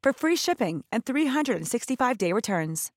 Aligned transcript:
for 0.00 0.12
free 0.16 0.36
shipping 0.36 0.84
and 0.88 1.02
365-day 1.10 2.32
returns. 2.32 2.90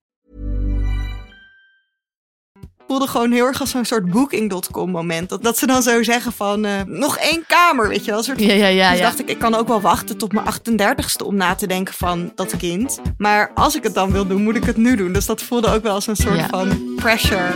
voelde 2.86 3.06
gewoon 3.06 3.32
heel 3.32 3.46
erg 3.46 3.60
als 3.60 3.70
zo'n 3.70 3.84
soort 3.84 4.10
booking.com 4.10 4.90
moment. 4.90 5.28
Dat, 5.28 5.42
dat 5.42 5.58
ze 5.58 5.66
dan 5.66 5.82
zo 5.82 6.02
zeggen 6.02 6.32
van, 6.32 6.64
eh, 6.64 6.82
nog 6.86 7.16
één 7.16 7.44
kamer, 7.46 7.88
weet 7.88 8.04
je 8.04 8.10
wel. 8.10 8.18
Een 8.18 8.24
Soort, 8.24 8.40
Ja, 8.40 8.52
ja, 8.52 8.66
ja, 8.66 8.90
dus 8.90 8.98
ja. 8.98 9.04
dacht 9.04 9.18
ik, 9.20 9.28
ik 9.28 9.38
kan 9.38 9.54
ook 9.54 9.68
wel 9.68 9.80
wachten 9.80 10.18
tot 10.18 10.32
mijn 10.32 10.46
38ste 10.46 11.24
om 11.26 11.34
na 11.34 11.54
te 11.54 11.66
denken 11.66 11.94
van 11.94 12.32
dat 12.34 12.56
kind. 12.56 13.00
Maar 13.18 13.50
als 13.54 13.76
ik 13.76 13.82
het 13.82 13.94
dan 13.94 14.12
wil 14.12 14.26
doen, 14.26 14.42
moet 14.42 14.56
ik 14.56 14.64
het 14.64 14.76
nu 14.76 14.96
doen. 14.96 15.12
Dus 15.12 15.26
dat 15.26 15.42
voelde 15.42 15.68
ook 15.68 15.82
wel 15.82 15.94
als 15.94 16.06
een 16.06 16.16
soort 16.16 16.36
Ja. 16.38 16.46
van 16.48 16.92
pressure. 16.96 17.50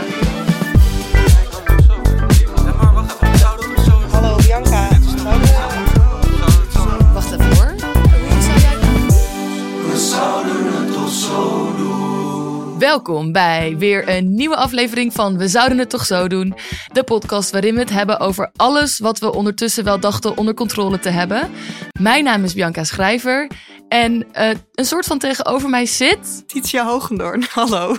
Welkom 12.89 13.31
bij 13.31 13.77
weer 13.77 14.09
een 14.09 14.33
nieuwe 14.35 14.55
aflevering 14.55 15.13
van 15.13 15.37
We 15.37 15.47
Zouden 15.47 15.77
Het 15.77 15.89
Toch 15.89 16.05
Zo 16.05 16.27
Doen. 16.27 16.55
De 16.93 17.03
podcast 17.03 17.51
waarin 17.51 17.73
we 17.73 17.79
het 17.79 17.89
hebben 17.89 18.19
over 18.19 18.51
alles 18.55 18.99
wat 18.99 19.19
we 19.19 19.33
ondertussen 19.33 19.83
wel 19.83 19.99
dachten 19.99 20.37
onder 20.37 20.53
controle 20.53 20.99
te 20.99 21.09
hebben. 21.09 21.51
Mijn 21.99 22.23
naam 22.23 22.43
is 22.43 22.53
Bianca 22.53 22.83
Schrijver. 22.83 23.51
En 23.87 24.33
eh, 24.33 24.49
een 24.73 24.85
soort 24.85 25.05
van 25.05 25.19
tegenover 25.19 25.69
mij 25.69 25.85
zit... 25.85 26.47
Titia 26.47 26.85
Hogendoorn, 26.85 27.45
hallo. 27.53 27.95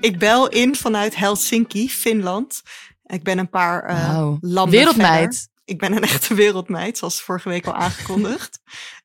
Ik 0.00 0.18
bel 0.18 0.48
in 0.48 0.74
vanuit 0.74 1.16
Helsinki, 1.16 1.90
Finland. 1.90 2.62
Ik 3.06 3.22
ben 3.22 3.38
een 3.38 3.50
paar 3.50 3.94
landen 4.40 4.70
Wereldmeid. 4.70 5.34
verder. 5.34 5.52
Ik 5.64 5.78
ben 5.78 5.92
een 5.92 6.02
echte 6.02 6.34
wereldmeid, 6.34 6.98
zoals 6.98 7.22
vorige 7.22 7.48
week 7.48 7.66
al 7.66 7.74
aangekondigd. 7.74 8.60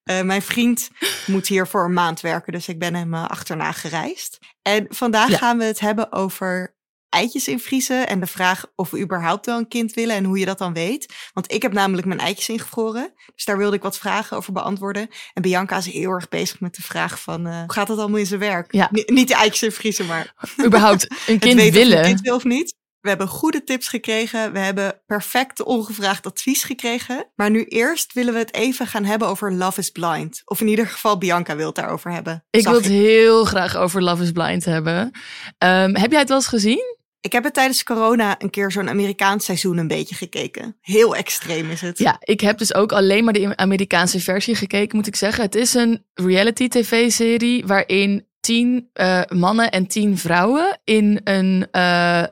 Eh, 0.10 0.22
mijn 0.22 0.42
vriend 0.42 0.90
moet 1.26 1.48
hier 1.48 1.68
voor 1.68 1.86
een 1.86 1.94
maand 1.94 2.22
werken, 2.22 2.54
dus 2.54 2.68
ik 2.68 2.80
ben 2.80 2.96
hem 2.96 3.14
eh, 3.14 3.26
achterna 3.30 3.72
gereisd. 3.72 4.38
En 4.62 4.86
vandaag 4.90 5.30
Ja. 5.30 5.38
gaan 5.38 5.58
we 5.58 5.64
het 5.64 5.80
hebben 5.80 6.12
over 6.12 6.78
eitjes 7.10 7.48
invriezen 7.48 8.08
en 8.08 8.20
de 8.20 8.26
vraag 8.26 8.66
of 8.76 8.90
we 8.90 9.00
überhaupt 9.00 9.46
wel 9.46 9.58
een 9.58 9.68
kind 9.68 9.94
willen 9.94 10.16
en 10.16 10.24
hoe 10.24 10.40
je 10.40 10.46
dat 10.46 10.58
dan 10.58 10.74
weet. 10.74 11.14
Want 11.34 11.52
ik 11.52 11.62
heb 11.62 11.74
namelijk 11.74 12.08
mijn 12.08 12.20
eitjes 12.20 12.50
ingevroren, 12.50 13.14
dus 13.36 13.46
daar 13.46 13.58
wilde 13.58 13.76
ik 13.76 13.82
wat 13.82 13.98
vragen 13.98 14.38
over 14.38 14.54
beantwoorden. 14.54 15.08
En 15.34 15.42
Bianca 15.42 15.78
is 15.78 15.86
heel 15.86 16.12
erg 16.12 16.30
bezig 16.30 16.60
met 16.60 16.76
de 16.76 16.82
vraag 16.82 17.22
van, 17.22 17.48
eh, 17.48 17.60
hoe 17.60 17.72
gaat 17.74 17.88
dat 17.88 17.98
allemaal 17.98 18.20
in 18.20 18.26
zijn 18.26 18.40
werk? 18.40 18.72
Ja. 18.74 18.90
Niet 18.92 19.28
de 19.28 19.36
eitjes 19.36 19.64
invriezen, 19.64 20.06
maar 20.06 20.34
überhaupt 20.66 21.04
een 21.28 21.40
kind 21.40 21.56
weten 21.56 21.82
of 21.82 21.88
willen. 21.88 21.98
een 22.00 22.06
kind 22.06 22.22
wil 22.22 22.36
of 22.36 22.44
niet. 22.44 22.76
We 23.02 23.10
hebben 23.10 23.28
goede 23.28 23.64
tips 23.64 23.88
gekregen. 23.88 24.52
We 24.52 24.60
hebben 24.60 25.02
perfect 25.06 25.64
ongevraagd 25.64 26.26
advies 26.26 26.64
gekregen. 26.64 27.32
Maar 27.36 27.50
nu 27.50 27.64
eerst 27.64 28.14
willen 28.14 28.34
we 28.34 28.40
het 28.40 28.54
even 28.54 28.88
gaan 28.88 29.06
hebben 29.06 29.28
over 29.28 29.54
Love 29.54 29.80
is 29.80 29.90
Blind. 29.90 30.42
Of 30.46 30.62
in 30.62 30.68
ieder 30.68 30.88
geval 30.88 31.18
Bianca 31.18 31.56
wil 31.56 31.66
het 31.66 31.76
daarover 31.76 32.12
hebben. 32.12 32.44
Ik 32.50 32.64
wil 32.64 32.74
het 32.74 32.86
heel 32.86 33.46
graag 33.46 33.76
over 33.76 34.04
Love 34.04 34.24
is 34.24 34.32
Blind 34.32 34.66
hebben. 34.66 35.12
Ehm, 35.58 35.96
heb 35.96 36.12
jij 36.12 36.20
het 36.20 36.30
wel 36.30 36.38
eens 36.38 36.48
gezien? 36.48 36.98
Ik 37.22 37.32
heb 37.32 37.44
het 37.44 37.54
tijdens 37.54 37.84
corona 37.84 38.36
een 38.42 38.50
keer 38.50 38.72
zo'n 38.72 38.90
Amerikaans 38.90 39.46
seizoen 39.46 39.78
een 39.78 39.88
beetje 39.88 40.16
gekeken. 40.16 40.78
Heel 40.82 41.16
extreem 41.16 41.70
is 41.70 41.82
het. 41.82 41.98
Ja, 41.98 42.18
ik 42.20 42.42
heb 42.42 42.58
dus 42.58 42.74
ook 42.74 42.92
alleen 42.92 43.24
maar 43.24 43.34
de 43.34 43.58
Amerikaanse 43.58 44.20
versie 44.20 44.56
gekeken, 44.56 44.98
moet 44.98 45.08
ik 45.08 45.16
zeggen. 45.16 45.44
Het 45.44 45.56
is 45.56 45.74
een 45.74 46.06
reality 46.14 46.68
tv-serie 46.68 47.66
waarin 47.66 48.28
tien 48.40 48.90
eh, 48.94 49.22
mannen 49.30 49.72
en 49.72 49.88
tien 49.88 50.18
vrouwen 50.18 50.80
in 50.84 51.22
een 51.24 51.68
eh, 51.72 52.24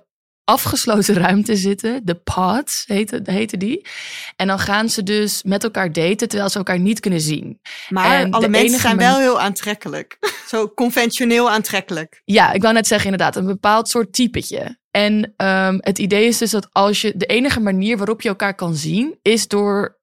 afgesloten 0.48 1.16
ruimte 1.16 1.56
zitten. 1.56 2.02
De 2.06 2.16
pods 2.16 2.84
heette, 2.86 3.22
heette 3.24 3.58
die. 3.58 3.88
En 4.36 4.48
dan 4.48 4.60
gaan 4.60 4.90
ze 4.90 5.04
dus 5.04 5.44
met 5.44 5.64
elkaar 5.64 5.92
daten 5.92 6.28
terwijl 6.28 6.50
ze 6.50 6.58
elkaar 6.58 6.80
niet 6.80 7.00
kunnen 7.00 7.22
zien. 7.22 7.60
Maar 7.90 8.20
En 8.20 8.32
alle 8.32 8.48
mensen 8.48 8.80
zijn 8.80 8.98
wel 8.98 9.18
heel 9.18 9.40
aantrekkelijk. 9.40 10.18
Zo 10.50 10.68
conventioneel 10.68 11.50
aantrekkelijk. 11.50 12.22
Ja, 12.26 12.52
ik 12.52 12.62
wou 12.62 12.74
net 12.74 12.88
zeggen 12.88 13.12
inderdaad, 13.12 13.36
een 13.36 13.46
bepaald 13.46 13.90
soort 13.90 14.14
typetje. 14.14 14.78
En 14.92 15.34
ehm, 15.38 15.78
het 15.82 16.00
idee 16.00 16.28
is 16.28 16.38
dus 16.38 16.52
dat 16.52 16.68
als 16.72 17.02
je 17.02 17.14
de 17.16 17.26
enige 17.26 17.60
manier 17.60 17.98
waarop 17.98 18.22
je 18.22 18.30
elkaar 18.30 18.56
kan 18.56 18.76
zien, 18.76 19.20
is 19.22 19.48
door 19.48 19.98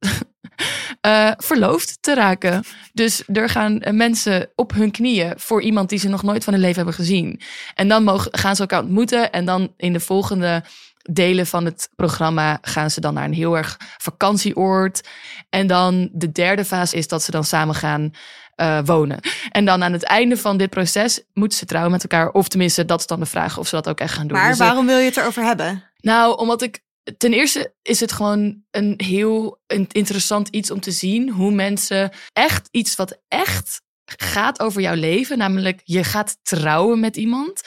eh, 1.00 1.30
verloofd 1.36 1.98
te 2.00 2.14
raken. 2.14 2.64
Dus 2.92 3.22
er 3.32 3.48
gaan 3.48 3.80
eh, 3.80 3.92
mensen 3.92 4.48
op 4.54 4.72
hun 4.72 4.90
knieën 4.90 5.32
voor 5.36 5.62
iemand 5.62 5.88
die 5.88 5.98
ze 5.98 6.08
nog 6.08 6.22
nooit 6.22 6.44
van 6.44 6.52
hun 6.52 6.62
leven 6.62 6.76
hebben 6.76 6.94
gezien. 6.94 7.40
En 7.74 7.88
dan 7.88 8.04
mogen, 8.04 8.38
gaan 8.38 8.54
ze 8.54 8.60
elkaar 8.60 8.82
ontmoeten. 8.82 9.32
En 9.32 9.44
dan 9.44 9.72
in 9.76 9.92
de 9.92 10.00
volgende 10.00 10.62
delen 11.10 11.46
van 11.46 11.64
het 11.64 11.88
programma 11.96 12.58
gaan 12.62 12.90
ze 12.90 13.00
dan 13.00 13.14
naar 13.14 13.24
een 13.24 13.32
heel 13.32 13.56
erg 13.56 13.76
vakantieoord. 13.98 15.08
En 15.50 15.66
dan 15.66 16.08
de 16.12 16.32
derde 16.32 16.64
fase 16.64 16.96
is 16.96 17.08
dat 17.08 17.22
ze 17.22 17.30
dan 17.30 17.44
samen 17.44 17.74
gaan 17.74 18.10
eh, 18.54 18.78
wonen. 18.84 19.20
En 19.50 19.64
dan 19.64 19.82
aan 19.82 19.92
het 19.92 20.02
einde 20.04 20.36
van 20.36 20.56
dit 20.56 20.70
proces 20.70 21.22
moeten 21.32 21.58
ze 21.58 21.64
trouwen 21.64 21.92
met 21.92 22.02
elkaar. 22.02 22.30
Of 22.30 22.48
tenminste, 22.48 22.84
dat 22.84 23.00
is 23.00 23.06
dan 23.06 23.20
de 23.20 23.26
vraag 23.26 23.58
of 23.58 23.68
ze 23.68 23.74
dat 23.74 23.88
ook 23.88 24.00
echt 24.00 24.14
gaan 24.14 24.26
doen. 24.26 24.38
Maar 24.38 24.48
Dus, 24.48 24.58
waarom 24.58 24.86
wil 24.86 24.98
je 24.98 25.04
het 25.04 25.16
erover 25.16 25.44
hebben? 25.44 25.84
nou, 26.00 26.36
omdat 26.38 26.62
ik. 26.62 26.82
Ten 27.16 27.32
eerste 27.32 27.74
is 27.82 28.00
het 28.00 28.12
gewoon 28.12 28.62
een 28.70 28.94
heel 28.96 29.60
interessant 29.92 30.48
iets 30.48 30.70
om 30.70 30.80
te 30.80 30.90
zien 30.90 31.30
hoe 31.30 31.50
mensen 31.50 32.10
echt 32.32 32.68
iets 32.70 32.96
wat 32.96 33.20
echt 33.28 33.82
gaat 34.04 34.60
over 34.60 34.80
jouw 34.80 34.94
leven, 34.94 35.38
namelijk 35.38 35.80
je 35.84 36.04
gaat 36.04 36.38
trouwen 36.42 37.00
met 37.00 37.16
iemand, 37.16 37.60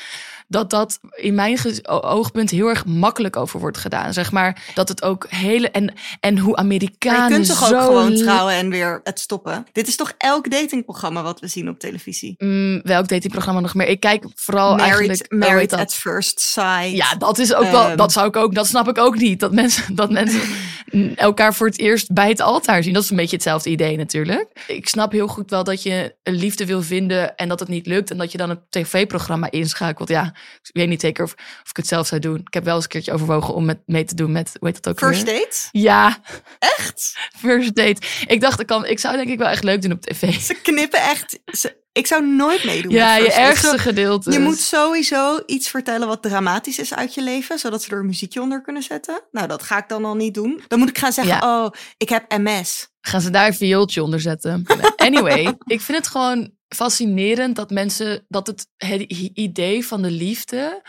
dat 0.47 0.69
dat 0.69 1.00
in 1.16 1.35
mijn 1.35 1.58
oogpunt 1.85 2.50
heel 2.50 2.68
erg 2.68 2.85
makkelijk 2.85 3.35
over 3.35 3.59
wordt 3.59 3.78
gedaan. 3.78 4.13
Zeg 4.13 4.31
maar 4.31 4.72
dat 4.74 4.90
het 4.90 5.03
ook 5.03 5.25
hele 5.30 5.69
en 5.72 5.94
en 6.19 6.38
hoe 6.38 6.56
Maar 6.56 6.59
Amerikanen 6.59 7.30
je 7.30 7.34
kunt 7.35 7.47
toch 7.47 7.74
ook 7.74 7.81
gewoon 7.81 8.16
trouwen 8.16 8.53
en 8.53 8.69
weer 8.69 9.02
het 9.03 9.19
stoppen? 9.19 9.66
Dit 9.72 9.88
is 9.88 9.96
toch 9.96 10.13
elk 10.18 10.52
datingprogramma 10.52 11.24
wat 11.24 11.40
we 11.40 11.47
zien 11.47 11.69
op 11.69 11.80
televisie? 11.80 12.36
Mm, 12.38 12.81
welk 12.84 13.07
datingprogramma 13.07 13.59
nog 13.59 13.74
meer? 13.74 13.88
Ik 13.88 14.00
kijk 14.00 14.25
vooral 14.36 14.68
married 14.68 14.86
eigenlijk 14.86 15.19
heet 15.19 15.40
married 15.40 15.74
at 15.74 15.94
first 15.94 16.40
sight. 16.40 16.91
Ja, 16.91 17.16
dat 17.16 17.38
is 17.38 17.53
ook 17.53 17.72
wel. 17.72 17.88
Ehm. 17.88 17.97
Dat 17.97 18.12
zou 18.12 18.28
ik 18.28 18.36
ook. 18.36 18.56
Dat 18.56 18.68
snap 18.68 18.88
ik 18.88 18.97
ook 18.97 19.18
niet. 19.18 19.40
Dat 19.40 19.52
mensen, 19.52 19.96
dat 19.96 20.12
mensen 20.12 20.41
elkaar 21.16 21.53
voor 21.53 21.68
het 21.68 21.80
eerst 21.80 22.13
bij 22.13 22.30
het 22.30 22.41
altaar 22.41 22.84
zien. 22.84 22.94
Dat 22.94 23.03
is 23.03 23.09
een 23.09 23.16
beetje 23.16 23.36
hetzelfde 23.36 23.69
idee 23.69 23.97
natuurlijk. 23.97 24.47
Ik 24.68 24.88
snap 24.88 25.12
heel 25.12 25.28
goed 25.28 25.50
wel 25.50 25.63
dat 25.63 25.84
je 25.84 26.16
een 26.24 26.36
liefde 26.36 26.66
wil 26.66 26.81
vinden 26.81 27.36
en 27.36 27.47
dat 27.50 27.59
het 27.59 27.69
niet 27.69 27.86
lukt 27.86 28.12
en 28.12 28.18
dat 28.18 28.31
je 28.31 28.38
dan 28.38 28.50
een 28.50 28.62
tv-programma 28.69 29.52
inschakelt. 29.52 30.10
Ja, 30.10 30.33
ik 30.62 30.69
weet 30.74 30.88
niet 30.88 31.01
zeker 31.01 31.24
of, 31.24 31.34
of 31.34 31.69
ik 31.69 31.78
het 31.78 31.88
zelf 31.88 32.07
zou 32.07 32.22
doen. 32.22 32.38
Ik 32.38 32.54
heb 32.54 32.63
wel 32.63 32.75
eens 32.75 32.84
een 32.84 32.89
keertje 32.89 33.13
overwogen 33.13 33.54
om 33.54 33.66
met, 33.66 33.80
mee 33.86 34.04
te 34.04 34.16
doen 34.16 34.31
met 34.31 34.51
hoe 34.60 34.68
heet 34.68 34.84
dat 34.84 34.94
ook 34.94 35.00
First 35.00 35.24
weer? 35.24 35.39
date? 35.39 35.57
Ja, 35.72 36.18
Echt? 36.60 37.18
first 37.45 37.75
date. 37.75 38.01
Ik 38.28 38.42
dacht, 38.42 38.60
ik, 38.60 38.68
kan, 38.68 38.86
ik 38.86 39.00
zou 39.00 39.16
denk 39.16 39.30
ik 39.30 39.38
wel 39.38 39.48
echt 39.48 39.63
leuk 39.63 39.81
doen 39.81 39.92
op 39.92 40.01
tv. 40.01 40.39
Ze 40.39 40.54
knippen 40.54 41.00
echt. 41.01 41.39
Ze, 41.45 41.86
ik 41.92 42.07
zou 42.07 42.28
nooit 42.28 42.63
meedoen. 42.63 42.92
Ja, 42.92 43.18
met 43.18 43.25
je 43.25 43.31
ergste 43.31 43.78
gedeelte. 43.78 44.31
Je 44.31 44.39
moet 44.39 44.60
sowieso 44.60 45.39
iets 45.45 45.69
vertellen 45.69 46.07
wat 46.07 46.24
dramatisch 46.24 46.80
is 46.80 46.94
uit 46.94 47.13
je 47.13 47.24
leven, 47.24 47.60
zodat 47.60 47.83
ze 47.83 47.92
er 47.92 48.00
een 48.00 48.06
muziekje 48.06 48.42
onder 48.42 48.62
kunnen 48.62 48.83
zetten. 48.83 49.22
Nou, 49.31 49.48
dat 49.48 49.63
ga 49.63 49.78
ik 49.78 49.88
dan 49.88 50.06
al 50.06 50.16
niet 50.16 50.33
doen. 50.33 50.63
Dan 50.68 50.80
moet 50.80 50.90
ik 50.90 50.98
gaan 50.98 51.12
zeggen, 51.12 51.44
oh, 51.44 51.69
ik 51.98 52.10
heb 52.10 52.38
MS. 52.38 52.88
Gaan 53.01 53.22
ze 53.22 53.30
daar 53.30 53.48
een 53.48 53.54
viooltje 53.54 54.04
onder 54.04 54.19
zetten? 54.19 54.66
Anyway, 54.95 55.42
ik 55.66 55.81
vind 55.81 55.98
het 55.98 56.07
gewoon 56.07 56.51
fascinerend 56.68 57.56
dat 57.56 57.69
mensen, 57.69 58.25
dat 58.28 58.48
het, 58.48 58.68
het 58.78 59.02
idee 59.34 59.86
van 59.86 60.02
de 60.02 60.12
liefde 60.12 60.81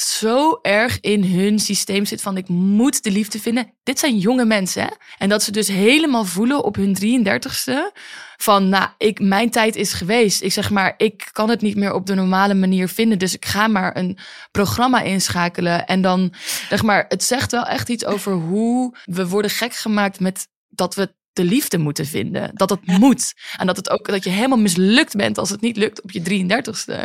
zo 0.00 0.58
erg 0.62 1.00
in 1.00 1.24
hun 1.24 1.58
systeem 1.58 2.04
zit 2.04 2.22
van 2.22 2.36
ik 2.36 2.48
moet 2.48 3.02
de 3.02 3.10
liefde 3.10 3.40
vinden. 3.40 3.72
Dit 3.82 3.98
zijn 3.98 4.18
jonge 4.18 4.44
mensen. 4.44 4.82
Hè? 4.82 4.88
En 5.18 5.28
dat 5.28 5.42
ze 5.42 5.52
dus 5.52 5.68
helemaal 5.68 6.24
voelen 6.24 6.64
op 6.64 6.74
hun 6.74 6.96
33ste 6.96 7.98
van 8.36 8.68
nou, 8.68 8.88
ik, 8.98 9.20
mijn 9.20 9.50
tijd 9.50 9.76
is 9.76 9.92
geweest. 9.92 10.42
Ik 10.42 10.52
zeg 10.52 10.70
maar, 10.70 10.94
ik 10.96 11.28
kan 11.32 11.48
het 11.50 11.60
niet 11.60 11.76
meer 11.76 11.92
op 11.92 12.06
de 12.06 12.14
normale 12.14 12.54
manier 12.54 12.88
vinden. 12.88 13.18
Dus 13.18 13.34
ik 13.34 13.44
ga 13.44 13.66
maar 13.66 13.96
een 13.96 14.18
programma 14.50 15.00
inschakelen. 15.00 15.86
En 15.86 16.02
dan, 16.02 16.32
zeg 16.68 16.82
maar, 16.82 17.04
het 17.08 17.24
zegt 17.24 17.50
wel 17.50 17.64
echt 17.64 17.88
iets 17.88 18.04
over 18.04 18.32
hoe 18.32 18.96
we 19.04 19.28
worden 19.28 19.50
gek 19.50 19.74
gemaakt 19.74 20.20
met 20.20 20.48
dat 20.68 20.94
we 20.94 21.14
de 21.38 21.44
liefde 21.44 21.78
moeten 21.78 22.06
vinden. 22.06 22.50
Dat 22.54 22.70
het 22.70 22.86
moet. 22.86 23.34
En 23.56 23.66
dat 23.66 23.76
het 23.76 23.90
ook 23.90 24.06
dat 24.06 24.24
je 24.24 24.30
helemaal 24.30 24.58
mislukt 24.58 25.16
bent 25.16 25.38
als 25.38 25.50
het 25.50 25.60
niet 25.60 25.76
lukt 25.76 26.02
op 26.02 26.10
je 26.10 26.20
33ste. 26.20 27.04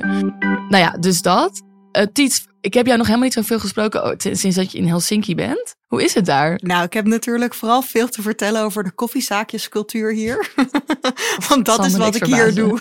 Nou 0.69 0.77
ja, 0.77 0.91
dus 0.99 1.21
dat. 1.21 1.61
Uh, 1.97 2.03
Tiet, 2.13 2.47
ik 2.61 2.73
heb 2.73 2.85
jou 2.85 2.97
nog 2.97 3.07
helemaal 3.07 3.27
niet 3.27 3.37
zoveel 3.37 3.59
gesproken 3.59 4.03
oh, 4.03 4.13
sinds 4.17 4.55
dat 4.55 4.71
je 4.71 4.77
in 4.77 4.87
Helsinki 4.87 5.35
bent. 5.35 5.75
Hoe 5.87 6.03
is 6.03 6.13
het 6.13 6.25
daar? 6.25 6.59
Nou, 6.61 6.83
ik 6.83 6.93
heb 6.93 7.05
natuurlijk 7.05 7.53
vooral 7.53 7.81
veel 7.81 8.07
te 8.07 8.21
vertellen 8.21 8.61
over 8.61 8.83
de 8.83 8.91
koffiezaakjescultuur 8.91 10.11
hier. 10.11 10.51
Want 11.49 11.65
dat 11.65 11.85
is 11.85 11.95
wat 11.95 12.15
ik 12.15 12.25
hier 12.25 12.53
doe. 12.53 12.79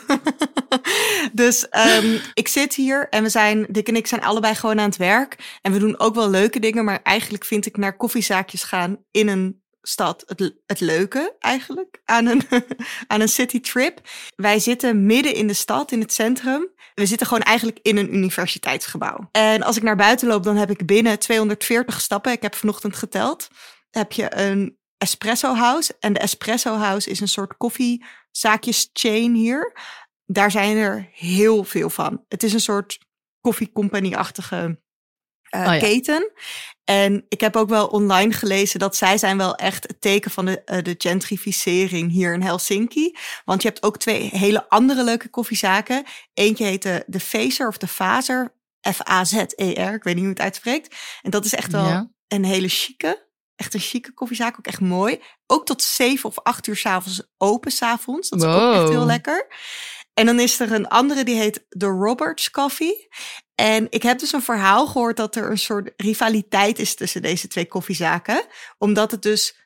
dus 1.33 1.67
um, 2.03 2.21
ik 2.35 2.49
zit 2.49 2.75
hier 2.75 3.09
en 3.09 3.23
we 3.23 3.29
zijn, 3.29 3.67
Dick 3.71 3.89
en 3.89 3.97
ik 3.97 4.07
zijn 4.07 4.23
allebei 4.23 4.55
gewoon 4.55 4.79
aan 4.79 4.89
het 4.89 4.97
werk. 4.97 5.59
En 5.63 5.73
we 5.73 5.79
doen 5.79 5.99
ook 5.99 6.15
wel 6.15 6.31
leuke 6.31 6.59
dingen, 6.59 6.85
maar 6.85 7.01
eigenlijk 7.03 7.45
vind 7.45 7.67
ik 7.67 7.77
naar 7.77 7.97
koffiezaakjes 7.97 8.63
gaan 8.63 8.97
in 9.11 9.29
een 9.29 9.62
stad 9.83 10.25
het, 10.27 10.55
het 10.67 10.81
leuke 10.81 11.37
eigenlijk 11.39 12.01
aan 12.05 12.27
een, 12.27 12.43
aan 13.07 13.21
een 13.21 13.29
citytrip. 13.29 14.01
Wij 14.37 14.59
zitten 14.59 15.07
midden 15.07 15.35
in 15.35 15.47
de 15.47 15.55
stad, 15.55 15.93
in 15.93 16.01
het 16.01 16.13
centrum. 16.13 16.71
We 16.95 17.07
zitten 17.07 17.27
gewoon 17.27 17.43
eigenlijk 17.43 17.79
in 17.83 17.97
een 17.97 18.15
universiteitsgebouw. 18.15 19.29
En 19.33 19.63
als 19.63 19.77
ik 19.77 19.83
naar 19.83 19.97
buiten 19.97 20.29
loop, 20.29 20.43
dan 20.43 20.57
heb 20.57 20.71
ik 20.71 20.87
binnen 20.87 21.19
240 21.19 22.01
stappen. 22.01 22.33
Ik 22.33 22.43
heb 22.43 22.55
vanochtend 22.55 22.97
geteld. 22.97 23.49
Heb 23.91 24.13
je 24.13 24.37
een 24.37 24.79
espresso 24.99 25.55
house. 25.55 25.97
En 26.01 26.13
de 26.13 26.19
espresso 26.19 26.75
house 26.75 27.11
is 27.11 27.21
een 27.21 27.29
soort 27.29 27.57
koffiezaakjes 27.57 28.91
chain 28.93 29.35
hier. 29.35 29.77
Daar 30.27 30.51
zijn 30.51 30.77
er 30.77 31.09
heel 31.13 31.65
veel 31.65 31.91
van. 31.91 32.25
Het 32.29 32.43
is 32.43 32.53
een 32.53 32.61
soort 32.61 32.99
koffiecompany-achtige 33.41 34.81
uh, 35.57 35.79
keten. 35.79 36.31
En 36.85 37.25
ik 37.29 37.41
heb 37.41 37.57
ook 37.57 37.69
wel 37.69 37.87
online 37.87 38.33
gelezen 38.33 38.79
dat 38.79 38.97
zij 38.97 39.19
zijn 39.19 39.37
wel 39.37 39.55
echt 39.55 39.87
het 39.87 40.01
teken 40.01 40.31
van 40.31 40.45
de, 40.45 40.63
uh, 40.73 40.83
de 40.83 40.95
gentrificering 40.99 42.11
hier 42.11 42.35
in 42.35 42.43
Helsinki. 42.43 43.17
Want 43.45 43.63
je 43.63 43.69
hebt 43.69 43.83
ook 43.83 43.99
twee 43.99 44.31
hele 44.33 44.69
andere 44.69 45.05
leuke 45.05 45.29
koffiezaken. 45.29 46.05
Eentje 46.35 46.65
heet 46.65 46.83
de, 46.83 47.05
de 47.07 47.21
Fazer 47.21 47.69
of 47.69 47.79
de 47.79 47.89
Fazer. 47.89 48.61
F-A-Z-E-R, 48.93 49.95
ik 49.95 50.03
weet 50.03 50.15
niet 50.15 50.25
hoe 50.25 50.33
het 50.33 50.41
uitspreekt. 50.41 50.97
En 51.23 51.31
dat 51.31 51.45
is 51.45 51.55
echt 51.55 51.73
wel 51.73 52.11
een 52.29 52.45
hele 52.45 52.69
chique, 52.69 53.29
echt 53.57 53.75
een 53.75 53.81
chique 53.81 54.13
koffiezaak. 54.13 54.59
Ook 54.59 54.67
echt 54.67 54.81
mooi. 54.81 55.21
Ook 55.47 55.67
tot 55.67 55.83
zeven 55.83 56.29
of 56.29 56.39
acht 56.39 56.67
uur 56.67 56.77
s'avonds 56.77 57.23
open 57.37 57.71
s'avonds. 57.71 58.29
Dat 58.29 58.43
is 58.43 58.47
ook 58.47 58.75
echt 58.75 58.89
heel 58.89 59.07
lekker. 59.07 59.47
En 60.15 60.27
dan 60.27 60.41
is 60.41 60.61
er 60.61 60.73
een 60.73 60.89
andere 60.89 61.25
die 61.25 61.37
heet 61.37 61.67
The 61.69 61.87
Roberts 61.87 62.51
Coffee. 62.51 63.09
En 63.63 63.87
ik 63.91 64.03
heb 64.03 64.19
dus 64.19 64.33
een 64.33 64.43
verhaal 64.43 64.87
gehoord 64.87 65.17
dat 65.17 65.37
er 65.37 65.51
een 65.51 65.59
soort 65.59 65.91
rivaliteit 65.97 66.79
is 66.79 66.95
tussen 66.95 67.23
deze 67.23 67.49
twee 67.49 67.67
koffiezaken. 67.67 68.45
Omdat 68.79 69.11
het 69.11 69.23
dus 69.23 69.57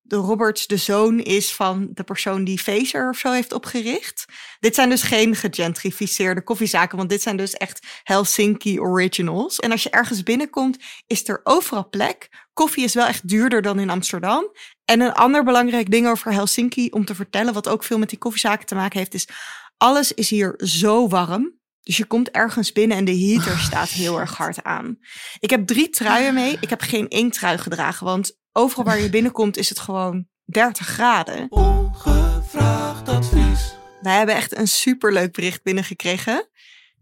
de 0.00 0.16
Roberts 0.16 0.66
de 0.66 0.76
zoon 0.76 1.20
is 1.20 1.54
van 1.54 1.88
de 1.94 2.02
persoon 2.02 2.44
die 2.44 2.58
Fazer 2.58 3.08
of 3.08 3.18
zo 3.18 3.32
heeft 3.32 3.52
opgericht. 3.52 4.24
Dit 4.60 4.74
zijn 4.74 4.88
dus 4.88 5.02
geen 5.02 5.34
gegentrificeerde 5.34 6.42
koffiezaken, 6.42 6.96
want 6.96 7.08
dit 7.08 7.22
zijn 7.22 7.36
dus 7.36 7.52
echt 7.52 7.86
Helsinki 8.02 8.80
originals. 8.80 9.58
En 9.58 9.70
als 9.70 9.82
je 9.82 9.90
ergens 9.90 10.22
binnenkomt, 10.22 10.78
is 11.06 11.28
er 11.28 11.40
overal 11.44 11.88
plek. 11.88 12.28
Koffie 12.52 12.84
is 12.84 12.94
wel 12.94 13.06
echt 13.06 13.28
duurder 13.28 13.62
dan 13.62 13.78
in 13.78 13.90
Amsterdam. 13.90 14.52
En 14.84 15.00
een 15.00 15.12
ander 15.12 15.44
belangrijk 15.44 15.90
ding 15.90 16.06
over 16.08 16.32
Helsinki 16.32 16.88
om 16.90 17.04
te 17.04 17.14
vertellen, 17.14 17.54
wat 17.54 17.68
ook 17.68 17.84
veel 17.84 17.98
met 17.98 18.08
die 18.08 18.18
koffiezaken 18.18 18.66
te 18.66 18.74
maken 18.74 18.98
heeft, 18.98 19.14
is 19.14 19.28
alles 19.76 20.12
is 20.12 20.30
hier 20.30 20.54
zo 20.56 21.08
warm. 21.08 21.60
Dus 21.82 21.96
je 21.96 22.04
komt 22.04 22.30
ergens 22.30 22.72
binnen 22.72 22.96
en 22.96 23.04
de 23.04 23.18
heater 23.18 23.58
staat 23.58 23.88
heel 23.88 24.20
erg 24.20 24.36
hard 24.36 24.62
aan. 24.62 24.98
Ik 25.38 25.50
heb 25.50 25.66
drie 25.66 25.90
truien 25.90 26.34
mee. 26.34 26.56
Ik 26.60 26.70
heb 26.70 26.80
geen 26.80 27.08
één 27.08 27.30
trui 27.30 27.58
gedragen, 27.58 28.06
want 28.06 28.38
overal 28.52 28.84
waar 28.84 29.00
je 29.00 29.10
binnenkomt 29.18 29.56
is 29.56 29.68
het 29.68 29.78
gewoon 29.78 30.26
30 30.44 30.86
graden. 30.86 31.46
Ongevraagd 31.48 33.08
advies. 33.08 33.74
Wij 34.00 34.16
hebben 34.16 34.34
echt 34.34 34.56
een 34.56 34.68
superleuk 34.68 35.32
bericht 35.32 35.62
binnengekregen. 35.62 36.48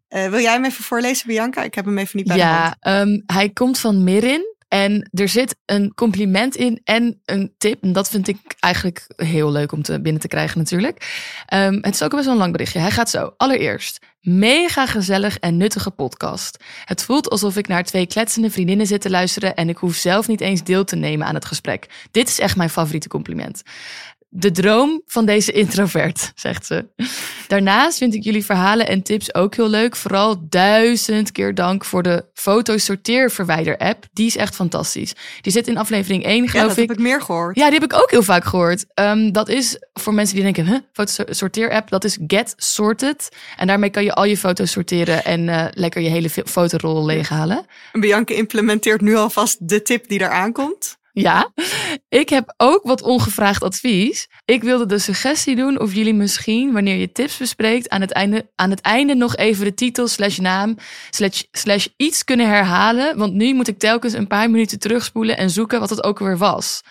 Uh, 0.09 0.29
wil 0.29 0.41
jij 0.41 0.53
hem 0.53 0.65
even 0.65 0.85
voorlezen, 0.85 1.27
Bianca? 1.27 1.63
Ik 1.63 1.75
heb 1.75 1.85
hem 1.85 1.99
even 1.99 2.17
niet 2.17 2.27
bij 2.27 2.37
ja, 2.37 2.77
um, 2.81 3.23
hij 3.27 3.51
komt 3.51 3.79
van 3.79 4.05
Mirin. 4.05 4.57
En 4.71 5.09
er 5.13 5.29
zit 5.29 5.57
een 5.67 5.95
compliment 5.95 6.57
in 6.57 6.81
en 6.85 7.21
een 7.25 7.55
tip. 7.59 7.83
En 7.83 7.93
dat 7.93 8.09
vind 8.09 8.29
ik 8.29 8.39
eigenlijk 8.61 9.07
heel 9.17 9.53
leuk 9.53 9.73
om 9.73 9.83
te 9.83 10.01
binnen 10.01 10.21
te 10.23 10.29
krijgen 10.29 10.59
natuurlijk. 10.59 11.25
Um, 11.55 11.79
het 11.81 11.95
is 11.95 12.03
ook 12.03 12.11
best 12.11 12.25
wel 12.25 12.33
een 12.33 12.41
lang 12.41 12.53
berichtje. 12.53 12.79
Hij 12.79 12.91
gaat 12.91 13.11
zo. 13.11 13.35
Allereerst, 13.37 13.99
mega 14.21 14.87
gezellig 14.87 15.39
en 15.39 15.57
nuttige 15.57 15.91
podcast. 15.91 16.65
Het 16.85 17.03
voelt 17.03 17.31
alsof 17.31 17.57
ik 17.57 17.69
naar 17.69 17.85
twee 17.85 18.07
kletsende 18.07 18.51
vriendinnen 18.51 18.87
zit 18.87 19.01
te 19.01 19.11
luisteren 19.11 19.55
en 19.55 19.69
ik 19.69 19.77
hoef 19.77 19.95
zelf 19.95 20.29
niet 20.29 20.41
eens 20.41 20.65
deel 20.65 20.85
te 20.85 20.97
nemen 20.97 21.27
aan 21.27 21.35
het 21.35 21.45
gesprek. 21.45 21.87
Dit 22.11 22.29
is 22.29 22.39
echt 22.39 22.57
mijn 22.57 22.71
favoriete 22.71 23.09
compliment 23.09 23.63
de 24.33 24.51
droom 24.51 25.03
van 25.07 25.27
deze 25.27 25.53
introvert, 25.53 26.33
zegt 26.35 26.67
ze. 26.67 26.87
Daarnaast 27.47 27.99
vind 27.99 28.15
ik 28.15 28.25
jullie 28.25 28.45
verhalen 28.45 28.89
en 28.89 29.03
tips 29.03 29.35
ook 29.35 29.55
heel 29.55 29.69
leuk. 29.69 29.97
Vooral 29.97 30.49
duizend 30.49 31.33
keer 31.33 31.55
dank 31.55 31.85
voor 31.85 32.03
de 32.03 32.25
fotosorteerverwijder-app. 32.35 34.07
Die 34.13 34.27
is 34.27 34.37
echt 34.37 34.55
fantastisch. 34.55 35.15
Die 35.41 35.53
zit 35.53 35.69
in 35.69 35.77
aflevering 35.77 36.25
1, 36.25 36.49
geloof 36.49 36.53
ja, 36.53 36.61
dat 36.69 36.77
ik. 36.77 36.89
heb 36.89 36.99
ik 36.99 37.03
meer 37.03 37.23
gehoord. 37.23 37.57
Ja, 37.57 37.71
die 37.71 37.81
heb 37.81 37.93
ik 37.93 37.99
ook 37.99 38.11
heel 38.11 38.23
vaak 38.23 38.45
gehoord. 38.45 38.85
Um, 38.95 39.33
dat 39.33 39.49
is 39.49 39.77
voor 39.93 40.15
mensen 40.15 40.35
die 40.35 40.45
denken, 40.45 40.67
huh, 40.67 40.79
fotosorteer-app, 40.93 41.91
dat 41.91 42.05
is 42.05 42.19
Get 42.27 42.53
Sorted. 42.57 43.29
En 43.57 43.67
daarmee 43.67 43.91
kan 43.91 44.05
je 44.05 44.15
al 44.15 44.25
je 44.25 44.37
foto's 44.37 44.71
sorteren 44.71 45.25
en 45.25 45.49
uh, 45.49 45.65
lekker 45.71 46.03
je 46.03 46.09
hele 46.09 46.31
fotorol 46.31 47.05
leeghalen. 47.05 47.67
Bianca 47.93 48.35
implementeert 48.35 49.01
nu 49.01 49.17
alvast 49.17 49.69
de 49.69 49.83
tip 49.83 50.09
die 50.09 50.21
eraan 50.21 50.53
komt. 50.53 50.99
Ja, 51.13 51.53
ik 52.11 52.29
heb 52.29 52.55
ook 52.57 52.83
wat 52.83 53.03
ongevraagd 53.03 53.63
advies. 53.63 54.29
Ik 54.45 54.63
wilde 54.63 54.87
de 54.87 54.99
suggestie 54.99 55.57
doen 55.57 55.81
of 55.81 55.95
jullie 55.95 56.15
misschien, 56.15 56.73
wanneer 56.73 56.97
je 56.97 57.13
tips 57.13 57.37
bespreekt, 57.37 57.89
aan 57.89 58.01
het 58.01 58.13
einde, 58.13 58.51
aan 58.55 58.71
het 58.71 58.81
einde 58.81 59.15
nog 59.15 59.37
even 59.37 59.65
de 59.65 59.75
titel 59.75 60.09
slash 60.09 60.39
naam 60.39 60.77
slash, 61.11 61.43
slash 61.53 61.87
iets 61.97 62.25
kunnen 62.25 62.49
herhalen. 62.49 63.19
Want 63.19 63.33
nu 63.33 63.55
moet 63.55 63.69
ik 63.69 63.79
telkens 63.79 64.13
een 64.13 64.27
paar 64.27 64.51
minuten 64.51 64.79
terugspoelen 64.79 65.37
en 65.37 65.51
zoeken 65.51 65.81
wat 65.81 65.91
het 65.91 66.05
ook 66.05 66.19
weer 66.19 66.39
was. 66.39 66.83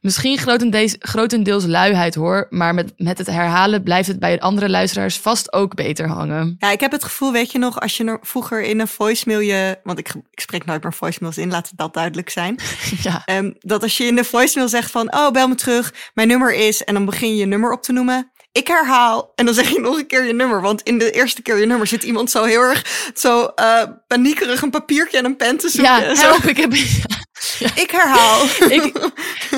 Misschien 0.00 0.38
grotendeels, 0.38 0.96
grotendeels 0.98 1.66
luiheid 1.66 2.14
hoor, 2.14 2.46
maar 2.50 2.74
met, 2.74 2.92
met 2.96 3.18
het 3.18 3.26
herhalen 3.26 3.82
blijft 3.82 4.08
het 4.08 4.18
bij 4.18 4.40
andere 4.40 4.68
luisteraars 4.68 5.18
vast 5.18 5.52
ook 5.52 5.74
beter 5.74 6.08
hangen. 6.08 6.56
Ja, 6.58 6.70
ik 6.70 6.80
heb 6.80 6.92
het 6.92 7.04
gevoel, 7.04 7.32
weet 7.32 7.52
je 7.52 7.58
nog, 7.58 7.80
als 7.80 7.96
je 7.96 8.18
vroeger 8.20 8.62
in 8.62 8.80
een 8.80 8.88
voicemail 8.88 9.40
je, 9.40 9.78
want 9.82 9.98
ik, 9.98 10.14
ik 10.30 10.40
spreek 10.40 10.64
nooit 10.64 10.82
meer 10.82 10.94
voicemails 10.94 11.38
in, 11.38 11.50
laat 11.50 11.68
het 11.68 11.78
dat 11.78 11.94
duidelijk 11.94 12.30
zijn. 12.30 12.56
Ja. 13.02 13.22
Um, 13.26 13.54
dat 13.58 13.82
als 13.82 13.96
je 13.96 14.04
in 14.04 14.16
de 14.16 14.24
voicemail 14.24 14.68
zegt 14.68 14.90
van, 14.90 15.14
oh 15.14 15.30
bel 15.30 15.48
me 15.48 15.54
terug, 15.54 15.94
mijn 16.14 16.28
nummer 16.28 16.54
is, 16.54 16.84
en 16.84 16.94
dan 16.94 17.04
begin 17.04 17.28
je 17.28 17.36
je 17.36 17.46
nummer 17.46 17.72
op 17.72 17.82
te 17.82 17.92
noemen 17.92 18.30
ik 18.58 18.66
herhaal. 18.66 19.32
En 19.34 19.44
dan 19.44 19.54
zeg 19.54 19.68
je 19.68 19.80
nog 19.80 19.98
een 19.98 20.06
keer 20.06 20.24
je 20.24 20.32
nummer. 20.32 20.60
Want 20.60 20.82
in 20.82 20.98
de 20.98 21.10
eerste 21.10 21.42
keer 21.42 21.58
je 21.58 21.66
nummer 21.66 21.86
zit 21.86 22.02
iemand 22.02 22.30
zo 22.30 22.44
heel 22.44 22.60
erg 22.60 23.10
zo 23.14 23.52
uh, 23.56 23.82
paniekerig 24.06 24.62
een 24.62 24.70
papiertje 24.70 25.18
en 25.18 25.24
een 25.24 25.36
pen 25.36 25.56
te 25.56 25.68
zoeken. 25.68 25.92
Ja, 25.92 26.14
help, 26.14 26.42
ik 26.42 26.56
heb... 26.56 26.72
Ik 27.82 27.90
herhaal. 27.90 28.44
Ik, 28.76 28.84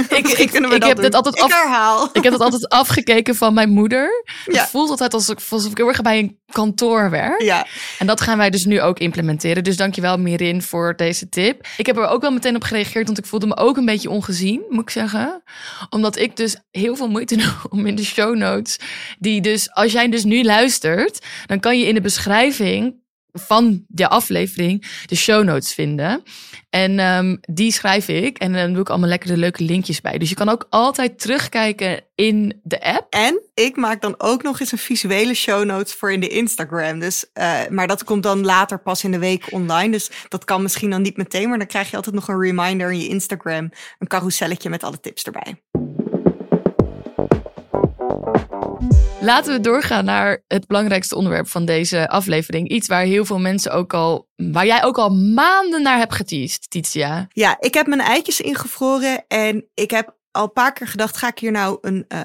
ik, 0.08 0.28
ik, 0.28 0.52
ik 0.52 0.82
heb 0.82 1.02
dat 1.02 1.14
altijd 1.14 1.40
af, 1.40 1.48
ik 1.48 1.54
herhaal. 1.54 2.08
Ik 2.12 2.22
heb 2.22 2.32
dat 2.32 2.40
altijd 2.40 2.68
afgekeken 2.82 3.34
van 3.34 3.54
mijn 3.54 3.70
moeder. 3.70 4.24
Het 4.44 4.68
voelt 4.68 4.90
altijd 4.90 5.14
alsof, 5.14 5.52
alsof 5.52 5.70
ik 5.70 5.76
heel 5.76 5.88
erg 5.88 6.02
bij 6.02 6.18
een 6.18 6.38
kantoor 6.52 7.10
werk. 7.10 7.42
Ja. 7.42 7.66
En 7.98 8.06
dat 8.06 8.20
gaan 8.20 8.38
wij 8.38 8.50
dus 8.50 8.64
nu 8.64 8.80
ook 8.80 8.98
implementeren. 8.98 9.64
Dus 9.64 9.76
dankjewel 9.76 10.18
Mirin 10.18 10.62
voor 10.62 10.96
deze 10.96 11.28
tip. 11.28 11.66
Ik 11.76 11.86
heb 11.86 11.96
er 11.96 12.06
ook 12.06 12.20
wel 12.20 12.30
meteen 12.30 12.56
op 12.56 12.62
gereageerd, 12.62 13.06
want 13.06 13.18
ik 13.18 13.26
voelde 13.26 13.46
me 13.46 13.56
ook 13.56 13.76
een 13.76 13.84
beetje 13.84 14.10
ongezien, 14.10 14.62
moet 14.68 14.82
ik 14.82 14.90
zeggen. 14.90 15.42
Omdat 15.90 16.18
ik 16.18 16.36
dus 16.36 16.56
heel 16.70 16.96
veel 16.96 17.08
moeite 17.08 17.36
doe 17.36 17.52
om 17.70 17.86
in 17.86 17.94
de 17.94 18.04
show 18.04 18.36
notes, 18.36 18.78
die 19.18 19.40
dus, 19.40 19.72
als 19.72 19.92
jij 19.92 20.08
dus 20.08 20.24
nu 20.24 20.44
luistert, 20.44 21.26
dan 21.46 21.60
kan 21.60 21.78
je 21.78 21.86
in 21.86 21.94
de 21.94 22.00
beschrijving 22.00 22.99
van 23.32 23.84
de 23.88 24.08
aflevering 24.08 25.04
de 25.06 25.16
show 25.16 25.44
notes 25.44 25.74
vinden. 25.74 26.22
En 26.70 26.98
um, 26.98 27.40
die 27.40 27.72
schrijf 27.72 28.08
ik 28.08 28.38
en 28.38 28.52
dan 28.52 28.72
doe 28.72 28.82
ik 28.82 28.88
allemaal 28.88 29.08
lekkere 29.08 29.36
leuke 29.36 29.64
linkjes 29.64 30.00
bij. 30.00 30.18
Dus 30.18 30.28
je 30.28 30.34
kan 30.34 30.48
ook 30.48 30.66
altijd 30.70 31.18
terugkijken 31.18 32.04
in 32.14 32.60
de 32.62 32.82
app. 32.82 33.06
En 33.10 33.40
ik 33.54 33.76
maak 33.76 34.00
dan 34.00 34.14
ook 34.18 34.42
nog 34.42 34.60
eens 34.60 34.72
een 34.72 34.78
visuele 34.78 35.34
show 35.34 35.64
notes 35.64 35.94
voor 35.94 36.12
in 36.12 36.20
de 36.20 36.28
Instagram. 36.28 36.98
Dus, 36.98 37.24
uh, 37.34 37.60
maar 37.68 37.86
dat 37.86 38.04
komt 38.04 38.22
dan 38.22 38.44
later 38.44 38.78
pas 38.82 39.04
in 39.04 39.10
de 39.10 39.18
week 39.18 39.46
online. 39.50 39.90
Dus 39.90 40.10
dat 40.28 40.44
kan 40.44 40.62
misschien 40.62 40.90
dan 40.90 41.02
niet 41.02 41.16
meteen, 41.16 41.48
maar 41.48 41.58
dan 41.58 41.66
krijg 41.66 41.90
je 41.90 41.96
altijd 41.96 42.14
nog 42.14 42.28
een 42.28 42.40
reminder 42.40 42.92
in 42.92 43.00
je 43.00 43.08
Instagram. 43.08 43.70
Een 43.98 44.08
carouselletje 44.08 44.70
met 44.70 44.82
alle 44.82 45.00
tips 45.00 45.22
erbij. 45.22 45.60
Laten 49.22 49.52
we 49.52 49.60
doorgaan 49.60 50.04
naar 50.04 50.42
het 50.46 50.66
belangrijkste 50.66 51.16
onderwerp 51.16 51.48
van 51.48 51.64
deze 51.64 52.08
aflevering. 52.08 52.68
Iets 52.68 52.88
waar 52.88 53.02
heel 53.02 53.24
veel 53.24 53.38
mensen 53.38 53.72
ook 53.72 53.94
al, 53.94 54.28
waar 54.36 54.66
jij 54.66 54.84
ook 54.84 54.98
al 54.98 55.10
maanden 55.10 55.82
naar 55.82 55.98
hebt 55.98 56.14
geteased, 56.14 56.70
Titia. 56.70 57.28
Ja, 57.32 57.56
ik 57.60 57.74
heb 57.74 57.86
mijn 57.86 58.00
eitjes 58.00 58.40
ingevroren 58.40 59.24
en 59.28 59.68
ik 59.74 59.90
heb 59.90 60.16
al 60.30 60.42
een 60.42 60.52
paar 60.52 60.72
keer 60.72 60.86
gedacht, 60.86 61.16
ga 61.16 61.28
ik 61.28 61.38
hier 61.38 61.50
nou 61.50 61.78
een, 61.80 62.04
uh, 62.08 62.20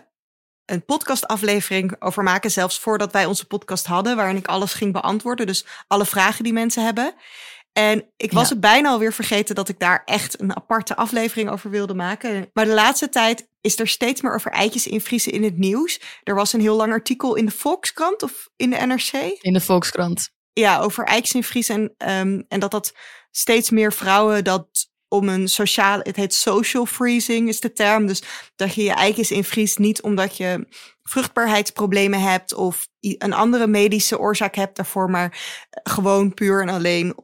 een 0.65 0.85
podcastaflevering 0.85 1.95
over 1.99 2.23
maken? 2.23 2.51
Zelfs 2.51 2.79
voordat 2.79 3.11
wij 3.11 3.25
onze 3.25 3.45
podcast 3.45 3.85
hadden, 3.85 4.15
waarin 4.15 4.37
ik 4.37 4.47
alles 4.47 4.73
ging 4.73 4.93
beantwoorden. 4.93 5.47
Dus 5.47 5.65
alle 5.87 6.05
vragen 6.05 6.43
die 6.43 6.53
mensen 6.53 6.83
hebben. 6.83 7.13
En 7.73 8.05
ik 8.17 8.31
was 8.31 8.49
het 8.49 8.59
bijna 8.59 8.89
alweer 8.89 9.13
vergeten 9.13 9.55
dat 9.55 9.69
ik 9.69 9.79
daar 9.79 10.01
echt 10.05 10.41
een 10.41 10.55
aparte 10.55 10.95
aflevering 10.95 11.49
over 11.49 11.69
wilde 11.69 11.93
maken. 11.93 12.49
Maar 12.53 12.65
de 12.65 12.73
laatste 12.73 13.09
tijd 13.09 13.47
is 13.65 13.79
er 13.79 13.87
steeds 13.87 14.21
meer 14.21 14.33
over 14.33 14.51
eitjes 14.51 14.87
invriezen 14.87 15.31
in 15.31 15.43
het 15.43 15.57
nieuws. 15.57 16.01
Er 16.23 16.35
was 16.35 16.53
een 16.53 16.61
heel 16.61 16.75
lang 16.75 16.91
artikel 16.91 17.35
in 17.35 17.45
de 17.45 17.51
Volkskrant 17.51 18.23
of 18.23 18.49
in 18.55 18.69
de 18.69 18.75
NRC. 18.75 19.37
In 19.41 19.53
de 19.53 19.61
Volkskrant. 19.61 20.29
Ja, 20.53 20.79
over 20.79 21.05
eitjes 21.05 21.33
invriezen. 21.33 21.93
En, 21.97 22.27
um, 22.27 22.45
en 22.47 22.59
dat 22.59 22.71
dat 22.71 22.93
steeds 23.31 23.69
meer 23.69 23.93
vrouwen 23.93 24.43
dat 24.43 24.89
om 25.07 25.29
een 25.29 25.47
sociale, 25.47 26.03
het 26.03 26.15
heet 26.15 26.33
social 26.33 26.85
freezing 26.85 27.47
is 27.47 27.59
de 27.59 27.71
term. 27.71 28.07
Dus 28.07 28.23
dat 28.55 28.73
je 28.73 28.83
je 28.83 28.93
eitjes 28.93 29.31
invriest 29.31 29.79
niet 29.79 30.01
omdat 30.01 30.37
je 30.37 30.67
vruchtbaarheidsproblemen 31.03 32.21
hebt 32.21 32.53
of 32.53 32.87
een 32.99 33.33
andere 33.33 33.67
medische 33.67 34.19
oorzaak 34.19 34.55
hebt 34.55 34.75
daarvoor, 34.75 35.09
maar 35.09 35.37
gewoon 35.83 36.33
puur 36.33 36.61
en 36.61 36.69
alleen 36.69 37.15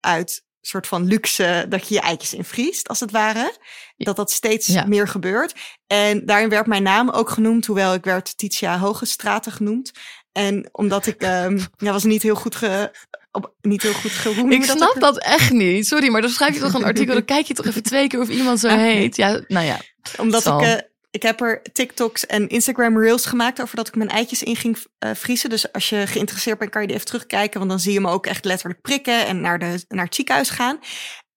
uit 0.00 0.44
soort 0.60 0.86
van 0.86 1.04
luxe 1.04 1.66
dat 1.68 1.88
je 1.88 1.94
je 1.94 2.00
eitjes 2.00 2.34
invriest, 2.34 2.88
als 2.88 3.00
het 3.00 3.10
ware. 3.10 3.56
Dat 3.96 4.16
dat 4.16 4.30
steeds 4.30 4.84
meer 4.86 5.08
gebeurt. 5.08 5.54
En 5.86 6.26
daarin 6.26 6.48
werd 6.48 6.66
mijn 6.66 6.82
naam 6.82 7.10
ook 7.10 7.30
genoemd, 7.30 7.66
hoewel 7.66 7.94
ik 7.94 8.04
werd 8.04 8.38
Titia 8.38 8.78
Hogestraten 8.78 9.52
genoemd. 9.52 9.92
En 10.32 10.68
omdat 10.72 11.06
ik 11.06 11.22
um, 11.22 11.58
ja, 11.76 11.92
was 11.92 12.04
niet 12.04 12.22
heel 12.22 12.34
goed 12.34 12.56
ge, 12.56 12.90
op, 13.30 13.54
niet 13.60 13.82
heel 13.82 13.92
goed 13.92 14.10
geroemd. 14.10 14.52
Ik 14.52 14.64
snap 14.64 14.96
dat, 14.98 15.18
echt 15.18 15.50
niet. 15.50 15.86
Sorry, 15.86 16.08
maar 16.08 16.20
dan 16.20 16.30
schrijf 16.30 16.54
je 16.54 16.60
toch 16.60 16.74
een 16.74 16.84
artikel, 16.84 17.14
dan 17.20 17.24
kijk 17.24 17.46
je 17.46 17.54
toch 17.54 17.66
even 17.66 17.82
twee 17.82 18.06
keer 18.06 18.20
of 18.20 18.28
iemand 18.28 18.60
zo 18.60 18.68
heet. 18.68 19.16
Ja, 19.16 19.40
nou 19.46 19.66
ja. 19.66 19.80
Omdat 20.18 20.46
ik 20.46 20.60
uh, 20.60 20.74
ik 21.10 21.22
heb 21.22 21.40
er 21.40 21.62
TikToks 21.72 22.26
en 22.26 22.48
Instagram 22.48 22.98
Reels 22.98 23.26
gemaakt 23.26 23.62
over 23.62 23.76
dat 23.76 23.88
ik 23.88 23.96
mijn 23.96 24.10
eitjes 24.10 24.42
in 24.42 24.56
ging 24.56 24.76
uh, 24.76 25.10
vriezen. 25.14 25.50
Dus 25.50 25.72
als 25.72 25.88
je 25.88 26.06
geïnteresseerd 26.06 26.58
bent, 26.58 26.70
kan 26.70 26.80
je 26.80 26.86
die 26.86 26.96
even 26.96 27.08
terugkijken. 27.08 27.58
Want 27.58 27.70
dan 27.70 27.80
zie 27.80 27.92
je 27.92 28.00
me 28.00 28.08
ook 28.08 28.26
echt 28.26 28.44
letterlijk 28.44 28.80
prikken 28.80 29.26
en 29.26 29.40
naar, 29.40 29.58
de, 29.58 29.84
naar 29.88 30.04
het 30.04 30.14
ziekenhuis 30.14 30.50
gaan. 30.50 30.78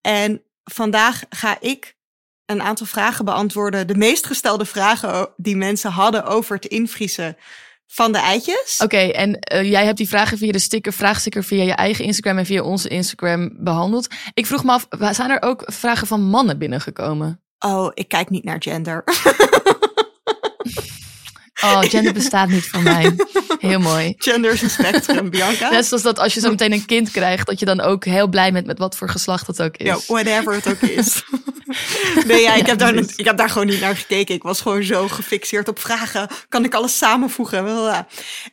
En 0.02 0.44
vandaag 0.64 1.22
ga 1.30 1.58
ik 1.60 1.96
een 2.46 2.62
aantal 2.62 2.86
vragen 2.86 3.26
beantwoorden. 3.26 3.88
De 3.88 3.96
meest 3.96 4.26
gestelde 4.26 4.66
vragen 4.66 5.34
die 5.38 5.56
mensen 5.56 5.92
hadden 5.92 6.26
over 6.26 6.56
het 6.56 6.66
invriezen 6.66 7.38
van 7.88 8.12
de 8.12 8.18
eitjes. 8.18 8.80
Oké, 8.84 8.98
en 8.98 9.30
uh, 9.54 9.70
jij 9.70 9.86
hebt 9.86 9.98
die 9.98 10.08
vragen 10.08 10.38
via 10.38 10.52
de 10.52 10.60
sticker, 10.60 10.94
vraagsticker 10.94 11.44
via 11.44 11.64
je 11.64 11.74
eigen 11.74 12.06
Instagram 12.06 12.38
en 12.38 12.46
via 12.46 12.62
onze 12.62 12.90
Instagram 12.90 13.64
behandeld. 13.64 14.08
Ik 14.34 14.46
vroeg 14.46 14.64
me 14.64 14.72
af, 14.72 14.88
zijn 15.12 15.30
er 15.30 15.42
ook 15.42 15.64
vragen 15.66 16.08
van 16.08 16.22
mannen 16.22 16.58
binnengekomen? 16.58 17.43
Oh, 17.66 17.92
ik 17.94 18.08
kijk 18.08 18.30
niet 18.30 18.44
naar 18.44 18.62
gender. 18.62 19.04
Oh, 21.64 21.80
gender 21.80 22.14
bestaat 22.14 22.50
niet 22.50 22.66
voor 22.66 22.82
mij. 22.82 23.16
Heel 23.60 23.80
mooi. 23.80 24.14
Gender 24.18 24.52
is 24.52 24.62
een 24.62 24.70
spectrum, 24.70 25.30
Bianca. 25.32 25.70
Net 25.70 25.86
zoals 25.86 26.04
dat 26.04 26.20
als 26.20 26.34
je 26.34 26.40
zo 26.40 26.50
meteen 26.50 26.72
een 26.72 26.86
kind 26.86 27.12
krijgt, 27.12 27.48
dat 27.48 27.60
je 27.60 27.66
dan 27.66 27.82
ook 27.82 28.06
heel 28.06 28.28
blij 28.28 28.52
bent 28.52 28.66
met 28.66 28.80
wat 28.80 28.98
voor 28.98 29.10
geslacht 29.10 29.48
het 29.48 29.62
ook 29.62 29.78
is. 29.78 29.86
Ja, 29.86 29.98
whatever 30.08 30.54
het 30.54 30.68
ook 30.68 30.82
is. 30.82 31.24
nee, 32.28 32.42
ja, 32.42 32.54
ik, 32.54 32.66
heb 32.66 32.78
daar, 32.78 32.96
ik 32.96 33.26
heb 33.26 33.38
daar 33.38 33.50
gewoon 33.50 33.68
niet 33.68 33.80
naar 33.80 33.96
gekeken. 33.96 34.36
Ik 34.36 34.44
was 34.44 34.62
gewoon 34.62 34.84
zo 34.84 35.08
gefixeerd 35.08 35.68
op 35.68 35.80
vragen. 35.80 36.28
Kan 36.50 36.64
ik 36.64 36.74
alles 36.74 36.98
samenvoegen? 36.98 38.08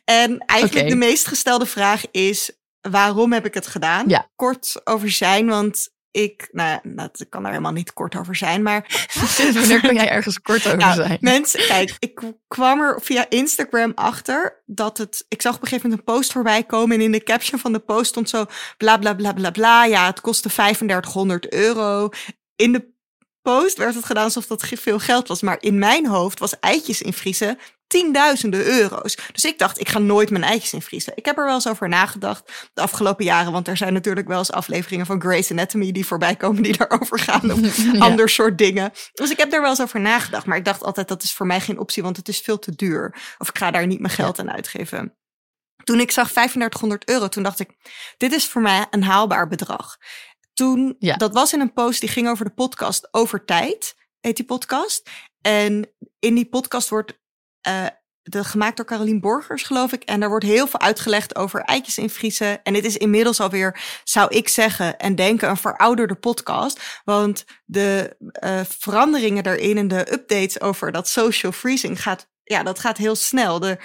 En 0.05 0.37
eigenlijk 0.45 0.89
de 0.89 0.95
meest 0.95 1.27
gestelde 1.27 1.65
vraag 1.65 2.03
is, 2.11 2.51
waarom 2.81 3.33
heb 3.33 3.45
ik 3.45 3.53
het 3.53 3.67
gedaan? 3.67 4.07
Ja. 4.07 4.29
Kort 4.35 4.81
over 4.83 5.11
zijn, 5.11 5.47
want 5.47 5.89
ik, 6.11 6.49
nou, 6.51 6.79
dat 6.83 7.25
kan 7.29 7.41
daar 7.41 7.51
helemaal 7.51 7.71
niet 7.71 7.93
kort 7.93 8.15
over 8.15 8.35
zijn, 8.35 8.61
maar. 8.61 9.07
Wanneer 9.53 9.81
kan 9.81 9.95
jij 9.95 10.09
ergens 10.09 10.41
kort 10.41 10.65
over 10.65 10.77
nou, 10.77 10.93
zijn? 10.93 11.17
Mensen, 11.21 11.65
kijk, 11.65 11.95
ik 11.99 12.21
kwam 12.47 12.81
er 12.81 13.01
via 13.01 13.29
Instagram 13.29 13.91
achter 13.95 14.61
dat 14.65 14.97
het. 14.97 15.25
Ik 15.27 15.41
zag 15.41 15.55
op 15.55 15.61
een 15.61 15.67
gegeven 15.67 15.89
moment 15.89 16.07
een 16.07 16.15
post 16.15 16.31
voorbij 16.31 16.63
komen 16.63 16.97
en 16.97 17.03
in 17.03 17.11
de 17.11 17.23
caption 17.23 17.59
van 17.59 17.73
de 17.73 17.79
post 17.79 18.05
stond 18.05 18.29
zo 18.29 18.45
bla 18.77 18.97
bla 18.97 19.13
bla 19.13 19.33
bla 19.33 19.51
bla. 19.51 19.85
Ja, 19.85 20.05
het 20.05 20.21
kostte 20.21 20.49
3500 20.49 21.53
euro. 21.53 22.09
In 22.55 22.71
de 22.71 22.93
post 23.41 23.77
werd 23.77 23.95
het 23.95 24.05
gedaan 24.05 24.23
alsof 24.23 24.47
dat 24.47 24.67
veel 24.67 24.99
geld 24.99 25.27
was, 25.27 25.41
maar 25.41 25.57
in 25.59 25.79
mijn 25.79 26.07
hoofd 26.07 26.39
was 26.39 26.59
eitjes 26.59 27.01
invriezen 27.01 27.57
tienduizenden 27.91 28.65
euro's. 28.65 29.17
Dus 29.31 29.45
ik 29.45 29.59
dacht, 29.59 29.79
ik 29.79 29.89
ga 29.89 29.99
nooit 29.99 30.29
mijn 30.29 30.43
eitjes 30.43 30.73
invriezen. 30.73 31.13
Ik 31.15 31.25
heb 31.25 31.37
er 31.37 31.45
wel 31.45 31.53
eens 31.53 31.67
over 31.67 31.89
nagedacht 31.89 32.69
de 32.73 32.81
afgelopen 32.81 33.25
jaren. 33.25 33.51
Want 33.51 33.67
er 33.67 33.77
zijn 33.77 33.93
natuurlijk 33.93 34.27
wel 34.27 34.37
eens 34.37 34.51
afleveringen 34.51 35.05
van 35.05 35.21
Grey's 35.21 35.51
Anatomy 35.51 35.91
die 35.91 36.05
voorbij 36.05 36.35
komen 36.35 36.63
die 36.63 36.77
daarover 36.77 37.19
gaan. 37.19 37.51
Of 37.51 37.59
ander 37.99 38.29
soort 38.29 38.57
dingen. 38.57 38.91
Dus 39.13 39.31
ik 39.31 39.37
heb 39.37 39.53
er 39.53 39.61
wel 39.61 39.69
eens 39.69 39.81
over 39.81 39.99
nagedacht. 39.99 40.45
Maar 40.45 40.57
ik 40.57 40.65
dacht 40.65 40.83
altijd, 40.83 41.07
dat 41.07 41.23
is 41.23 41.33
voor 41.33 41.45
mij 41.45 41.59
geen 41.59 41.79
optie, 41.79 42.03
want 42.03 42.17
het 42.17 42.27
is 42.27 42.39
veel 42.39 42.59
te 42.59 42.75
duur. 42.75 43.15
Of 43.37 43.49
ik 43.49 43.57
ga 43.57 43.71
daar 43.71 43.87
niet 43.87 43.99
mijn 43.99 44.13
geld 44.13 44.39
aan 44.39 44.51
uitgeven. 44.51 45.15
Toen 45.83 45.99
ik 45.99 46.11
zag 46.11 46.31
3500 46.31 47.09
euro, 47.09 47.27
toen 47.27 47.43
dacht 47.43 47.59
ik, 47.59 47.69
dit 48.17 48.31
is 48.31 48.47
voor 48.47 48.61
mij 48.61 48.85
een 48.89 49.03
haalbaar 49.03 49.47
bedrag. 49.47 49.97
Toen, 50.53 50.95
ja. 50.99 51.15
dat 51.15 51.33
was 51.33 51.53
in 51.53 51.59
een 51.59 51.73
post 51.73 51.99
die 51.99 52.09
ging 52.09 52.29
over 52.29 52.45
de 52.45 52.51
podcast 52.51 53.07
Over 53.11 53.45
Tijd, 53.45 53.95
heet 54.19 54.35
die 54.35 54.45
podcast. 54.45 55.09
En 55.41 55.89
in 56.19 56.35
die 56.35 56.49
podcast 56.49 56.89
wordt 56.89 57.19
uh, 57.67 57.85
de, 58.21 58.43
gemaakt 58.43 58.77
door 58.77 58.85
Carolien 58.85 59.19
Borgers, 59.19 59.63
geloof 59.63 59.91
ik. 59.91 60.03
En 60.03 60.19
daar 60.19 60.29
wordt 60.29 60.45
heel 60.45 60.67
veel 60.67 60.79
uitgelegd 60.79 61.35
over 61.35 61.61
eitjes 61.61 61.97
invriezen. 61.97 62.63
En 62.63 62.73
het 62.73 62.85
is 62.85 62.97
inmiddels 62.97 63.39
alweer, 63.39 63.79
zou 64.03 64.35
ik 64.35 64.47
zeggen 64.47 64.97
en 64.97 65.15
denken, 65.15 65.49
een 65.49 65.57
verouderde 65.57 66.15
podcast. 66.15 67.01
Want 67.03 67.45
de 67.65 68.17
uh, 68.43 68.59
veranderingen 68.79 69.43
daarin 69.43 69.77
en 69.77 69.87
de 69.87 70.13
updates 70.13 70.61
over 70.61 70.91
dat 70.91 71.07
social 71.07 71.51
freezing 71.51 72.01
gaat, 72.01 72.29
ja, 72.43 72.63
dat 72.63 72.79
gaat 72.79 72.97
heel 72.97 73.15
snel. 73.15 73.59
De, 73.59 73.77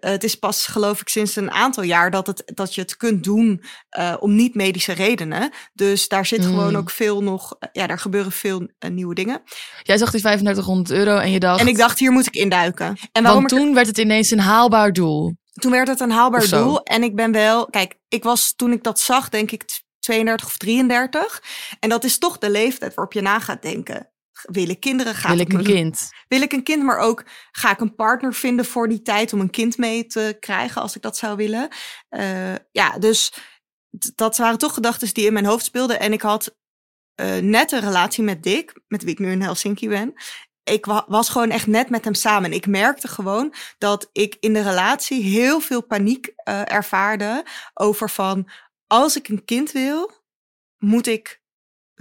het 0.00 0.24
is 0.24 0.34
pas, 0.34 0.66
geloof 0.66 1.00
ik, 1.00 1.08
sinds 1.08 1.36
een 1.36 1.50
aantal 1.50 1.82
jaar 1.82 2.10
dat, 2.10 2.26
het, 2.26 2.42
dat 2.54 2.74
je 2.74 2.80
het 2.80 2.96
kunt 2.96 3.24
doen 3.24 3.62
uh, 3.98 4.14
om 4.20 4.34
niet-medische 4.34 4.92
redenen. 4.92 5.50
Dus 5.72 6.08
daar 6.08 6.26
zit 6.26 6.44
gewoon 6.44 6.68
hmm. 6.68 6.76
ook 6.76 6.90
veel 6.90 7.22
nog, 7.22 7.56
ja, 7.72 7.86
daar 7.86 7.98
gebeuren 7.98 8.32
veel 8.32 8.60
uh, 8.60 8.90
nieuwe 8.90 9.14
dingen. 9.14 9.42
Jij 9.82 9.98
zag 9.98 10.10
die 10.10 10.20
3500 10.20 10.90
euro 10.90 11.18
en 11.18 11.30
je 11.30 11.40
dacht. 11.40 11.60
En 11.60 11.68
ik 11.68 11.76
dacht, 11.76 11.98
hier 11.98 12.12
moet 12.12 12.26
ik 12.26 12.34
induiken. 12.34 12.96
En 13.12 13.22
waarom 13.22 13.46
Want 13.46 13.62
toen 13.62 13.74
werd 13.74 13.86
het 13.86 13.98
ineens 13.98 14.30
een 14.30 14.40
haalbaar 14.40 14.92
doel. 14.92 15.36
Toen 15.52 15.70
werd 15.70 15.88
het 15.88 16.00
een 16.00 16.10
haalbaar 16.10 16.48
doel. 16.48 16.82
En 16.82 17.02
ik 17.02 17.16
ben 17.16 17.32
wel, 17.32 17.66
kijk, 17.66 17.94
ik 18.08 18.22
was 18.22 18.52
toen 18.56 18.72
ik 18.72 18.82
dat 18.82 19.00
zag, 19.00 19.28
denk 19.28 19.50
ik 19.50 19.64
32 19.98 20.46
of 20.46 20.56
33. 20.56 21.42
En 21.80 21.88
dat 21.88 22.04
is 22.04 22.18
toch 22.18 22.38
de 22.38 22.50
leeftijd 22.50 22.94
waarop 22.94 23.14
je 23.14 23.22
na 23.22 23.38
gaat 23.38 23.62
denken 23.62 24.11
wil 24.50 24.68
ik 24.68 24.80
kinderen? 24.80 25.14
Ga 25.14 25.28
wil 25.28 25.38
ik 25.38 25.52
een 25.52 25.64
kind? 25.64 26.10
Wil 26.28 26.42
ik 26.42 26.52
een 26.52 26.62
kind, 26.62 26.82
maar 26.82 26.98
ook 26.98 27.24
ga 27.50 27.70
ik 27.70 27.80
een 27.80 27.94
partner 27.94 28.34
vinden 28.34 28.64
voor 28.64 28.88
die 28.88 29.02
tijd 29.02 29.32
om 29.32 29.40
een 29.40 29.50
kind 29.50 29.78
mee 29.78 30.06
te 30.06 30.36
krijgen 30.40 30.82
als 30.82 30.96
ik 30.96 31.02
dat 31.02 31.16
zou 31.16 31.36
willen? 31.36 31.68
Uh, 32.10 32.54
ja, 32.72 32.98
dus 32.98 33.32
dat 34.14 34.36
waren 34.36 34.58
toch 34.58 34.74
gedachten 34.74 35.14
die 35.14 35.26
in 35.26 35.32
mijn 35.32 35.44
hoofd 35.44 35.64
speelden. 35.64 36.00
En 36.00 36.12
ik 36.12 36.22
had 36.22 36.56
uh, 37.20 37.36
net 37.36 37.72
een 37.72 37.80
relatie 37.80 38.24
met 38.24 38.42
Dick, 38.42 38.80
met 38.88 39.02
wie 39.02 39.12
ik 39.12 39.18
nu 39.18 39.30
in 39.30 39.42
Helsinki 39.42 39.88
ben. 39.88 40.14
Ik 40.64 40.86
wa 40.86 41.04
was 41.08 41.28
gewoon 41.28 41.50
echt 41.50 41.66
net 41.66 41.90
met 41.90 42.04
hem 42.04 42.14
samen. 42.14 42.50
En 42.50 42.56
ik 42.56 42.66
merkte 42.66 43.08
gewoon 43.08 43.54
dat 43.78 44.08
ik 44.12 44.36
in 44.40 44.52
de 44.52 44.62
relatie 44.62 45.22
heel 45.22 45.60
veel 45.60 45.82
paniek 45.82 46.32
uh, 46.48 46.72
ervaarde 46.72 47.44
over 47.74 48.10
van 48.10 48.48
als 48.86 49.16
ik 49.16 49.28
een 49.28 49.44
kind 49.44 49.72
wil, 49.72 50.10
moet 50.78 51.06
ik 51.06 51.41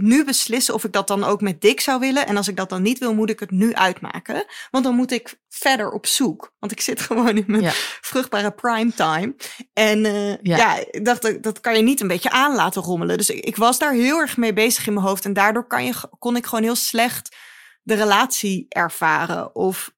nu 0.01 0.25
beslissen 0.25 0.73
of 0.73 0.83
ik 0.83 0.91
dat 0.91 1.07
dan 1.07 1.23
ook 1.23 1.41
met 1.41 1.61
Dick 1.61 1.81
zou 1.81 1.99
willen. 1.99 2.27
En 2.27 2.37
als 2.37 2.47
ik 2.47 2.55
dat 2.55 2.69
dan 2.69 2.81
niet 2.81 2.99
wil, 2.99 3.13
moet 3.13 3.29
ik 3.29 3.39
het 3.39 3.51
nu 3.51 3.73
uitmaken. 3.73 4.45
Want 4.71 4.83
dan 4.83 4.95
moet 4.95 5.11
ik 5.11 5.39
verder 5.49 5.91
op 5.91 6.05
zoek. 6.05 6.53
Want 6.59 6.71
ik 6.71 6.81
zit 6.81 7.01
gewoon 7.11 7.37
in 7.37 7.43
mijn 7.47 7.71
vruchtbare 8.01 8.51
prime 8.51 8.93
time. 8.93 9.35
En 9.73 10.05
uh, 10.05 10.29
ja. 10.29 10.57
ja, 10.57 10.77
ik 10.91 11.05
dacht, 11.05 11.43
dat 11.43 11.59
kan 11.59 11.75
je 11.75 11.81
niet 11.81 12.01
een 12.01 12.07
beetje 12.07 12.31
aan 12.31 12.55
laten 12.55 12.81
rommelen. 12.81 13.17
Dus 13.17 13.29
ik, 13.29 13.45
ik, 13.45 13.55
was 13.55 13.79
daar 13.79 13.93
heel 13.93 14.19
erg 14.19 14.37
mee 14.37 14.53
bezig 14.53 14.87
in 14.87 14.93
mijn 14.93 15.05
hoofd. 15.05 15.25
En 15.25 15.33
daardoor 15.33 15.67
kan 15.67 15.85
je, 15.85 15.93
kon 16.19 16.35
ik 16.35 16.45
gewoon 16.45 16.63
heel 16.63 16.75
slecht 16.75 17.35
de 17.83 17.93
relatie 17.93 18.65
ervaren. 18.69 19.55
Of 19.55 19.93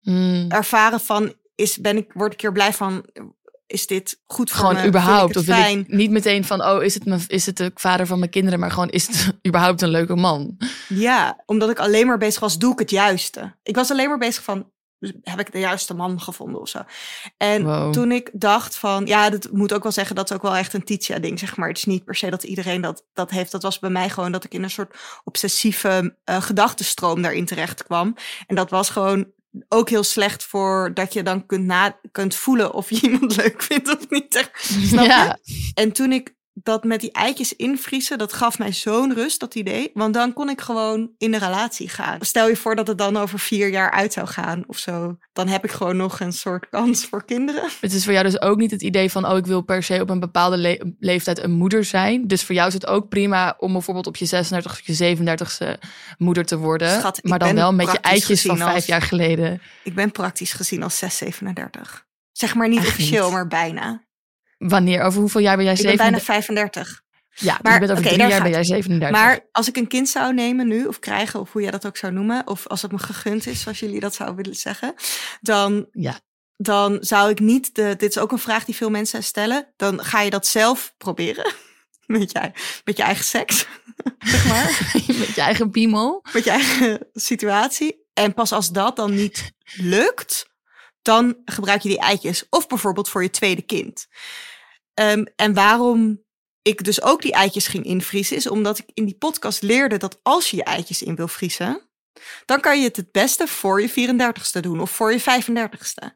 mm. 0.00 0.46
ervaren 0.48 1.00
van, 1.00 1.34
is, 1.54 1.78
ben 1.78 1.96
ik, 1.96 2.12
word 2.12 2.32
ik 2.32 2.42
er 2.42 2.52
blij 2.52 2.72
van? 2.72 3.04
Is 3.66 3.86
dit 3.86 4.20
goed 4.26 4.50
voor 4.50 4.66
gewoon 4.66 4.86
überhaupt. 4.86 5.36
Of 5.36 5.46
wil 5.46 5.56
ik 5.56 5.88
niet 5.88 6.10
meteen 6.10 6.44
van, 6.44 6.64
oh, 6.64 6.82
is 6.82 6.94
het, 6.94 7.04
mijn, 7.04 7.24
is 7.26 7.46
het 7.46 7.56
de 7.56 7.70
vader 7.74 8.06
van 8.06 8.18
mijn 8.18 8.30
kinderen, 8.30 8.60
maar 8.60 8.70
gewoon, 8.70 8.88
is 8.88 9.06
het 9.06 9.34
überhaupt 9.48 9.82
een 9.82 9.88
leuke 9.88 10.14
man? 10.14 10.56
Ja, 10.88 11.42
omdat 11.46 11.70
ik 11.70 11.78
alleen 11.78 12.06
maar 12.06 12.18
bezig 12.18 12.40
was, 12.40 12.58
doe 12.58 12.72
ik 12.72 12.78
het 12.78 12.90
juiste. 12.90 13.54
Ik 13.62 13.74
was 13.74 13.90
alleen 13.90 14.08
maar 14.08 14.18
bezig 14.18 14.42
van, 14.44 14.70
heb 15.22 15.40
ik 15.40 15.52
de 15.52 15.58
juiste 15.58 15.94
man 15.94 16.20
gevonden 16.20 16.60
of 16.60 16.68
zo. 16.68 16.80
En 17.36 17.90
toen 17.92 18.12
ik 18.12 18.30
dacht 18.32 18.76
van, 18.76 19.06
ja, 19.06 19.30
dat 19.30 19.48
moet 19.52 19.72
ook 19.72 19.82
wel 19.82 19.92
zeggen, 19.92 20.16
dat 20.16 20.30
is 20.30 20.36
ook 20.36 20.42
wel 20.42 20.56
echt 20.56 20.74
een 20.74 20.84
Titia-ding, 20.84 21.38
zeg 21.38 21.56
maar. 21.56 21.68
Het 21.68 21.76
is 21.76 21.84
niet 21.84 22.04
per 22.04 22.14
se 22.14 22.30
dat 22.30 22.42
iedereen 22.42 22.80
dat, 22.80 23.04
dat 23.12 23.30
heeft. 23.30 23.52
Dat 23.52 23.62
was 23.62 23.78
bij 23.78 23.90
mij 23.90 24.10
gewoon 24.10 24.32
dat 24.32 24.44
ik 24.44 24.54
in 24.54 24.62
een 24.62 24.70
soort 24.70 24.96
obsessieve 25.24 26.16
uh, 26.24 26.42
gedachtenstroom 26.42 27.22
daarin 27.22 27.46
terecht 27.46 27.82
kwam. 27.84 28.16
En 28.46 28.54
dat 28.54 28.70
was 28.70 28.90
gewoon 28.90 29.26
ook 29.68 29.88
heel 29.88 30.02
slecht 30.02 30.44
voor 30.44 30.90
dat 30.94 31.12
je 31.12 31.22
dan 31.22 31.46
kunt, 31.46 31.64
na, 31.64 31.98
kunt 32.12 32.34
voelen 32.34 32.74
of 32.74 32.90
je 32.90 33.00
iemand 33.00 33.36
leuk 33.42 33.62
vindt 33.62 33.96
of 33.96 34.10
niet. 34.10 34.50
Snap 34.62 35.04
Ja. 35.06 35.38
je? 35.42 35.70
En 35.74 35.92
toen 35.92 36.12
ik 36.12 36.34
dat 36.62 36.84
met 36.84 37.00
die 37.00 37.12
eitjes 37.12 37.56
invriezen, 37.56 38.18
dat 38.18 38.32
gaf 38.32 38.58
mij 38.58 38.72
zo'n 38.72 39.14
rust, 39.14 39.40
dat 39.40 39.54
idee. 39.54 39.90
Want 39.94 40.14
dan 40.14 40.32
kon 40.32 40.48
ik 40.48 40.60
gewoon 40.60 41.10
in 41.18 41.34
een 41.34 41.40
relatie 41.40 41.88
gaan. 41.88 42.18
Stel 42.20 42.48
je 42.48 42.56
voor 42.56 42.76
dat 42.76 42.86
het 42.86 42.98
dan 42.98 43.16
over 43.16 43.38
vier 43.38 43.68
jaar 43.68 43.90
uit 43.90 44.12
zou 44.12 44.26
gaan 44.26 44.64
of 44.66 44.78
zo. 44.78 45.16
Dan 45.32 45.48
heb 45.48 45.64
ik 45.64 45.70
gewoon 45.70 45.96
nog 45.96 46.20
een 46.20 46.32
soort 46.32 46.68
kans 46.68 47.04
voor 47.06 47.24
kinderen. 47.24 47.62
Het 47.80 47.92
is 47.92 48.04
voor 48.04 48.12
jou 48.12 48.24
dus 48.24 48.40
ook 48.40 48.56
niet 48.58 48.70
het 48.70 48.82
idee 48.82 49.10
van, 49.10 49.26
oh, 49.26 49.36
ik 49.36 49.46
wil 49.46 49.60
per 49.62 49.82
se 49.82 50.00
op 50.00 50.10
een 50.10 50.20
bepaalde 50.20 50.56
le- 50.56 50.78
leeftijd 50.98 51.42
een 51.42 51.50
moeder 51.52 51.84
zijn. 51.84 52.26
Dus 52.26 52.44
voor 52.44 52.54
jou 52.54 52.68
is 52.68 52.74
het 52.74 52.86
ook 52.86 53.08
prima 53.08 53.54
om 53.58 53.72
bijvoorbeeld 53.72 54.06
op 54.06 54.16
je 54.16 54.24
36 54.24 54.72
of 54.72 54.80
je 54.86 55.16
37ste 55.16 55.78
moeder 56.18 56.44
te 56.44 56.56
worden. 56.58 56.90
Schat, 56.98 57.18
maar 57.22 57.38
dan 57.38 57.54
wel 57.54 57.72
met 57.74 57.92
je 57.92 57.98
eitjes 58.00 58.42
van 58.42 58.56
vijf 58.56 58.74
als- 58.74 58.86
jaar 58.86 59.02
geleden. 59.02 59.60
Ik 59.84 59.94
ben 59.94 60.12
praktisch 60.12 60.52
gezien 60.52 60.82
als 60.82 60.98
637. 60.98 62.04
Zeg 62.32 62.54
maar 62.54 62.68
niet 62.68 62.78
Echt 62.78 62.86
officieel, 62.88 63.24
niet. 63.24 63.32
maar 63.32 63.46
bijna. 63.46 64.04
Wanneer? 64.58 65.02
Over 65.02 65.20
hoeveel 65.20 65.40
jaar 65.40 65.56
ben 65.56 65.64
jij 65.64 65.74
Ik 65.74 65.82
ben 65.82 65.96
37? 65.96 66.26
bijna 66.26 66.42
35. 66.42 67.04
Ja, 67.38 67.52
dus 67.52 67.62
Maar, 67.62 67.72
je 67.72 67.78
bent 67.78 67.90
over 67.90 68.04
oké, 68.04 68.14
drie 68.14 68.28
jaar 68.28 68.42
ben 68.42 68.50
jij 68.50 68.64
37. 68.64 69.10
Maar 69.20 69.40
als 69.52 69.68
ik 69.68 69.76
een 69.76 69.86
kind 69.86 70.08
zou 70.08 70.34
nemen 70.34 70.68
nu, 70.68 70.86
of 70.86 70.98
krijgen, 70.98 71.40
of 71.40 71.52
hoe 71.52 71.62
jij 71.62 71.70
dat 71.70 71.86
ook 71.86 71.96
zou 71.96 72.12
noemen, 72.12 72.46
of 72.46 72.66
als 72.66 72.82
het 72.82 72.92
me 72.92 72.98
gegund 72.98 73.46
is, 73.46 73.60
zoals 73.60 73.80
jullie 73.80 74.00
dat 74.00 74.14
zouden 74.14 74.36
willen 74.42 74.58
zeggen, 74.58 74.94
dan, 75.40 75.86
Ja. 75.92 76.20
dan 76.56 76.96
zou 77.00 77.30
ik 77.30 77.40
niet, 77.40 77.74
de, 77.74 77.94
dit 77.96 78.10
is 78.10 78.18
ook 78.18 78.32
een 78.32 78.38
vraag 78.38 78.64
die 78.64 78.74
veel 78.76 78.90
mensen 78.90 79.22
stellen, 79.22 79.72
dan 79.76 80.04
ga 80.04 80.20
je 80.20 80.30
dat 80.30 80.46
zelf 80.46 80.94
proberen. 80.98 81.52
Met 82.06 82.32
je, 82.32 82.50
met 82.84 82.96
je 82.96 83.02
eigen 83.02 83.24
seks, 83.24 83.66
zeg 84.18 84.46
maar. 84.48 84.80
met 85.18 85.34
je 85.34 85.40
eigen 85.40 85.70
piemel. 85.70 86.24
met 86.32 86.44
je 86.44 86.50
eigen 86.50 87.08
situatie. 87.12 88.04
En 88.12 88.34
pas 88.34 88.52
als 88.52 88.70
dat 88.72 88.96
dan 88.96 89.14
niet 89.14 89.52
lukt, 89.76 90.46
dan 91.06 91.36
gebruik 91.44 91.82
je 91.82 91.88
die 91.88 91.98
eitjes. 91.98 92.44
Of 92.50 92.66
bijvoorbeeld 92.66 93.08
voor 93.08 93.22
je 93.22 93.30
tweede 93.30 93.62
kind. 93.62 94.06
Ehm, 94.94 95.24
en 95.36 95.54
waarom 95.54 96.24
ik 96.62 96.84
dus 96.84 97.02
ook 97.02 97.22
die 97.22 97.32
eitjes 97.32 97.66
ging 97.66 97.84
invriezen, 97.84 98.36
is 98.36 98.48
omdat 98.48 98.78
ik 98.78 98.84
in 98.94 99.04
die 99.04 99.16
podcast 99.18 99.62
leerde 99.62 99.96
dat 99.96 100.18
als 100.22 100.50
je 100.50 100.56
je 100.56 100.64
eitjes 100.64 101.02
in 101.02 101.14
wil 101.14 101.28
vriezen, 101.28 101.88
dan 102.44 102.60
kan 102.60 102.78
je 102.78 102.84
het 102.84 102.96
het 102.96 103.12
beste 103.12 103.46
voor 103.46 103.80
je 103.80 103.88
34ste 103.90 104.60
doen 104.60 104.80
of 104.80 104.90
voor 104.90 105.12
je 105.12 105.20
35ste. 105.20 106.14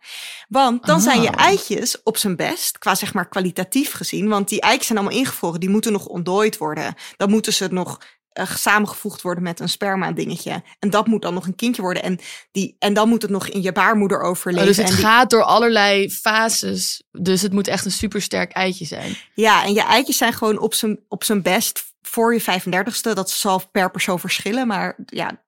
Want 0.48 0.86
dan 0.86 1.00
zijn 1.00 1.22
je 1.22 1.28
Oh. 1.28 1.40
eitjes 1.44 2.02
op 2.02 2.16
zijn 2.16 2.36
best, 2.36 2.78
qua 2.78 2.94
zeg 2.94 3.14
maar 3.14 3.28
kwalitatief 3.28 3.92
gezien, 3.92 4.28
want 4.28 4.48
die 4.48 4.60
eitjes 4.60 4.86
zijn 4.86 4.98
allemaal 4.98 5.18
ingevroren, 5.18 5.60
die 5.60 5.68
moeten 5.68 5.92
nog 5.92 6.06
ontdooid 6.06 6.56
worden. 6.56 6.94
Dan 7.16 7.30
moeten 7.30 7.52
ze 7.52 7.68
nog 7.70 8.00
eh, 8.32 8.54
samengevoegd 8.54 9.22
worden 9.22 9.42
met 9.44 9.60
een 9.60 9.68
sperma 9.68 10.12
dingetje. 10.12 10.62
En 10.78 10.90
dat 10.90 11.06
moet 11.06 11.22
dan 11.22 11.34
nog 11.34 11.46
een 11.46 11.54
kindje 11.56 11.82
worden. 11.82 12.02
En, 12.02 12.18
die, 12.52 12.76
en 12.78 12.94
dan 12.94 13.08
moet 13.08 13.22
het 13.22 13.30
nog 13.30 13.48
in 13.48 13.62
je 13.62 13.72
baarmoeder 13.72 14.22
Oh, 14.22 14.28
overleven. 14.28 14.66
dus 14.66 14.76
het 14.76 14.86
en 14.88 14.94
die- 14.94 15.04
gaat 15.04 15.30
door 15.30 15.42
allerlei 15.42 16.10
fases. 16.10 17.02
Dus 17.12 17.42
het 17.42 17.52
moet 17.52 17.68
echt 17.68 17.84
een 17.84 17.90
supersterk 17.90 18.52
eitje 18.52 18.84
zijn. 18.84 19.16
Ja, 19.34 19.64
en 19.64 19.72
je 19.72 19.82
eitjes 19.82 20.16
zijn 20.16 20.32
gewoon 20.32 20.58
op 20.58 20.74
zijn, 20.74 21.00
op 21.08 21.24
zijn 21.24 21.42
best 21.42 21.84
voor 22.02 22.34
je 22.34 22.40
35ste. 22.40 23.12
Dat 23.14 23.30
zal 23.30 23.62
per 23.72 23.90
persoon 23.90 24.20
verschillen, 24.20 24.66
maar 24.66 24.96
ja, 25.06 25.42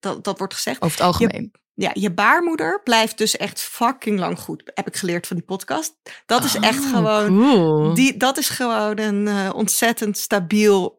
dat, 0.00 0.24
dat 0.24 0.38
wordt 0.38 0.54
gezegd. 0.54 0.82
Over 0.82 0.96
het 0.98 1.06
algemeen. 1.06 1.52
Ja, 1.74 1.90
je 1.92 2.12
baarmoeder 2.12 2.80
blijft 2.84 3.18
dus 3.18 3.36
echt 3.36 3.60
fucking 3.60 4.18
lang 4.18 4.38
goed. 4.38 4.70
Heb 4.74 4.86
ik 4.86 4.96
geleerd 4.96 5.26
van 5.26 5.36
die 5.36 5.44
podcast. 5.46 5.94
Dat 6.26 6.44
is 6.44 6.54
echt 6.54 6.78
Oh, 6.84 6.88
gewoon. 6.90 7.26
Cool. 7.26 7.94
Die, 7.94 8.16
dat 8.16 8.38
is 8.38 8.48
gewoon 8.48 8.98
een 8.98 9.28
eh, 9.28 9.50
ontzettend 9.54 10.18
stabiel 10.18 10.97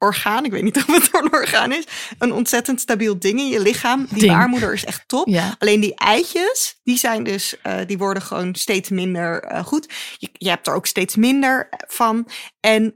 orgaan. 0.00 0.44
Ik 0.44 0.50
weet 0.50 0.62
niet 0.62 0.76
of 0.86 0.86
het 0.86 1.08
een 1.12 1.32
orgaan 1.32 1.72
is. 1.72 1.84
Een 2.18 2.32
ontzettend 2.32 2.80
stabiel 2.80 3.18
ding 3.18 3.38
in 3.38 3.48
je 3.48 3.60
lichaam. 3.60 4.06
Die 4.08 4.18
Ding. 4.18 4.32
baarmoeder 4.32 4.72
is 4.72 4.84
echt 4.84 5.08
top. 5.08 5.28
Ja. 5.28 5.56
Alleen 5.58 5.80
die 5.80 5.94
eitjes, 5.94 6.80
die 6.82 6.96
zijn 6.96 7.24
dus, 7.24 7.60
eh, 7.62 7.78
die 7.86 7.98
worden 7.98 8.22
gewoon 8.22 8.54
steeds 8.54 8.88
minder 8.88 9.42
eh, 9.42 9.64
goed. 9.64 9.92
Je, 10.18 10.28
je 10.32 10.48
hebt 10.48 10.66
er 10.66 10.74
ook 10.74 10.86
steeds 10.86 11.16
minder 11.16 11.68
van. 11.86 12.28
En 12.60 12.94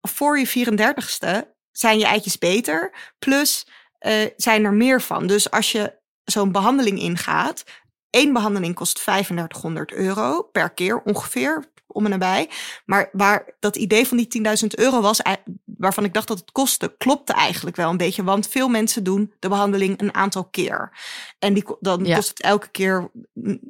voor 0.00 0.38
je 0.38 0.48
34ste 0.48 1.58
zijn 1.72 1.98
je 1.98 2.04
eitjes 2.04 2.38
beter. 2.38 2.92
Plus 3.18 3.66
eh, 3.98 4.26
zijn 4.36 4.64
er 4.64 4.74
meer 4.74 5.02
van. 5.02 5.26
Dus 5.26 5.50
als 5.50 5.72
je 5.72 5.98
zo'n 6.24 6.52
behandeling 6.52 6.98
ingaat, 6.98 7.64
één 8.10 8.32
behandeling 8.32 8.74
kost 8.74 8.94
3500 8.94 9.92
euro 9.92 10.42
per 10.42 10.70
keer 10.70 11.02
ongeveer. 11.02 11.69
Om 11.92 12.04
en 12.04 12.10
nabij. 12.10 12.50
Maar 12.84 13.08
waar 13.12 13.56
dat 13.60 13.76
idee 13.76 14.06
van 14.06 14.16
die 14.16 14.42
10.000 14.62 14.66
euro 14.68 15.00
was, 15.00 15.20
waarvan 15.64 16.04
ik 16.04 16.14
dacht 16.14 16.28
dat 16.28 16.38
het 16.38 16.52
kostte, 16.52 16.94
klopte 16.98 17.32
eigenlijk 17.32 17.76
wel 17.76 17.90
een 17.90 17.96
beetje. 17.96 18.24
Want 18.24 18.48
veel 18.48 18.68
mensen 18.68 19.04
doen 19.04 19.32
de 19.38 19.48
behandeling 19.48 20.00
een 20.00 20.14
aantal 20.14 20.44
keer. 20.44 20.98
En 21.38 21.54
die, 21.54 21.64
dan 21.80 22.04
Ja. 22.04 22.14
kost 22.16 22.28
het 22.28 22.40
elke 22.42 22.68
keer 22.70 23.10
mm, 23.32 23.60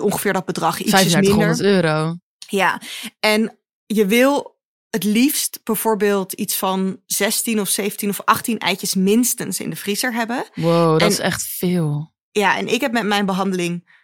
ongeveer 0.00 0.32
dat 0.32 0.44
bedrag. 0.44 0.78
Ietsjes 0.78 1.14
minder. 1.14 1.22
3500 1.22 1.60
euro. 1.60 2.16
Ja, 2.48 2.80
en 3.20 3.58
je 3.86 4.06
wil 4.06 4.52
het 4.90 5.04
liefst 5.04 5.60
bijvoorbeeld 5.64 6.32
iets 6.32 6.56
van 6.56 7.00
16 7.06 7.60
of 7.60 7.68
17 7.68 8.08
of 8.08 8.20
18 8.24 8.58
eitjes 8.58 8.94
minstens 8.94 9.60
in 9.60 9.70
de 9.70 9.76
vriezer 9.76 10.12
hebben. 10.14 10.44
Wow, 10.54 10.90
dat 10.92 11.00
En- 11.00 11.08
is 11.08 11.18
echt 11.18 11.42
veel. 11.42 12.12
Ja, 12.30 12.56
en 12.56 12.68
ik 12.68 12.80
heb 12.80 12.92
met 12.92 13.04
mijn 13.06 13.26
behandeling 13.26 14.02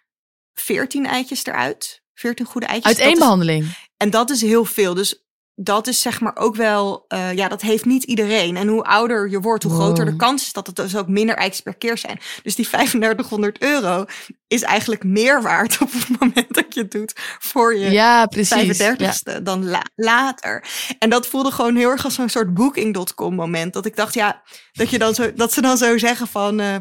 14 0.54 1.06
eitjes 1.06 1.44
eruit. 1.46 1.99
14 2.20 2.46
goede 2.46 2.66
eitjes. 2.66 2.96
Uit 2.98 3.06
één 3.06 3.18
behandeling. 3.18 3.76
En 3.96 4.10
dat 4.10 4.30
is 4.30 4.40
heel 4.42 4.64
veel. 4.64 4.94
Dus 4.94 5.24
dat 5.54 5.86
is 5.86 6.00
zeg 6.00 6.20
maar 6.20 6.36
ook 6.36 6.56
wel, 6.56 7.04
eh, 7.08 7.32
ja, 7.32 7.48
dat 7.48 7.60
heeft 7.60 7.84
niet 7.84 8.04
iedereen. 8.04 8.56
En 8.56 8.68
hoe 8.68 8.82
ouder 8.84 9.30
je 9.30 9.40
wordt, 9.40 9.62
hoe 9.62 9.72
Wow. 9.72 9.82
groter 9.82 10.04
de 10.04 10.16
kans 10.16 10.42
is 10.46 10.52
dat 10.52 10.66
het 10.66 10.76
dus 10.76 10.96
ook 10.96 11.08
minder 11.08 11.36
eitjes 11.36 11.60
per 11.60 11.74
keer 11.76 11.98
zijn. 11.98 12.20
Dus 12.42 12.54
die 12.54 12.64
3500 12.68 13.62
euro 13.62 14.04
is 14.46 14.62
eigenlijk 14.62 15.04
meer 15.04 15.42
waard 15.42 15.78
op 15.82 15.92
het 15.92 16.20
moment 16.20 16.54
dat 16.54 16.74
je 16.74 16.80
het 16.80 16.90
doet 16.90 17.12
voor 17.38 17.76
je 17.76 17.90
Ja, 17.90 18.26
precies. 18.26 18.78
Ja. 18.78 18.94
35ste 18.96 19.42
dan 19.42 19.64
la- 19.68 19.86
later. 19.94 20.64
En 20.98 21.10
dat 21.10 21.26
voelde 21.26 21.50
gewoon 21.50 21.76
heel 21.76 21.90
erg 21.90 22.04
als 22.04 22.14
zo'n 22.14 22.28
soort 22.28 22.54
booking.com 22.54 23.34
moment. 23.34 23.72
Dat 23.72 23.86
ik 23.86 23.96
dacht, 23.96 24.14
ja, 24.14 24.42
dat, 24.72 24.90
je 24.90 24.98
dan 24.98 25.14
zo, 25.14 25.32
dat 25.34 25.52
ze 25.52 25.60
dan 25.60 25.76
zo 25.76 25.98
zeggen 25.98 26.26
van... 26.26 26.60
eh, 26.60 26.76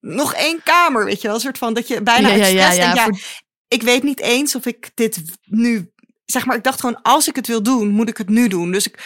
nog 0.00 0.34
één 0.34 0.60
kamer, 0.64 1.04
weet 1.04 1.20
je 1.20 1.26
wel. 1.26 1.36
Een 1.36 1.42
soort 1.42 1.58
van 1.58 1.74
dat 1.74 1.88
je 1.88 2.02
bijna 2.02 2.28
Ja, 2.28 2.34
ja, 2.34 2.46
ja, 2.46 2.64
expres 2.66 2.76
ja, 2.76 2.82
denkt, 2.94 2.96
ja, 2.96 3.04
voor- 3.04 3.42
ik 3.74 3.82
weet 3.82 4.02
niet 4.02 4.20
eens 4.20 4.54
of 4.54 4.66
ik 4.66 4.90
dit 4.94 5.22
nu... 5.44 5.92
Zeg 6.24 6.46
maar, 6.46 6.56
ik 6.56 6.62
dacht 6.62 6.80
gewoon, 6.80 7.02
als 7.02 7.28
ik 7.28 7.36
het 7.36 7.46
wil 7.46 7.62
doen, 7.62 7.88
moet 7.88 8.08
ik 8.08 8.16
het 8.16 8.28
nu 8.28 8.48
doen. 8.48 8.72
Dus 8.72 8.86
ik, 8.86 9.04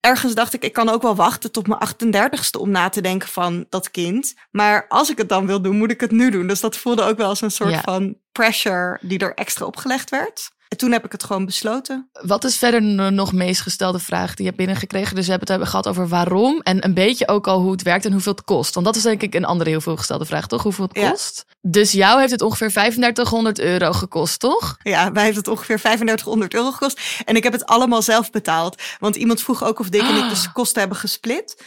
ergens 0.00 0.34
dacht 0.34 0.52
ik, 0.52 0.64
ik 0.64 0.72
kan 0.72 0.88
ook 0.88 1.02
wel 1.02 1.14
wachten 1.14 1.52
tot 1.52 1.66
mijn 1.66 1.80
38ste 1.80 2.60
om 2.60 2.70
na 2.70 2.88
te 2.88 3.00
denken 3.00 3.28
van 3.28 3.66
dat 3.68 3.90
kind. 3.90 4.34
Maar 4.50 4.86
als 4.88 5.10
ik 5.10 5.18
het 5.18 5.28
dan 5.28 5.46
wil 5.46 5.62
doen, 5.62 5.76
moet 5.76 5.90
ik 5.90 6.00
het 6.00 6.10
nu 6.10 6.30
doen. 6.30 6.46
Dus 6.46 6.60
dat 6.60 6.76
voelde 6.76 7.02
ook 7.02 7.16
wel 7.16 7.28
als 7.28 7.40
een 7.40 7.50
soort 7.50 7.70
Ja. 7.70 7.80
van 7.80 8.16
pressure 8.32 8.98
die 9.00 9.18
er 9.18 9.34
extra 9.34 9.66
opgelegd 9.66 10.10
werd. 10.10 10.50
En 10.70 10.76
toen 10.76 10.92
heb 10.92 11.04
ik 11.04 11.12
het 11.12 11.24
gewoon 11.24 11.44
besloten. 11.44 12.08
Wat 12.12 12.44
is 12.44 12.56
verder 12.58 12.80
de 12.80 13.10
nog 13.10 13.32
meest 13.32 13.60
gestelde 13.60 13.98
vraag 13.98 14.28
die 14.28 14.36
je 14.38 14.44
hebt 14.44 14.56
binnengekregen? 14.56 15.14
Dus 15.14 15.24
we 15.24 15.30
hebben 15.30 15.40
het 15.40 15.48
hebben 15.48 15.68
gehad 15.68 15.88
over 15.88 16.08
waarom 16.08 16.60
en 16.60 16.84
een 16.84 16.94
beetje 16.94 17.28
ook 17.28 17.46
al 17.46 17.60
hoe 17.60 17.70
het 17.72 17.82
werkt 17.82 18.04
en 18.04 18.12
hoeveel 18.12 18.32
het 18.32 18.44
kost. 18.44 18.74
Want 18.74 18.86
dat 18.86 18.96
is 18.96 19.02
denk 19.02 19.22
ik 19.22 19.34
een 19.34 19.44
andere 19.44 19.70
heel 19.70 19.80
veel 19.80 19.96
gestelde 19.96 20.24
vraag, 20.24 20.46
toch? 20.46 20.62
Hoeveel 20.62 20.84
het 20.84 20.96
Ja. 20.96 21.10
kost? 21.10 21.44
Dus 21.60 21.92
jou 21.92 22.18
heeft 22.20 22.32
het 22.32 22.42
ongeveer 22.42 22.70
3500 22.70 23.58
euro 23.58 23.92
gekost, 23.92 24.40
toch? 24.40 24.76
Ja, 24.82 25.08
mij 25.10 25.24
heeft 25.24 25.36
het 25.36 25.48
ongeveer 25.48 25.78
3500 25.80 26.54
euro 26.54 26.70
gekost. 26.70 27.00
En 27.24 27.36
ik 27.36 27.42
heb 27.42 27.52
het 27.52 27.66
allemaal 27.66 28.02
zelf 28.02 28.30
betaald. 28.30 28.82
Want 28.98 29.16
iemand 29.16 29.42
vroeg 29.42 29.64
ook 29.64 29.78
of 29.78 29.88
Dick 29.88 30.02
en 30.02 30.16
ik 30.16 30.22
Ah. 30.22 30.42
de 30.42 30.52
kosten 30.52 30.80
hebben 30.80 30.98
gesplit. 30.98 31.62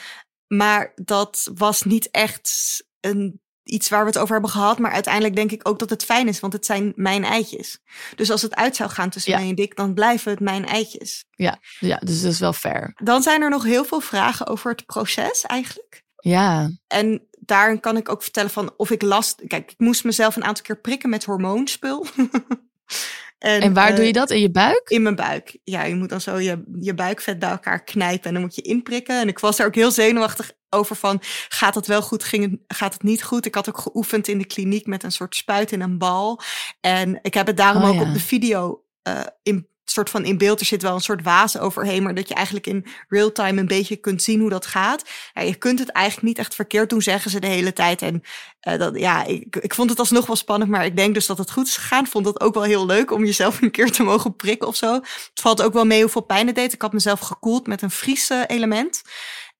Maar 0.47 0.91
dat 0.95 1.49
was 1.53 1.81
niet 1.83 2.11
echt 2.11 2.51
een, 2.99 3.41
iets 3.63 3.89
waar 3.89 4.01
we 4.01 4.07
het 4.07 4.17
over 4.17 4.33
hebben 4.33 4.51
gehad. 4.51 4.79
Maar 4.79 4.91
uiteindelijk 4.91 5.35
denk 5.35 5.51
ik 5.51 5.67
ook 5.67 5.79
dat 5.79 5.89
het 5.89 6.03
fijn 6.03 6.27
is. 6.27 6.39
Want 6.39 6.53
het 6.53 6.65
zijn 6.65 6.93
mijn 6.95 7.23
eitjes. 7.23 7.79
Dus 8.15 8.31
als 8.31 8.41
het 8.41 8.55
uit 8.55 8.75
zou 8.75 8.89
gaan 8.89 9.09
tussen 9.09 9.31
Ja. 9.31 9.37
mij 9.39 9.49
en 9.49 9.55
Dick, 9.55 9.75
dan 9.75 9.93
blijven 9.93 10.31
het 10.31 10.39
mijn 10.39 10.65
eitjes. 10.65 11.25
Ja, 11.31 11.59
ja, 11.79 11.97
dus 11.97 12.21
dat 12.21 12.31
is 12.31 12.39
wel 12.39 12.53
fair. 12.53 12.93
Dan 13.03 13.21
zijn 13.21 13.41
er 13.41 13.49
nog 13.49 13.63
heel 13.63 13.85
veel 13.85 13.99
vragen 13.99 14.47
over 14.47 14.71
het 14.71 14.85
proces 14.85 15.41
eigenlijk. 15.41 16.03
Ja, 16.15 16.71
En 16.87 17.27
daarin 17.39 17.79
kan 17.79 17.97
ik 17.97 18.09
ook 18.09 18.23
vertellen 18.23 18.49
van 18.49 18.73
of 18.77 18.91
ik 18.91 19.01
last... 19.01 19.41
Kijk, 19.47 19.71
ik 19.71 19.79
moest 19.79 20.03
mezelf 20.03 20.35
een 20.35 20.43
aantal 20.43 20.63
keer 20.63 20.79
prikken 20.81 21.09
met 21.09 21.23
hormoonspul. 21.23 22.05
en 23.37 23.73
waar 23.73 23.89
eh, 23.89 23.95
doe 23.95 24.05
je 24.05 24.13
dat? 24.13 24.29
In 24.31 24.39
je 24.39 24.51
buik? 24.51 24.89
In 24.89 25.01
mijn 25.01 25.15
buik. 25.15 25.57
Ja, 25.63 25.83
je 25.83 25.95
moet 25.95 26.09
dan 26.09 26.21
zo 26.21 26.37
je, 26.39 26.63
je 26.79 26.93
buikvet 26.93 27.39
bij 27.39 27.49
elkaar 27.49 27.83
knijpen 27.83 28.27
en 28.27 28.33
dan 28.33 28.41
moet 28.41 28.55
je 28.55 28.61
inprikken. 28.61 29.19
En 29.21 29.27
ik 29.27 29.39
was 29.39 29.59
er 29.59 29.65
ook 29.65 29.75
heel 29.75 29.91
zenuwachtig 29.91 30.51
over 30.73 30.95
van, 30.95 31.19
gaat 31.47 31.75
het 31.75 31.87
wel 31.87 32.01
goed, 32.01 32.23
ging 32.23 32.43
het, 32.51 32.77
gaat 32.77 32.93
het 32.93 33.03
niet 33.03 33.23
goed? 33.23 33.45
Ik 33.45 33.55
had 33.55 33.69
ook 33.69 33.77
geoefend 33.77 34.27
in 34.27 34.37
de 34.37 34.45
kliniek 34.45 34.85
met 34.85 35.03
een 35.03 35.11
soort 35.11 35.35
spuit 35.35 35.71
in 35.71 35.81
een 35.81 35.97
bal. 35.97 36.41
En 36.81 37.19
ik 37.21 37.33
heb 37.33 37.47
het 37.47 37.57
daarom 37.57 37.81
Oh, 37.83 37.89
ook 37.89 37.95
ja. 37.95 38.01
op 38.01 38.13
de 38.13 38.19
video 38.19 38.83
eh, 39.01 39.21
in 39.43 39.67
soort 39.93 40.09
van 40.09 40.25
in 40.25 40.37
beeld. 40.37 40.59
Er 40.59 40.65
zit 40.65 40.81
wel 40.81 40.93
een 40.93 41.01
soort 41.01 41.23
waas 41.23 41.57
overheen, 41.57 42.03
maar 42.03 42.15
dat 42.15 42.27
je 42.27 42.33
eigenlijk 42.33 42.67
in 42.67 42.85
real 43.07 43.31
time 43.31 43.59
een 43.59 43.67
beetje 43.67 43.95
kunt 43.95 44.23
zien 44.23 44.39
hoe 44.39 44.49
dat 44.49 44.65
gaat. 44.65 45.03
Ja, 45.33 45.41
je 45.41 45.55
kunt 45.55 45.79
het 45.79 45.89
eigenlijk 45.89 46.27
niet 46.27 46.37
echt 46.37 46.55
verkeerd 46.55 46.89
doen, 46.89 47.01
zeggen 47.01 47.31
ze 47.31 47.39
de 47.39 47.47
hele 47.47 47.73
tijd. 47.73 48.01
En 48.01 48.21
eh, 48.59 48.79
dat, 48.79 48.99
ja, 48.99 49.25
ik, 49.25 49.55
ik 49.55 49.73
vond 49.73 49.89
het 49.89 49.99
alsnog 49.99 50.25
wel 50.25 50.35
spannend, 50.35 50.71
maar 50.71 50.85
ik 50.85 50.97
denk 50.97 51.13
dus 51.13 51.25
dat 51.25 51.37
het 51.37 51.51
goed 51.51 51.67
is 51.67 51.77
gegaan. 51.77 52.07
Vond 52.07 52.25
dat 52.25 52.41
ook 52.41 52.53
wel 52.53 52.63
heel 52.63 52.85
leuk 52.85 53.11
om 53.11 53.25
jezelf 53.25 53.61
een 53.61 53.71
keer 53.71 53.91
te 53.91 54.03
mogen 54.03 54.35
prikken 54.35 54.67
of 54.67 54.75
zo. 54.75 54.93
Het 54.93 55.41
valt 55.41 55.61
ook 55.61 55.73
wel 55.73 55.85
mee 55.85 56.01
hoeveel 56.01 56.21
pijn 56.21 56.47
het 56.47 56.55
deed. 56.55 56.73
Ik 56.73 56.81
had 56.81 56.93
mezelf 56.93 57.19
gekoeld 57.19 57.67
met 57.67 57.81
een 57.81 57.91
Friese 57.91 58.43
element. 58.47 59.01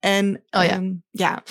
En 0.03 0.43
Oh 0.49 0.63
ja. 0.63 0.69
ehm, 0.69 0.91
ja, 1.11 1.43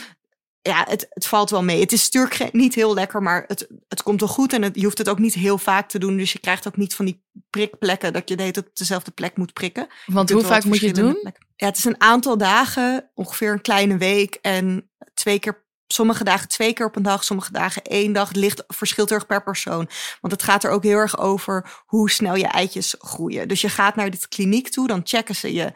ja, 0.62 0.84
het, 0.88 1.06
het 1.10 1.26
valt 1.26 1.50
wel 1.50 1.62
mee. 1.62 1.80
Het 1.80 1.92
is 1.92 2.10
natuurlijk 2.10 2.52
niet 2.52 2.74
heel 2.74 2.94
lekker, 2.94 3.22
maar 3.22 3.44
het, 3.46 3.68
het 3.88 4.02
komt 4.02 4.20
wel 4.20 4.28
goed. 4.28 4.52
En 4.52 4.62
het, 4.62 4.74
je 4.74 4.84
hoeft 4.84 4.98
het 4.98 5.08
ook 5.08 5.18
niet 5.18 5.34
heel 5.34 5.58
vaak 5.58 5.88
te 5.88 5.98
doen. 5.98 6.16
Dus 6.16 6.32
je 6.32 6.38
krijgt 6.38 6.66
ook 6.66 6.76
niet 6.76 6.94
van 6.94 7.04
die 7.04 7.22
prikplekken 7.50 8.12
dat 8.12 8.28
je 8.28 8.36
de 8.36 8.52
op 8.58 8.68
dezelfde 8.72 9.10
plek 9.10 9.36
moet 9.36 9.52
prikken. 9.52 9.86
Want 10.06 10.30
hoe 10.30 10.44
vaak 10.44 10.64
moet 10.64 10.80
je 10.80 10.86
het 10.86 10.94
doen? 10.94 11.18
plekken. 11.20 11.46
Ja, 11.56 11.66
het 11.66 11.76
is 11.76 11.84
een 11.84 12.00
aantal 12.00 12.38
dagen, 12.38 13.10
ongeveer 13.14 13.52
een 13.52 13.60
kleine 13.60 13.96
week. 13.96 14.38
En 14.42 14.90
twee 15.14 15.38
keer, 15.38 15.64
sommige 15.86 16.24
dagen 16.24 16.48
twee 16.48 16.72
keer 16.72 16.86
op 16.86 16.96
een 16.96 17.02
dag, 17.02 17.24
sommige 17.24 17.52
dagen 17.52 17.82
één 17.82 18.12
dag. 18.12 18.28
Het 18.28 18.36
ligt, 18.36 18.64
verschilt 18.66 19.10
erg 19.10 19.26
per 19.26 19.42
persoon. 19.42 19.88
Want 20.20 20.32
het 20.32 20.42
gaat 20.42 20.64
er 20.64 20.70
ook 20.70 20.82
heel 20.82 20.96
erg 20.96 21.18
over 21.18 21.82
hoe 21.86 22.10
snel 22.10 22.34
je 22.34 22.46
eitjes 22.46 22.94
groeien. 22.98 23.48
Dus 23.48 23.60
je 23.60 23.68
gaat 23.68 23.96
naar 23.96 24.10
de 24.10 24.28
kliniek 24.28 24.68
toe, 24.68 24.86
dan 24.86 25.00
checken 25.04 25.34
ze 25.34 25.52
je 25.52 25.72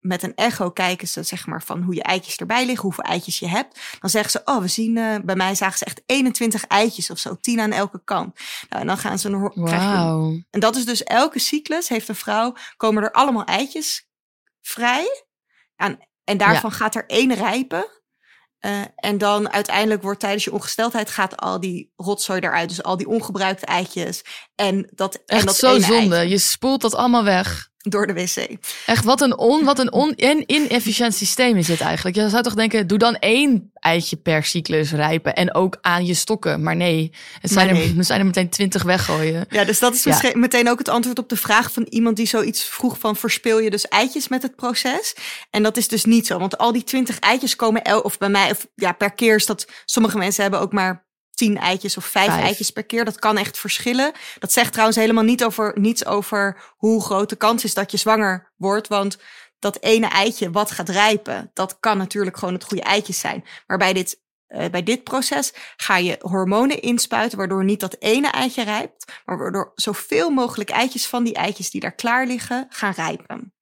met 0.00 0.22
een 0.22 0.34
echo 0.34 0.70
kijken 0.70 1.08
ze 1.08 1.22
zeg 1.22 1.46
maar 1.46 1.62
van 1.62 1.82
hoe 1.82 1.94
je 1.94 2.02
eitjes 2.02 2.36
erbij 2.36 2.66
liggen, 2.66 2.82
hoeveel 2.82 3.04
eitjes 3.04 3.38
je 3.38 3.48
hebt. 3.48 3.80
Dan 4.00 4.10
zeggen 4.10 4.30
ze, 4.30 4.40
oh, 4.44 4.60
we 4.60 4.68
zien, 4.68 4.96
eh, 4.96 5.16
bij 5.24 5.36
mij 5.36 5.54
zagen 5.54 5.78
ze 5.78 5.84
echt 5.84 6.02
21 6.06 6.66
eitjes 6.66 7.10
of 7.10 7.18
zo, 7.18 7.36
10 7.40 7.60
aan 7.60 7.72
elke 7.72 8.04
kant. 8.04 8.38
Nou, 8.68 8.82
en 8.82 8.86
dan 8.86 8.98
gaan 8.98 9.18
ze 9.18 9.28
een, 9.28 9.50
je 9.54 10.44
en 10.50 10.60
dat 10.60 10.76
is 10.76 10.84
dus 10.84 11.02
elke 11.02 11.38
cyclus 11.38 11.88
heeft 11.88 12.08
een 12.08 12.14
vrouw, 12.14 12.54
komen 12.76 13.02
er 13.02 13.12
allemaal 13.12 13.44
eitjes 13.44 14.08
vrij. 14.60 15.24
En, 15.76 16.08
en 16.24 16.36
daarvan 16.36 16.72
gaat 16.72 16.94
er 16.94 17.06
één 17.06 17.34
rijpen. 17.34 17.86
Eh, 18.58 18.80
en 18.96 19.18
dan 19.18 19.52
uiteindelijk 19.52 20.02
wordt 20.02 20.20
tijdens 20.20 20.44
je 20.44 20.52
ongesteldheid 20.52 21.10
gaat 21.10 21.36
al 21.36 21.60
die 21.60 21.92
rotzooi 21.96 22.40
eruit. 22.40 22.68
Dus 22.68 22.82
al 22.82 22.96
die 22.96 23.08
ongebruikte 23.08 23.66
eitjes. 23.66 24.24
En 24.54 24.90
dat, 24.94 25.14
en 25.14 25.22
Echt 25.26 25.46
dat 25.46 25.56
zo 25.56 25.78
zonde. 25.78 26.16
eitje 26.16 26.28
Je 26.28 26.38
spoelt 26.38 26.80
dat 26.80 26.94
allemaal 26.94 27.24
weg. 27.24 27.69
Door 27.82 28.06
de 28.06 28.12
wc. 28.12 28.58
Echt, 28.86 29.04
wat 29.04 29.20
een, 29.20 29.38
on, 29.38 29.64
wat 29.64 29.78
een 29.78 29.92
on, 29.92 30.14
en 30.14 30.42
inefficiënt 30.46 31.14
systeem 31.14 31.56
is 31.56 31.66
dit 31.66 31.80
eigenlijk. 31.80 32.16
Je 32.16 32.28
zou 32.28 32.42
toch 32.42 32.54
denken, 32.54 32.86
doe 32.86 32.98
dan 32.98 33.16
één 33.16 33.70
eitje 33.74 34.16
per 34.16 34.44
cyclus 34.44 34.92
rijpen. 34.92 35.34
En 35.34 35.54
ook 35.54 35.78
aan 35.80 36.06
je 36.06 36.14
stokken. 36.14 36.62
Maar 36.62 36.76
nee, 36.76 37.12
het 37.40 37.50
zijn, 37.50 37.68
er, 37.68 37.98
er 37.98 38.04
zijn 38.04 38.20
er 38.20 38.26
meteen 38.26 38.48
twintig 38.48 38.82
weggooien. 38.82 39.46
Ja, 39.50 39.64
dus 39.64 39.78
dat 39.78 39.94
is 39.94 40.02
Ja. 40.04 40.20
meteen 40.32 40.68
ook 40.70 40.78
het 40.78 40.88
antwoord 40.88 41.18
op 41.18 41.28
de 41.28 41.36
vraag 41.36 41.72
van 41.72 41.86
iemand 41.88 42.16
die 42.16 42.26
zoiets 42.26 42.64
vroeg 42.64 42.98
van 42.98 43.16
verspil 43.16 43.58
je 43.58 43.70
dus 43.70 43.88
eitjes 43.88 44.28
met 44.28 44.42
het 44.42 44.56
proces? 44.56 45.14
En 45.50 45.62
dat 45.62 45.76
is 45.76 45.88
dus 45.88 46.04
niet 46.04 46.26
zo, 46.26 46.38
want 46.38 46.58
al 46.58 46.72
die 46.72 46.84
twintig 46.84 47.18
eitjes 47.18 47.56
komen 47.56 47.82
el 47.82 48.00
of 48.00 48.18
bij 48.18 48.28
mij 48.28 48.50
of 48.50 48.66
ja 48.74 48.92
per 48.92 49.12
keer 49.12 49.34
is 49.34 49.46
dat 49.46 49.66
sommige 49.84 50.18
mensen 50.18 50.42
hebben 50.42 50.60
ook 50.60 50.72
maar 50.72 51.08
tien 51.40 51.58
eitjes 51.58 51.96
of 51.96 52.04
vijf, 52.04 52.26
Vijf. 52.26 52.42
eitjes 52.42 52.70
per 52.70 52.84
keer. 52.84 53.04
Dat 53.04 53.18
kan 53.18 53.36
echt 53.36 53.58
verschillen. 53.58 54.12
Dat 54.38 54.52
zegt 54.52 54.70
trouwens 54.70 54.98
helemaal 54.98 55.24
niet 55.24 55.44
over 55.44 55.72
niets 55.78 56.06
over 56.06 56.56
hoe 56.76 57.02
groot 57.02 57.28
de 57.28 57.36
kans 57.36 57.64
is 57.64 57.74
dat 57.74 57.90
je 57.90 57.96
zwanger 57.96 58.52
wordt, 58.56 58.88
want 58.88 59.18
dat 59.58 59.78
ene 59.80 60.08
eitje 60.08 60.50
wat 60.50 60.70
gaat 60.70 60.88
rijpen, 60.88 61.50
dat 61.54 61.76
kan 61.80 61.98
natuurlijk 61.98 62.36
gewoon 62.36 62.54
het 62.54 62.64
goede 62.64 62.82
eitje 62.82 63.12
zijn. 63.12 63.44
Maar 63.66 63.78
bij 63.78 63.92
dit 63.92 64.20
eh, 64.46 64.70
bij 64.70 64.82
dit 64.82 65.04
proces 65.04 65.52
ga 65.76 65.96
je 65.96 66.16
hormonen 66.20 66.80
inspuiten, 66.82 67.38
waardoor 67.38 67.64
niet 67.64 67.80
dat 67.80 67.96
ene 67.98 68.28
eitje 68.30 68.62
rijpt, 68.62 69.12
maar 69.24 69.38
waardoor 69.38 69.72
zoveel 69.74 70.30
mogelijk 70.30 70.70
eitjes 70.70 71.06
van 71.06 71.24
die 71.24 71.34
eitjes 71.34 71.70
die 71.70 71.80
daar 71.80 71.94
klaar 71.94 72.26
liggen, 72.26 72.66
gaan 72.68 72.92
rijpen. 72.92 73.54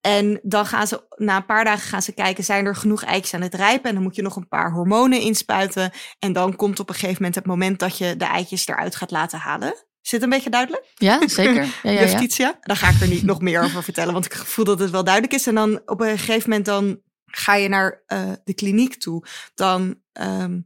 En 0.00 0.40
dan 0.42 0.66
gaan 0.66 0.86
ze, 0.86 1.06
na 1.16 1.36
een 1.36 1.46
paar 1.46 1.64
dagen 1.64 1.88
gaan 1.88 2.02
ze 2.02 2.12
kijken, 2.12 2.44
zijn 2.44 2.66
er 2.66 2.76
genoeg 2.76 3.04
eitjes 3.04 3.34
aan 3.34 3.40
het 3.40 3.54
rijpen? 3.54 3.88
En 3.88 3.94
dan 3.94 4.02
moet 4.02 4.16
je 4.16 4.22
nog 4.22 4.36
een 4.36 4.48
paar 4.48 4.72
hormonen 4.72 5.20
inspuiten. 5.20 5.90
En 6.18 6.32
dan 6.32 6.56
komt 6.56 6.80
op 6.80 6.88
een 6.88 6.94
gegeven 6.94 7.16
moment 7.16 7.34
het 7.34 7.46
moment 7.46 7.78
dat 7.78 7.98
je 7.98 8.16
de 8.16 8.24
eitjes 8.24 8.66
eruit 8.66 8.96
gaat 8.96 9.10
laten 9.10 9.38
halen. 9.38 9.74
Is 10.02 10.10
dit 10.10 10.22
een 10.22 10.28
beetje 10.28 10.50
duidelijk? 10.50 10.92
Ja, 10.94 11.28
zeker. 11.28 11.64
Ja, 11.82 11.90
ja, 11.90 12.20
ja. 12.26 12.58
Dan 12.60 12.76
ga 12.76 12.88
ik 12.88 13.00
er 13.00 13.08
niet 13.08 13.22
nog 13.22 13.40
meer 13.40 13.62
over 13.62 13.82
vertellen, 13.82 14.12
want 14.12 14.24
ik 14.24 14.34
voel 14.34 14.64
dat 14.64 14.78
het 14.78 14.90
wel 14.90 15.04
duidelijk 15.04 15.34
is. 15.34 15.46
En 15.46 15.54
dan 15.54 15.82
op 15.84 16.00
een 16.00 16.18
gegeven 16.18 16.48
moment 16.50 16.66
dan 16.66 17.00
ga 17.24 17.54
je 17.54 17.68
naar 17.68 18.02
eh, 18.06 18.32
de 18.44 18.54
kliniek 18.54 18.94
toe. 18.94 19.24
Dan 19.54 20.02
ehm, 20.12 20.60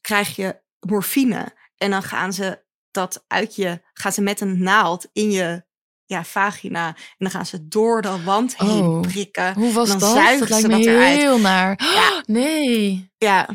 krijg 0.00 0.36
je 0.36 0.60
morfine. 0.80 1.54
En 1.76 1.90
dan 1.90 2.02
gaan 2.02 2.32
ze 2.32 2.64
dat 2.90 3.24
uit 3.26 3.56
je, 3.56 3.82
gaan 3.92 4.12
ze 4.12 4.22
met 4.22 4.40
een 4.40 4.62
naald 4.62 5.08
in 5.12 5.30
je 5.30 5.64
ja, 6.10 6.24
vagina. 6.24 6.86
En 6.86 6.94
dan 7.18 7.30
gaan 7.30 7.46
ze 7.46 7.68
door 7.68 8.02
de 8.02 8.22
wand 8.24 8.56
heen 8.56 8.68
Oh, 8.82 9.00
prikken. 9.00 9.54
Hoe 9.54 9.72
was 9.72 9.88
dan 9.88 9.98
dat? 9.98 10.10
zuigen 10.12 10.38
Dat 10.38 10.48
lijkt 10.48 10.62
ze 10.64 10.68
me 10.68 10.76
dat 10.84 10.86
eruit. 10.94 11.16
heel 11.18 11.38
naar. 11.38 11.80
Ja. 11.94 12.22
Nee. 12.26 13.10
Ja, 13.18 13.48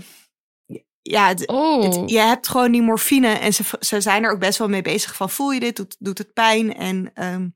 ja 1.02 1.28
het, 1.28 1.48
Oh. 1.48 1.84
het- 1.84 2.10
je 2.10 2.20
hebt 2.20 2.48
gewoon 2.48 2.72
die 2.72 2.82
morfine 2.82 3.28
en 3.28 3.54
ze, 3.54 3.64
ze 3.80 4.02
zijn 4.02 4.24
er 4.24 4.32
ook 4.32 4.40
best 4.40 4.58
wel 4.58 4.68
mee 4.70 4.82
bezig 4.82 5.16
van 5.16 5.30
voel 5.30 5.52
je 5.52 5.60
dit, 5.60 5.76
doet, 5.76 5.96
doet 6.00 6.18
het 6.18 6.34
pijn? 6.34 6.76
En 6.76 7.12
ehm, 7.14 7.48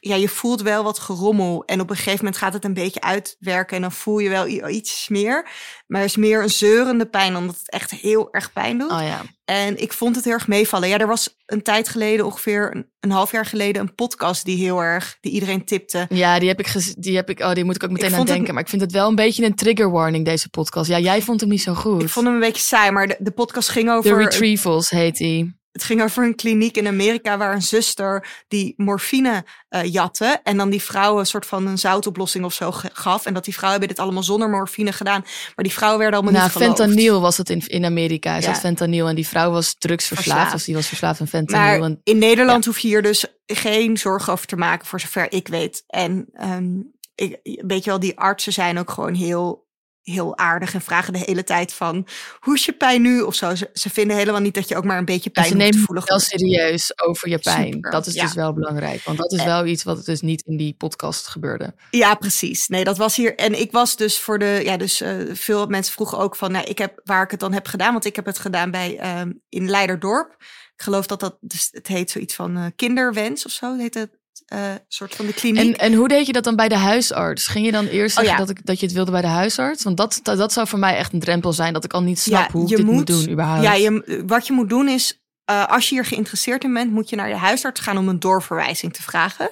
ja, 0.00 0.14
je 0.14 0.28
voelt 0.28 0.62
wel 0.62 0.82
wat 0.84 0.98
gerommel 0.98 1.64
en 1.64 1.80
op 1.80 1.90
een 1.90 1.96
gegeven 1.96 2.18
moment 2.24 2.36
gaat 2.36 2.52
het 2.52 2.64
een 2.64 2.74
beetje 2.74 3.00
uitwerken 3.00 3.76
en 3.76 3.82
dan 3.82 3.92
voel 3.92 4.18
je 4.18 4.28
wel 4.28 4.68
iets 4.68 5.08
meer. 5.08 5.48
Maar 5.86 6.00
het 6.00 6.10
is 6.10 6.16
meer 6.16 6.42
een 6.42 6.50
zeurende 6.50 7.06
pijn 7.06 7.36
omdat 7.36 7.56
het 7.58 7.70
echt 7.70 7.90
heel 7.90 8.28
erg 8.32 8.52
pijn 8.52 8.78
doet. 8.78 8.90
Oh 8.90 9.02
ja. 9.02 9.22
En 9.44 9.80
ik 9.82 9.92
vond 9.92 10.16
het 10.16 10.24
heel 10.24 10.32
erg 10.34 10.48
meevallen. 10.48 10.88
Ja, 10.88 10.98
er 10.98 11.06
was 11.06 11.36
een 11.46 11.62
tijd 11.62 11.88
geleden, 11.88 12.24
ongeveer 12.24 12.70
een, 12.74 12.90
een 13.00 13.10
half 13.10 13.32
jaar 13.32 13.46
geleden, 13.46 13.82
een 13.82 13.94
podcast 13.94 14.44
die 14.44 14.56
heel 14.56 14.80
erg, 14.82 15.16
die 15.20 15.32
iedereen 15.32 15.64
tipte. 15.64 16.06
Ja, 16.08 16.38
die 16.38 16.48
heb 16.48 16.58
ik 16.60 16.66
gez- 16.66 16.94
die 16.94 17.16
heb 17.16 17.30
ik. 17.30 17.40
Oh, 17.40 17.52
die 17.52 17.64
moet 17.64 17.74
ik 17.76 17.82
ook 17.84 17.90
meteen 17.90 18.12
aan 18.12 18.18
het- 18.18 18.26
denken. 18.28 18.54
Maar 18.54 18.62
ik 18.62 18.68
vind 18.68 18.82
het 18.82 18.92
wel 18.92 19.08
een 19.08 19.14
beetje 19.14 19.44
een 19.44 19.54
trigger 19.54 19.90
warning 19.90 20.24
deze 20.24 20.48
podcast. 20.48 20.88
Ja, 20.90 20.98
jij 20.98 21.22
vond 21.22 21.40
hem 21.40 21.48
niet 21.48 21.62
zo 21.62 21.74
goed. 21.74 22.02
Ik 22.02 22.08
vond 22.08 22.26
hem 22.26 22.34
een 22.34 22.40
beetje 22.40 22.62
saai, 22.62 22.90
maar 22.90 23.06
de, 23.08 23.16
de 23.18 23.30
podcast 23.30 23.68
ging 23.68 23.86
The 23.88 23.92
over 23.92 24.16
Retrievals 24.18 24.90
heet 24.90 25.16
die. 25.16 25.54
Het 25.76 25.84
ging 25.84 26.02
over 26.02 26.24
een 26.24 26.34
kliniek 26.34 26.76
in 26.76 26.86
Amerika 26.86 27.36
waar 27.36 27.54
een 27.54 27.62
zuster 27.62 28.26
die 28.48 28.74
morfine 28.76 29.44
eh, 29.68 29.92
jatte. 29.92 30.40
En 30.42 30.56
dan 30.56 30.70
die 30.70 30.82
vrouwen 30.82 31.20
een 31.20 31.26
soort 31.26 31.46
van 31.46 31.66
een 31.66 31.78
zoutoplossing 31.78 32.44
of 32.44 32.52
zo 32.52 32.70
gaf. 32.92 33.26
En 33.26 33.34
dat 33.34 33.44
die 33.44 33.54
vrouwen 33.54 33.78
hebben 33.80 33.96
dit 33.96 34.04
allemaal 34.06 34.22
zonder 34.22 34.48
morfine 34.50 34.92
gedaan. 34.92 35.20
Maar 35.54 35.64
die 35.64 35.72
vrouwen 35.72 36.00
werden 36.00 36.18
allemaal 36.18 36.40
Nou, 36.40 36.52
niet 36.52 36.62
geloofd. 36.62 36.78
fentanyl 36.80 37.20
was 37.20 37.36
het 37.36 37.50
in, 37.50 37.66
in 37.66 37.84
Amerika. 37.84 38.34
Ja. 38.34 38.40
zat 38.40 38.58
fentanyl 38.60 39.08
en 39.08 39.14
die 39.14 39.26
vrouw 39.28 39.50
was 39.50 39.74
drugsverslaafd. 39.78 40.28
Verslaafd. 40.30 40.52
Dus 40.52 40.64
die 40.64 40.74
was 40.74 40.86
verslaafd 40.86 41.20
aan 41.20 41.28
fentanyl. 41.28 41.78
Maar 41.80 41.96
in 42.02 42.18
Nederland 42.18 42.64
hoef 42.64 42.78
je 42.78 42.88
hier 42.88 43.02
dus 43.02 43.24
geen 43.46 43.96
zorgen 43.96 44.32
over 44.32 44.46
te 44.46 44.56
maken, 44.56 44.86
voor 44.86 45.00
zover 45.00 45.32
ik 45.32 45.48
weet. 45.48 45.84
En 45.86 46.26
ehm, 46.32 46.66
ik, 47.14 47.38
weet 47.42 47.84
je 47.84 47.90
wel, 47.90 48.00
die 48.00 48.18
artsen 48.18 48.52
zijn 48.52 48.78
ook 48.78 48.90
gewoon 48.90 49.14
heel, 49.14 49.65
heel 50.12 50.38
aardig 50.38 50.74
en 50.74 50.80
vragen 50.80 51.12
de 51.12 51.18
hele 51.18 51.44
tijd 51.44 51.72
van, 51.72 52.06
hoe 52.40 52.54
is 52.54 52.64
je 52.64 52.72
pijn 52.72 53.02
nu? 53.02 53.20
Of 53.20 53.34
zo. 53.34 53.54
Ze, 53.54 53.70
ze 53.72 53.90
vinden 53.90 54.16
helemaal 54.16 54.40
niet 54.40 54.54
dat 54.54 54.68
je 54.68 54.76
ook 54.76 54.84
maar 54.84 54.98
een 54.98 55.04
beetje 55.04 55.24
en 55.24 55.32
pijn 55.32 55.46
ze 55.46 55.54
moet 55.54 55.62
nemen 55.62 55.78
voelen. 55.78 56.02
het 56.02 56.10
wel 56.12 56.20
serieus 56.20 57.00
over 57.00 57.28
je 57.28 57.38
pijn. 57.38 57.72
Super, 57.72 57.90
dat 57.90 58.06
is 58.06 58.14
ja. 58.14 58.22
dus 58.22 58.34
wel 58.34 58.52
belangrijk. 58.52 59.02
Want 59.02 59.18
dat 59.18 59.32
is 59.32 59.44
wel 59.44 59.66
iets 59.66 59.82
wat 59.82 60.04
dus 60.04 60.20
niet 60.20 60.42
in 60.46 60.56
die 60.56 60.74
podcast 60.74 61.26
gebeurde. 61.26 61.74
Ja, 61.90 62.14
precies. 62.14 62.68
Nee, 62.68 62.84
dat 62.84 62.96
was 62.96 63.16
hier. 63.16 63.34
En 63.36 63.60
ik 63.60 63.72
was 63.72 63.96
dus 63.96 64.18
voor 64.18 64.38
de. 64.38 64.60
Ja, 64.64 64.76
dus 64.76 65.00
eh, 65.00 65.16
veel 65.32 65.66
mensen 65.66 65.92
vroegen 65.92 66.18
ook 66.18 66.36
van. 66.36 66.52
Nou, 66.52 66.66
ik 66.66 66.78
heb 66.78 67.00
waar 67.04 67.22
ik 67.22 67.30
het 67.30 67.40
dan 67.40 67.52
heb 67.52 67.66
gedaan. 67.66 67.92
Want 67.92 68.04
ik 68.04 68.16
heb 68.16 68.26
het 68.26 68.38
gedaan 68.38 68.70
bij. 68.70 68.98
ehm, 68.98 69.32
in 69.48 69.70
Leiderdorp. 69.70 70.36
Ik 70.76 70.82
geloof 70.82 71.06
dat 71.06 71.20
dat. 71.20 71.36
Dus 71.40 71.68
het 71.70 71.86
heet 71.86 72.10
zoiets 72.10 72.34
van 72.34 72.56
eh, 72.56 72.64
kinderwens 72.76 73.44
of 73.44 73.52
zo. 73.52 73.76
Heet 73.76 73.94
het. 73.94 74.15
Eh 74.46 74.70
soort 74.88 75.14
van 75.14 75.26
de 75.26 75.32
kliniek. 75.32 75.60
En, 75.62 75.76
en 75.76 75.92
hoe 75.94 76.08
deed 76.08 76.26
je 76.26 76.32
dat 76.32 76.44
dan 76.44 76.56
bij 76.56 76.68
de 76.68 76.76
huisarts? 76.76 77.46
Ging 77.46 77.64
je 77.64 77.72
dan 77.72 77.86
eerst 77.86 78.16
Oh, 78.18 78.22
zeggen 78.24 78.40
ja. 78.40 78.46
dat, 78.46 78.58
ik, 78.58 78.66
dat 78.66 78.80
je 78.80 78.86
het 78.86 78.94
wilde 78.94 79.10
bij 79.10 79.20
de 79.20 79.26
huisarts? 79.26 79.84
Want 79.84 79.96
dat, 79.96 80.20
dat, 80.22 80.38
dat 80.38 80.52
zou 80.52 80.66
voor 80.68 80.78
mij 80.78 80.96
echt 80.96 81.12
een 81.12 81.20
drempel 81.20 81.52
zijn. 81.52 81.72
Dat 81.72 81.84
ik 81.84 81.92
al 81.92 82.02
niet 82.02 82.18
snap 82.18 82.50
hoe 82.52 82.70
ik 82.70 82.76
dit 82.76 82.86
moet, 82.86 83.06
doen 83.06 83.30
überhaupt. 83.30 83.62
Ja, 83.62 83.74
je, 83.74 84.22
wat 84.26 84.46
je 84.46 84.52
moet 84.52 84.68
doen 84.68 84.88
is. 84.88 85.20
eh, 85.44 85.66
als 85.66 85.88
je 85.88 85.94
hier 85.94 86.04
geïnteresseerd 86.04 86.64
in 86.64 86.72
bent, 86.72 86.90
moet 86.92 87.10
je 87.10 87.16
naar 87.16 87.28
je 87.28 87.34
huisarts 87.34 87.80
gaan 87.80 87.98
om 87.98 88.08
een 88.08 88.20
doorverwijzing 88.20 88.92
te 88.94 89.02
vragen. 89.02 89.50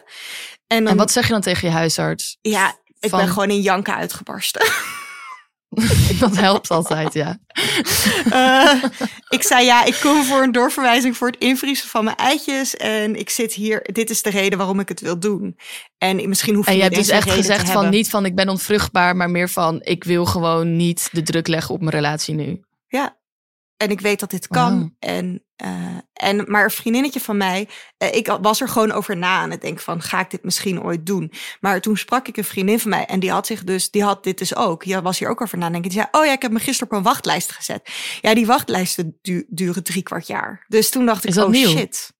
En, 0.66 0.82
dan, 0.82 0.92
en 0.92 0.96
wat 0.98 1.12
zeg 1.12 1.26
je 1.26 1.32
dan 1.32 1.40
tegen 1.40 1.68
je 1.68 1.74
huisarts? 1.74 2.38
Ja, 2.40 2.76
ik 3.00 3.10
van- 3.10 3.18
ben 3.18 3.28
gewoon 3.28 3.50
in 3.50 3.60
janken 3.60 3.94
uitgebarsten. 3.94 4.66
dat 6.20 6.36
helpt 6.36 6.70
altijd, 6.70 7.12
ja. 7.12 7.38
Eh, 8.30 8.84
ik 9.28 9.42
zei 9.42 9.64
ja, 9.64 9.84
ik 9.84 9.98
kom 10.00 10.24
voor 10.24 10.42
een 10.42 10.52
doorverwijzing 10.52 11.16
voor 11.16 11.26
het 11.26 11.38
invriezen 11.38 11.88
van 11.88 12.04
mijn 12.04 12.16
eitjes. 12.16 12.76
En 12.76 13.16
ik 13.16 13.30
zit 13.30 13.52
hier, 13.52 13.88
dit 13.92 14.10
is 14.10 14.22
de 14.22 14.30
reden 14.30 14.58
waarom 14.58 14.80
ik 14.80 14.88
het 14.88 15.00
wil 15.00 15.18
doen. 15.18 15.56
En 15.98 16.28
misschien 16.28 16.54
hoef 16.54 16.64
je 16.64 16.70
En 16.70 16.76
je 16.76 16.82
hebt 16.82 16.94
dus 16.94 17.08
echt 17.08 17.30
gezegd 17.30 17.70
van 17.70 17.88
niet 17.90 18.10
van 18.10 18.24
ik 18.24 18.34
ben 18.34 18.48
onvruchtbaar, 18.48 19.16
maar 19.16 19.30
meer 19.30 19.48
van 19.48 19.80
ik 19.82 20.04
wil 20.04 20.24
gewoon 20.24 20.76
niet 20.76 21.08
de 21.12 21.22
druk 21.22 21.48
leggen 21.48 21.74
op 21.74 21.80
mijn 21.80 21.94
relatie 21.94 22.34
nu. 22.34 22.60
Ja, 22.88 23.16
en 23.84 23.90
ik 23.90 24.00
weet 24.00 24.20
dat 24.20 24.30
dit 24.30 24.48
kan. 24.48 24.94
En, 24.98 25.44
eh, 25.56 25.96
en, 26.12 26.44
maar 26.50 26.64
een 26.64 26.70
vriendinnetje 26.70 27.20
van 27.20 27.36
mij, 27.36 27.68
eh, 27.98 28.14
ik 28.14 28.38
was 28.40 28.60
er 28.60 28.68
gewoon 28.68 28.92
over 28.92 29.16
na 29.16 29.36
aan 29.38 29.50
het 29.50 29.60
denken 29.60 29.82
van, 29.82 30.02
ga 30.02 30.20
ik 30.20 30.30
dit 30.30 30.44
misschien 30.44 30.82
ooit 30.82 31.06
doen? 31.06 31.32
Maar 31.60 31.80
toen 31.80 31.96
sprak 31.96 32.28
ik 32.28 32.36
een 32.36 32.44
vriendin 32.44 32.80
van 32.80 32.90
mij 32.90 33.04
en 33.06 33.20
die 33.20 33.30
had 33.30 33.46
zich 33.46 33.64
dus, 33.64 33.90
die 33.90 34.02
had 34.02 34.24
dit 34.24 34.38
dus 34.38 34.56
ook. 34.56 34.84
Die 34.84 35.00
was 35.00 35.18
hier 35.18 35.28
ook 35.28 35.40
over 35.40 35.58
nadenken. 35.58 35.90
Die 35.90 35.98
zei, 35.98 36.06
oh 36.10 36.24
ja, 36.24 36.32
ik 36.32 36.42
heb 36.42 36.52
me 36.52 36.58
gisteren 36.58 36.92
op 36.92 36.96
een 36.98 37.04
wachtlijst 37.04 37.52
gezet. 37.52 37.90
Ja, 38.20 38.34
die 38.34 38.46
wachtlijsten 38.46 39.18
du- 39.22 39.46
duren 39.48 39.82
drie 39.82 40.02
kwart 40.02 40.26
jaar. 40.26 40.64
Dus 40.68 40.90
toen 40.90 41.06
dacht 41.06 41.24
ik, 41.24 41.30
Is 41.30 41.38
oh 41.38 41.48
nieuw? 41.48 41.68
shit. 41.68 42.12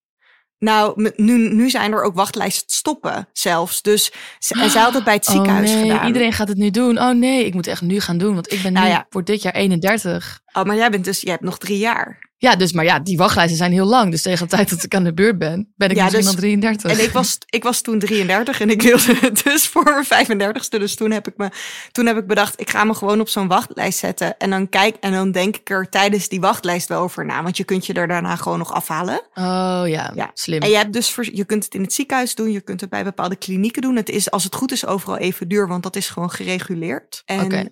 Nou, 0.59 1.11
nu, 1.15 1.53
nu 1.53 1.69
zijn 1.69 1.91
er 1.91 2.03
ook 2.03 2.15
wachtlijsten 2.15 2.63
stoppen 2.67 3.27
zelfs. 3.33 3.81
Dus, 3.81 4.11
en 4.49 4.69
zij 4.69 4.81
had 4.81 4.93
het 4.93 5.03
bij 5.03 5.13
het 5.13 5.25
ziekenhuis 5.35 5.69
oh 5.69 5.75
nee, 5.75 5.89
gedaan. 5.89 6.07
iedereen 6.07 6.33
gaat 6.33 6.47
het 6.47 6.57
nu 6.57 6.69
doen. 6.71 6.97
Oh 6.97 7.11
nee, 7.11 7.45
ik 7.45 7.53
moet 7.53 7.67
echt 7.67 7.81
nu 7.81 7.99
gaan 7.99 8.17
doen, 8.17 8.33
want 8.33 8.51
ik 8.51 8.61
ben 8.61 8.73
nu, 8.73 8.79
Nou 8.79 8.91
ja. 8.91 9.05
voor 9.09 9.23
dit 9.23 9.41
jaar 9.41 9.53
31. 9.53 10.41
Oh, 10.53 10.63
maar 10.63 10.75
jij 10.75 10.89
bent 10.89 11.05
dus, 11.05 11.21
jij 11.21 11.31
hebt 11.31 11.43
nog 11.43 11.57
drie 11.57 11.77
jaar. 11.77 12.24
Ja, 12.37 12.55
dus, 12.55 12.71
maar 12.73 12.85
ja, 12.85 12.99
die 12.99 13.17
wachtlijsten 13.17 13.57
zijn 13.57 13.71
heel 13.71 13.85
lang. 13.85 14.11
Dus 14.11 14.21
tegen 14.21 14.47
de 14.47 14.55
tijd 14.55 14.69
dat 14.69 14.83
ik 14.83 14.95
aan 14.95 15.03
de 15.03 15.13
beurt 15.13 15.37
ben, 15.37 15.73
ben 15.75 15.89
ik 15.89 15.95
Ja, 15.95 16.03
misschien 16.03 16.23
dus- 16.23 16.33
al 16.33 16.39
33. 16.39 16.91
En 16.91 17.03
ik 17.03 17.11
was, 17.11 17.37
ik 17.49 17.63
was 17.63 17.81
toen 17.81 17.99
33 17.99 18.59
en 18.61 18.69
ik 18.69 18.81
wilde 18.81 19.15
het 19.21 19.43
dus 19.43 19.67
voor 19.67 19.83
mijn 19.83 20.27
35ste. 20.27 20.79
Dus 20.79 20.95
toen 20.95 21.11
heb 21.11 21.27
ik 21.27 21.33
me, 21.37 21.49
toen 21.91 22.05
heb 22.05 22.17
ik 22.17 22.27
bedacht, 22.27 22.59
ik 22.59 22.69
ga 22.69 22.83
me 22.83 22.93
gewoon 22.93 23.19
op 23.19 23.29
zo'n 23.29 23.47
wachtlijst 23.47 23.99
zetten. 23.99 24.37
En 24.37 24.49
dan 24.49 24.69
kijk, 24.69 24.95
en 24.99 25.11
dan 25.11 25.31
denk 25.31 25.55
ik 25.55 25.69
er 25.69 25.89
tijdens 25.89 26.27
die 26.27 26.39
wachtlijst 26.39 26.87
wel 26.87 27.01
over 27.01 27.25
na. 27.25 27.43
Want 27.43 27.57
je 27.57 27.63
kunt 27.63 27.85
je 27.85 27.93
er 27.93 28.07
daarna 28.07 28.35
gewoon 28.35 28.57
nog 28.57 28.73
afhalen. 28.73 29.21
Oh 29.33 29.83
ja, 29.85 30.11
Ja. 30.15 30.31
slim. 30.33 30.61
En 30.61 30.69
je 30.69 30.75
hebt 30.77 30.93
dus, 30.93 31.15
je 31.33 31.45
kunt 31.45 31.63
het 31.63 31.73
in 31.73 31.81
het 31.81 31.93
ziekenhuis 31.93 32.35
doen, 32.35 32.51
je 32.51 32.61
kunt 32.61 32.81
het 32.81 32.89
bij 32.89 33.03
bepaalde 33.03 33.35
klinieken 33.35 33.81
doen. 33.81 33.95
Het 33.95 34.09
is, 34.09 34.31
als 34.31 34.43
het 34.43 34.55
goed 34.55 34.71
is, 34.71 34.85
overal 34.85 35.17
even 35.17 35.47
duur, 35.47 35.67
want 35.67 35.83
dat 35.83 35.95
is 35.95 36.09
gewoon 36.09 36.31
gereguleerd. 36.31 37.21
En 37.25 37.43
Oké. 37.45 37.67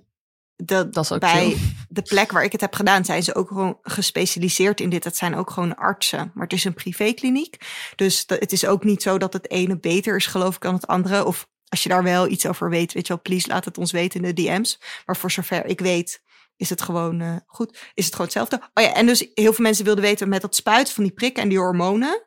Dat, 0.66 0.94
Dat 0.94 1.04
is 1.04 1.12
ook 1.12 1.20
bij 1.20 1.58
de 1.90 2.02
plek 2.02 2.32
waar 2.32 2.44
ik 2.44 2.52
het 2.52 2.62
heb 2.62 2.74
gedaan, 2.74 3.06
zijn 3.06 3.24
ze 3.24 3.36
ook 3.36 3.48
gewoon 3.48 3.78
gespecialiseerd 3.82 4.80
in 4.82 4.90
dit. 4.90 5.04
Het 5.04 5.18
zijn 5.18 5.36
ook 5.36 5.50
gewoon 5.50 5.76
artsen, 5.76 6.32
maar 6.34 6.44
het 6.44 6.54
is 6.54 6.64
een 6.64 6.74
privékliniek. 6.74 7.58
Dus 7.96 8.26
dat- 8.26 8.40
het 8.40 8.52
is 8.52 8.66
ook 8.66 8.84
niet 8.84 9.02
zo 9.02 9.18
dat 9.18 9.34
het 9.34 9.50
ene 9.52 9.80
beter 9.80 10.16
is, 10.16 10.26
geloof 10.26 10.56
ik, 10.56 10.62
dan 10.62 10.74
het 10.74 10.88
andere. 10.88 11.26
Of 11.26 11.48
als 11.68 11.84
je 11.84 11.90
daar 11.90 12.04
wel 12.04 12.28
iets 12.28 12.46
over 12.46 12.70
weet, 12.70 12.94
weet 12.94 13.08
je 13.08 13.14
wel, 13.14 13.22
please 13.22 13.48
laat 13.48 13.66
het 13.66 13.78
ons 13.78 13.92
weten 13.92 14.22
in 14.24 14.36
de 14.36 14.42
DM's. 14.44 14.80
Maar 15.06 15.18
voor 15.18 15.32
zover 15.32 15.66
ik 15.66 15.80
weet, 15.80 16.22
is 16.58 16.70
het 16.70 16.82
gewoon 16.82 17.22
eh, 17.22 17.36
goed. 17.46 17.78
Is 17.94 18.06
het 18.06 18.14
gewoon 18.16 18.26
hetzelfde. 18.32 18.62
Oh 18.74 18.84
ja, 18.84 18.94
en 18.94 19.06
dus 19.06 19.28
heel 19.34 19.54
veel 19.54 19.64
mensen 19.66 19.86
wilden 19.86 20.04
weten 20.04 20.30
met 20.30 20.42
dat 20.42 20.56
spuiten 20.56 20.94
van 20.94 21.04
die 21.04 21.14
prikken 21.14 21.44
en 21.44 21.50
die 21.50 21.58
hormonen. 21.58 22.26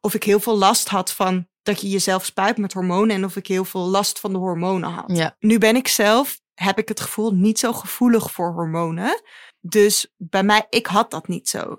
Of 0.00 0.14
ik 0.14 0.22
heel 0.24 0.40
veel 0.40 0.56
last 0.58 0.88
had 0.88 1.12
van 1.12 1.46
dat 1.62 1.80
je 1.80 1.88
jezelf 1.88 2.24
spuit 2.24 2.56
met 2.58 2.72
hormonen. 2.72 3.16
En 3.16 3.24
of 3.24 3.36
ik 3.36 3.46
heel 3.46 3.64
veel 3.64 3.80
last 3.88 4.20
van 4.20 4.32
de 4.32 4.38
hormonen 4.38 4.90
had. 4.90 5.04
Ja. 5.16 5.36
Nu 5.38 5.58
ben 5.58 5.76
ik 5.76 5.88
zelf, 5.88 6.40
heb 6.54 6.78
ik 6.78 6.88
het 6.88 7.00
gevoel, 7.00 7.34
niet 7.34 7.58
zo 7.58 7.72
gevoelig 7.72 8.32
voor 8.32 8.52
hormonen. 8.52 9.22
Dus 9.60 10.14
bij 10.16 10.42
mij, 10.42 10.66
ik 10.70 10.86
had 10.86 11.10
dat 11.10 11.28
niet 11.28 11.48
zo. 11.48 11.76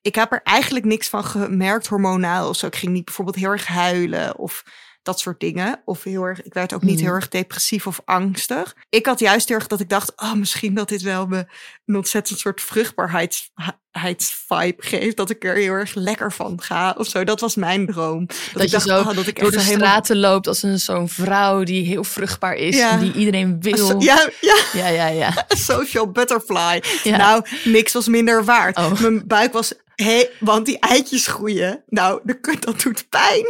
Ik 0.00 0.14
heb 0.14 0.32
er 0.32 0.42
eigenlijk 0.42 0.84
niks 0.84 1.08
van 1.08 1.24
gemerkt 1.24 1.86
hormonaal 1.86 2.48
of 2.48 2.56
zo. 2.56 2.66
Ik 2.66 2.76
ging 2.76 2.92
niet 2.92 3.04
bijvoorbeeld 3.04 3.36
heel 3.36 3.50
erg 3.50 3.66
huilen 3.66 4.38
of 4.38 4.62
dat 5.02 5.20
soort 5.20 5.40
dingen. 5.40 5.82
Of 5.84 6.02
heel 6.02 6.22
erg, 6.22 6.42
ik 6.42 6.54
werd 6.54 6.72
ook 6.72 6.82
niet 6.82 7.00
heel 7.00 7.12
erg 7.12 7.28
depressief 7.28 7.86
of 7.86 8.00
angstig. 8.04 8.74
Ik 8.88 9.06
had 9.06 9.18
juist 9.20 9.48
heel 9.48 9.56
erg 9.56 9.66
dat 9.66 9.80
ik 9.80 9.88
dacht, 9.88 10.12
oh, 10.16 10.32
misschien 10.32 10.74
dat 10.74 10.88
dit 10.88 11.02
wel 11.02 11.26
me 11.26 11.46
een 11.86 11.96
ontzettend 11.96 12.38
soort 12.38 12.60
vruchtbaarheidsvibe 12.60 14.82
geeft. 14.82 15.16
Dat 15.16 15.30
ik 15.30 15.44
er 15.44 15.54
heel 15.54 15.72
erg 15.72 15.94
lekker 15.94 16.32
van 16.32 16.60
ga 16.62 16.94
of 16.98 17.06
zo. 17.06 17.24
Dat 17.24 17.40
was 17.40 17.56
mijn 17.56 17.86
droom. 17.86 18.26
Dat, 18.26 18.36
Dat, 18.52 18.62
ik 18.62 18.68
je 18.68 18.74
dacht, 18.74 18.86
zo 18.86 18.98
oh, 18.98 19.14
dat 19.14 19.26
ik 19.26 19.40
door 19.40 19.50
de 19.50 19.60
helemaal- 19.60 19.86
straten 19.86 20.18
loopt 20.18 20.46
als 20.46 20.62
een 20.62 20.78
zo'n 20.78 21.08
vrouw 21.08 21.62
die 21.62 21.86
heel 21.86 22.04
vruchtbaar 22.04 22.54
is. 22.54 22.76
Ja. 22.76 22.90
En 22.90 23.00
die 23.00 23.12
iedereen 23.12 23.60
wil. 23.60 24.02
Ja, 24.02 24.28
ja, 24.40 24.56
ja, 24.72 24.88
ja. 24.88 25.06
ja. 25.06 25.46
social 25.72 26.10
butterfly. 26.10 26.82
Ja. 27.02 27.16
Nou, 27.16 27.44
niks 27.64 27.92
was 27.92 28.08
minder 28.08 28.44
waard. 28.44 28.76
Oh. 28.76 29.00
Mijn 29.00 29.26
buik 29.26 29.52
was, 29.52 29.72
hé, 29.94 30.24
want 30.40 30.66
die 30.66 30.78
eitjes 30.78 31.26
groeien. 31.26 31.82
Nou, 31.86 32.20
dat 32.60 32.80
doet 32.80 33.08
pijn. 33.08 33.46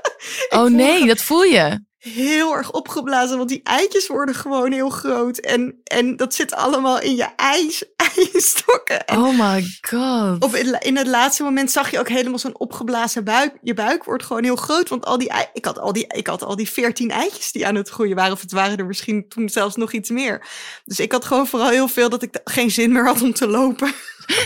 Oh 0.48 0.70
nee, 0.70 1.06
dat 1.06 1.22
voel 1.22 1.42
je. 1.42 1.84
Heel 1.98 2.56
erg 2.56 2.72
opgeblazen, 2.72 3.36
want 3.36 3.48
die 3.48 3.60
eitjes 3.62 4.06
worden 4.06 4.34
gewoon 4.34 4.72
heel 4.72 4.90
groot. 4.90 5.38
En, 5.38 5.80
en 5.84 6.16
dat 6.16 6.34
zit 6.34 6.54
allemaal 6.54 7.00
in 7.00 7.16
je 7.16 7.28
ijs, 7.36 7.84
ijsstokken. 8.16 9.06
En 9.06 9.18
Oh 9.18 9.38
my 9.38 9.64
god. 9.80 10.42
Of 10.42 10.54
in, 10.54 10.80
in 10.80 10.96
het 10.96 11.06
laatste 11.06 11.42
moment 11.42 11.70
zag 11.70 11.90
je 11.90 11.98
ook 11.98 12.08
helemaal 12.08 12.38
zo'n 12.38 12.58
opgeblazen 12.58 13.24
buik. 13.24 13.58
Je 13.62 13.74
buik 13.74 14.04
wordt 14.04 14.24
gewoon 14.24 14.44
heel 14.44 14.56
groot. 14.56 14.88
Want 14.88 15.04
al 15.04 15.18
die, 15.18 15.32
ik, 15.52 15.64
had 15.64 15.78
al 15.78 15.92
die, 15.92 16.06
ik 16.08 16.26
had 16.26 16.42
al 16.42 16.56
die 16.56 16.70
veertien 16.70 17.10
eitjes 17.10 17.52
die 17.52 17.66
aan 17.66 17.74
het 17.74 17.88
groeien 17.88 18.16
waren. 18.16 18.32
Of 18.32 18.40
het 18.40 18.52
waren 18.52 18.78
er 18.78 18.86
misschien 18.86 19.28
toen 19.28 19.48
zelfs 19.48 19.76
nog 19.76 19.92
iets 19.92 20.10
meer. 20.10 20.46
Dus 20.84 21.00
ik 21.00 21.12
had 21.12 21.24
gewoon 21.24 21.46
vooral 21.46 21.68
heel 21.68 21.88
veel 21.88 22.08
dat 22.08 22.22
ik 22.22 22.40
geen 22.44 22.70
zin 22.70 22.92
meer 22.92 23.06
had 23.06 23.22
om 23.22 23.32
te 23.32 23.46
lopen. 23.46 23.92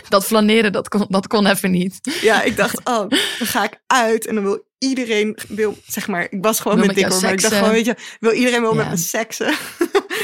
Dat 0.08 0.24
flaneren, 0.24 0.72
dat 0.72 0.88
kon, 0.88 1.06
dat 1.08 1.26
kon 1.26 1.46
even 1.46 1.70
niet. 1.70 2.18
Ja, 2.20 2.42
ik 2.42 2.56
dacht, 2.56 2.78
oh, 2.78 3.08
dan 3.08 3.18
ga 3.38 3.64
ik 3.64 3.80
uit. 3.86 4.26
En 4.26 4.34
dan 4.34 4.44
wil 4.44 4.68
iedereen, 4.80 5.38
wil, 5.48 5.78
zeg 5.86 6.08
maar, 6.08 6.26
ik 6.30 6.38
was 6.40 6.60
gewoon 6.60 6.76
Wil 6.76 6.86
met 6.86 6.96
met 6.96 7.04
dik 7.04 7.12
jou 7.12 7.20
hoor. 7.20 7.22
Maar 7.22 7.32
ik 7.32 7.40
dacht 7.40 7.54
gewoon, 7.54 7.72
weet 7.72 7.84
je, 7.84 7.96
wil 8.20 8.32
iedereen 8.32 8.60
wel 8.60 8.74
met 8.74 8.90
me 8.90 8.96
seksen. 8.96 9.54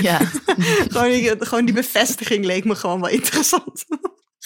Ja. 0.01 0.21
gewoon, 0.93 1.11
die, 1.11 1.33
gewoon 1.39 1.65
die 1.65 1.75
bevestiging 1.75 2.45
leek 2.45 2.65
me 2.65 2.75
gewoon 2.75 3.01
wel 3.01 3.11
interessant. 3.11 3.85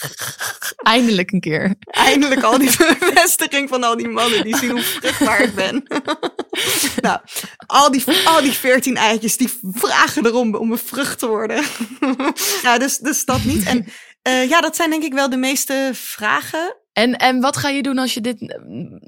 Eindelijk 0.75 1.31
een 1.31 1.39
keer. 1.39 1.75
Eindelijk 1.79 2.43
al 2.43 2.57
die 2.57 2.77
bevestiging 2.77 3.69
van 3.69 3.83
al 3.83 3.97
die 3.97 4.07
mannen 4.07 4.43
die 4.43 4.57
zien 4.57 4.69
hoe 4.69 4.81
vruchtbaar 4.81 5.41
ik 5.41 5.55
ben. 5.55 5.83
nou, 7.01 7.19
al 7.65 7.91
die, 7.91 8.03
al 8.25 8.41
die 8.41 8.51
veertien 8.51 8.97
eitjes 8.97 9.37
die 9.37 9.59
vragen 9.61 10.25
erom 10.25 10.55
om 10.55 10.69
bevrucht 10.69 11.19
te 11.19 11.27
worden. 11.27 11.63
ja, 12.61 12.77
dus, 12.77 12.97
dus 12.97 13.25
dat 13.25 13.43
niet. 13.43 13.65
En 13.65 13.85
eh, 14.21 14.49
ja, 14.49 14.61
dat 14.61 14.75
zijn 14.75 14.89
denk 14.89 15.03
ik 15.03 15.13
wel 15.13 15.29
de 15.29 15.37
meeste 15.37 15.91
vragen. 15.93 16.75
En, 16.93 17.17
en 17.17 17.39
wat 17.41 17.57
ga 17.57 17.69
je 17.69 17.81
doen 17.81 17.97
als 17.97 18.13
je 18.13 18.21
dit. 18.21 18.39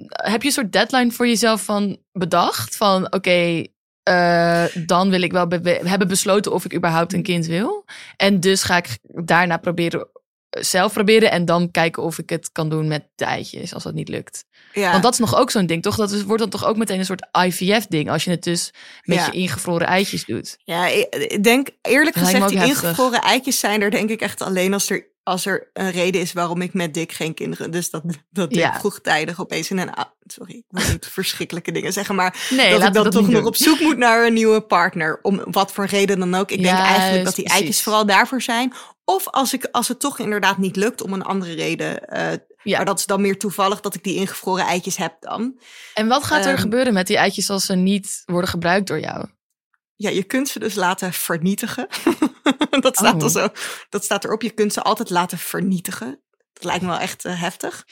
Heb 0.10 0.42
je 0.42 0.48
een 0.48 0.54
soort 0.54 0.72
deadline 0.72 1.12
voor 1.12 1.28
jezelf 1.28 1.64
van 1.64 1.98
bedacht? 2.12 2.76
Van 2.76 3.14
oké, 3.14 3.64
eh, 4.04 4.66
dan 4.86 5.10
wil 5.10 5.22
ik 5.22 5.32
wel 5.32 5.48
be- 5.48 5.62
be- 5.62 5.80
hebben 5.84 6.08
besloten 6.08 6.52
of 6.54 6.66
ik 6.66 6.76
überhaupt 6.76 7.14
een 7.14 7.24
kind 7.24 7.46
wil. 7.46 7.86
En 8.18 8.40
dus 8.40 8.64
ga 8.64 8.78
ik 8.78 8.98
daarna 9.02 9.58
proberen, 9.58 10.08
zelf 10.50 10.94
proberen. 10.94 11.32
En 11.32 11.46
dan 11.46 11.72
kijken 11.72 12.04
of 12.04 12.18
ik 12.20 12.30
het 12.30 12.52
kan 12.52 12.70
doen 12.70 12.88
met 12.88 13.08
de 13.16 13.26
eitjes, 13.26 13.74
als 13.74 13.84
dat 13.84 13.94
niet 13.94 14.10
lukt. 14.10 14.46
Ja, 14.74 14.92
Want 14.92 15.04
dat 15.04 15.14
is 15.14 15.20
nog 15.20 15.36
ook 15.36 15.52
zo'n 15.52 15.66
ding, 15.66 15.82
toch? 15.82 15.96
Dat 15.96 16.12
is, 16.12 16.24
wordt 16.24 16.42
dan 16.42 16.50
toch 16.50 16.66
ook 16.66 16.78
meteen 16.78 17.00
een 17.00 17.06
soort 17.06 17.28
IVF-ding. 17.46 18.10
Als 18.10 18.24
je 18.24 18.30
het 18.32 18.44
dus 18.44 18.74
met 19.02 19.18
Ja. 19.18 19.26
je 19.26 19.32
ingevroren 19.32 19.88
eitjes 19.88 20.26
doet. 20.26 20.58
ja 20.64 20.88
ik 20.88 21.44
denk 21.44 21.70
eerlijk 21.82 22.16
gezegd, 22.16 22.50
die 22.50 22.64
ingevroren 22.66 23.22
eitjes 23.22 23.60
zijn 23.60 23.82
er 23.82 23.92
denk 23.92 24.10
ik 24.10 24.22
echt 24.22 24.42
alleen 24.42 24.74
als 24.74 24.90
er, 24.90 25.12
als 25.24 25.46
er 25.46 25.70
een 25.74 25.92
reden 25.92 26.22
is 26.22 26.34
waarom 26.34 26.62
ik 26.62 26.74
met 26.74 26.94
Dick 26.94 27.12
geen 27.12 27.34
kinderen. 27.34 27.72
Dus 27.72 27.90
dat, 27.90 28.04
dat 28.30 28.56
Ja. 28.56 28.80
vroegtijdig 28.80 29.40
opeens 29.42 29.70
in 29.70 29.78
een... 29.78 29.90
Sorry, 30.26 30.54
ik 30.54 30.64
wil 30.70 30.92
niet 30.92 31.06
verschrikkelijke 31.20 31.72
dingen 31.72 31.94
zeggen, 31.94 32.16
maar 32.16 32.48
Nee, 32.50 32.70
dat 32.70 32.88
ik 32.88 32.94
dan 32.94 33.04
dat 33.04 33.12
toch 33.14 33.22
nog 33.28 33.32
doen. 33.32 33.46
op 33.46 33.56
zoek 33.56 33.80
moet 33.80 33.98
naar 33.98 34.26
een 34.26 34.34
nieuwe 34.34 34.62
partner. 34.62 35.20
Om 35.22 35.42
wat 35.52 35.72
voor 35.72 35.86
reden 35.86 36.20
dan 36.20 36.36
ook. 36.36 36.52
Ik 36.52 36.64
denk 36.64 36.78
eigenlijk 36.78 37.24
dat 37.26 37.36
die 37.36 37.48
eitjes 37.48 37.82
vooral 37.82 38.06
daarvoor 38.06 38.42
zijn. 38.42 38.74
Of 39.06 39.28
als, 39.30 39.54
ik, 39.54 39.68
als 39.72 39.88
het 39.88 40.00
toch 40.00 40.20
inderdaad 40.20 40.58
niet 40.58 40.76
lukt 40.76 41.02
om 41.02 41.14
een 41.14 41.24
andere 41.24 41.54
reden. 41.54 42.08
eh, 42.08 42.38
Ja. 42.64 42.76
Maar 42.78 42.86
dat 42.86 43.00
is 43.00 43.06
dan 43.06 43.22
meer 43.22 43.38
toevallig 43.40 43.80
dat 43.82 43.96
ik 43.96 44.04
die 44.04 44.16
ingevroren 44.16 44.66
eitjes 44.66 44.98
heb 44.98 45.16
dan. 45.20 45.60
En 45.94 46.08
wat 46.08 46.24
gaat 46.24 46.46
er 46.46 46.52
Ehm. 46.52 46.62
gebeuren 46.62 46.94
met 46.94 47.08
die 47.08 47.18
eitjes 47.18 47.50
als 47.50 47.66
ze 47.66 47.76
niet 47.76 48.22
worden 48.26 48.50
gebruikt 48.50 48.88
door 48.88 49.00
jou? 49.00 49.26
Ja, 49.96 50.10
je 50.10 50.24
kunt 50.24 50.48
ze 50.50 50.60
dus 50.60 50.76
laten 50.76 51.14
vernietigen. 51.14 51.88
dat, 52.82 52.96
staat 52.98 53.16
Oh. 53.16 53.24
er 53.24 53.30
zo, 53.30 53.48
dat 53.90 54.04
staat 54.04 54.24
erop. 54.24 54.42
Je 54.42 54.50
kunt 54.50 54.74
ze 54.74 54.82
altijd 54.82 55.10
laten 55.10 55.38
vernietigen. 55.38 56.22
Dat 56.54 56.64
lijkt 56.64 56.82
me 56.82 56.88
wel 56.88 57.00
echt 57.00 57.26
eh, 57.26 57.42
heftig. 57.42 57.86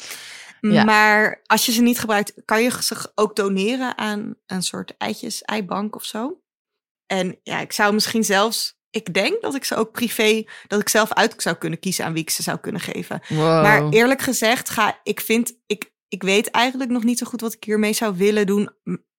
Ja. 0.62 0.84
Maar 0.84 1.42
als 1.46 1.66
je 1.66 1.72
ze 1.72 1.82
niet 1.82 2.00
gebruikt, 2.00 2.34
kan 2.46 2.64
je 2.64 2.84
ze 2.84 3.12
ook 3.16 3.36
doneren 3.36 3.98
aan 3.98 4.36
een 4.46 4.64
soort 4.64 4.98
eitjes, 4.98 5.42
eibank 5.42 5.96
of 5.96 6.04
zo. 6.04 6.42
En 7.06 7.40
ja, 7.44 7.60
ik 7.60 7.72
zou 7.72 7.94
misschien 7.94 8.24
zelfs, 8.24 8.80
ik 8.90 9.14
denk 9.14 9.42
dat 9.42 9.56
ik 9.56 9.64
ze 9.64 9.76
ook 9.76 9.92
privé, 9.92 10.44
dat 10.68 10.82
ik 10.82 10.90
zelf 10.90 11.14
uit 11.14 11.34
zou 11.38 11.56
kunnen 11.56 11.80
kiezen 11.80 12.06
aan 12.06 12.14
wie 12.14 12.22
ik 12.22 12.30
ze 12.30 12.44
zou 12.44 12.58
kunnen 12.58 12.82
geven. 12.82 13.22
Wow. 13.28 13.64
Maar 13.64 13.90
eerlijk 13.90 14.22
gezegd, 14.22 14.70
ga, 14.70 15.00
ik 15.04 15.22
vind, 15.22 15.54
ik, 15.66 15.92
ik 16.08 16.24
weet 16.24 16.52
eigenlijk 16.52 16.92
nog 16.92 17.04
niet 17.04 17.18
zo 17.18 17.26
goed 17.26 17.42
wat 17.42 17.54
ik 17.54 17.64
hiermee 17.64 17.94
zou 17.94 18.18
willen 18.18 18.46
doen. 18.46 18.70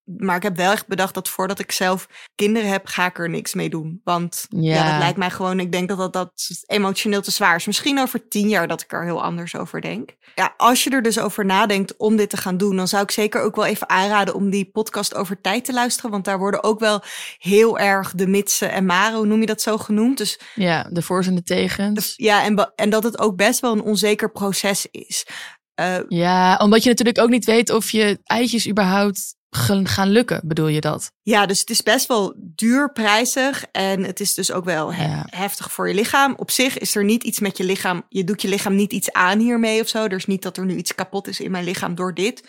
Maar 0.04 0.36
ik 0.36 0.42
heb 0.42 0.56
wel 0.56 0.72
echt 0.72 0.86
bedacht 0.86 1.14
dat 1.14 1.28
voordat 1.28 1.58
ik 1.58 1.72
zelf 1.72 2.06
kinderen 2.34 2.68
heb, 2.68 2.86
ga 2.86 3.06
ik 3.06 3.18
er 3.18 3.28
niks 3.30 3.54
mee 3.54 3.68
doen. 3.70 4.00
Want 4.04 4.46
ja, 4.48 4.74
Ja. 4.74 4.90
dat 4.90 4.98
lijkt 4.98 5.18
mij 5.18 5.30
gewoon, 5.30 5.60
ik 5.60 5.72
denk 5.72 5.88
dat, 5.88 5.98
dat 5.98 6.12
dat 6.12 6.32
emotioneel 6.66 7.22
te 7.22 7.30
zwaar 7.30 7.56
is. 7.56 7.66
Misschien 7.66 7.98
over 8.00 8.28
tien 8.28 8.48
jaar 8.48 8.68
dat 8.68 8.80
ik 8.82 8.92
er 8.92 9.04
heel 9.04 9.22
anders 9.22 9.56
over 9.56 9.80
denk. 9.80 10.10
Ja, 10.34 10.54
als 10.56 10.84
je 10.84 10.90
er 10.90 11.02
dus 11.02 11.18
over 11.18 11.44
nadenkt 11.44 11.96
om 11.96 12.16
dit 12.16 12.30
te 12.30 12.36
gaan 12.36 12.56
doen, 12.56 12.76
dan 12.76 12.88
zou 12.88 13.02
ik 13.02 13.10
zeker 13.10 13.40
ook 13.42 13.56
wel 13.56 13.64
even 13.64 13.88
aanraden 13.88 14.34
om 14.34 14.50
die 14.50 14.70
podcast 14.70 15.14
over 15.14 15.40
tijd 15.40 15.64
te 15.64 15.72
luisteren. 15.72 16.10
Want 16.10 16.24
daar 16.24 16.38
worden 16.38 16.64
ook 16.64 16.80
wel 16.80 17.02
heel 17.38 17.78
erg 17.78 18.12
de 18.14 18.26
mitsen 18.26 18.72
en 18.72 18.86
maren, 18.86 19.16
hoe 19.16 19.26
noem 19.26 19.40
je 19.40 19.46
dat 19.46 19.62
zo 19.62 19.78
genoemd? 19.78 20.18
Dus 20.18 20.38
Ja, 20.54 20.86
de 20.90 21.02
voor's 21.02 21.26
en 21.26 21.34
de 21.34 21.42
tegens. 21.42 22.12
ja, 22.16 22.44
en, 22.44 22.72
en 22.74 22.90
dat 22.90 23.02
het 23.02 23.18
ook 23.18 23.36
best 23.36 23.60
wel 23.60 23.72
een 23.72 23.82
onzeker 23.82 24.30
proces 24.32 24.86
is. 24.90 25.26
Eh, 25.74 25.96
Ja, 26.08 26.56
omdat 26.56 26.82
je 26.82 26.88
natuurlijk 26.88 27.18
ook 27.18 27.28
niet 27.30 27.44
weet 27.44 27.70
of 27.70 27.90
je 27.90 28.18
eitjes 28.24 28.68
überhaupt 28.68 29.34
gaan 29.56 30.08
lukken, 30.08 30.40
bedoel 30.44 30.66
je 30.68 30.80
dat? 30.80 31.12
Ja, 31.22 31.46
dus 31.46 31.60
het 31.60 31.70
is 31.70 31.82
best 31.82 32.06
wel 32.06 32.34
duur, 32.36 32.92
prijzig 32.92 33.64
en 33.72 34.04
het 34.04 34.20
is 34.20 34.34
dus 34.34 34.52
ook 34.52 34.64
wel 34.64 34.94
he- 34.94 35.04
Ja. 35.04 35.26
heftig 35.30 35.72
voor 35.72 35.88
je 35.88 35.94
lichaam. 35.94 36.34
Op 36.36 36.50
zich 36.50 36.78
is 36.78 36.94
er 36.96 37.04
niet 37.04 37.22
iets 37.24 37.40
met 37.40 37.56
je 37.56 37.64
lichaam, 37.64 38.02
je 38.08 38.24
doet 38.24 38.42
je 38.42 38.48
lichaam 38.48 38.74
niet 38.74 38.92
iets 38.92 39.12
aan 39.12 39.38
hiermee 39.38 39.80
of 39.80 39.88
zo. 39.88 40.04
Er 40.04 40.12
is 40.12 40.26
niet 40.26 40.42
dat 40.42 40.56
er 40.56 40.64
nu 40.64 40.76
iets 40.76 40.94
kapot 40.94 41.28
is 41.28 41.40
in 41.40 41.50
mijn 41.50 41.64
lichaam 41.64 41.94
door 41.94 42.14
dit. 42.14 42.48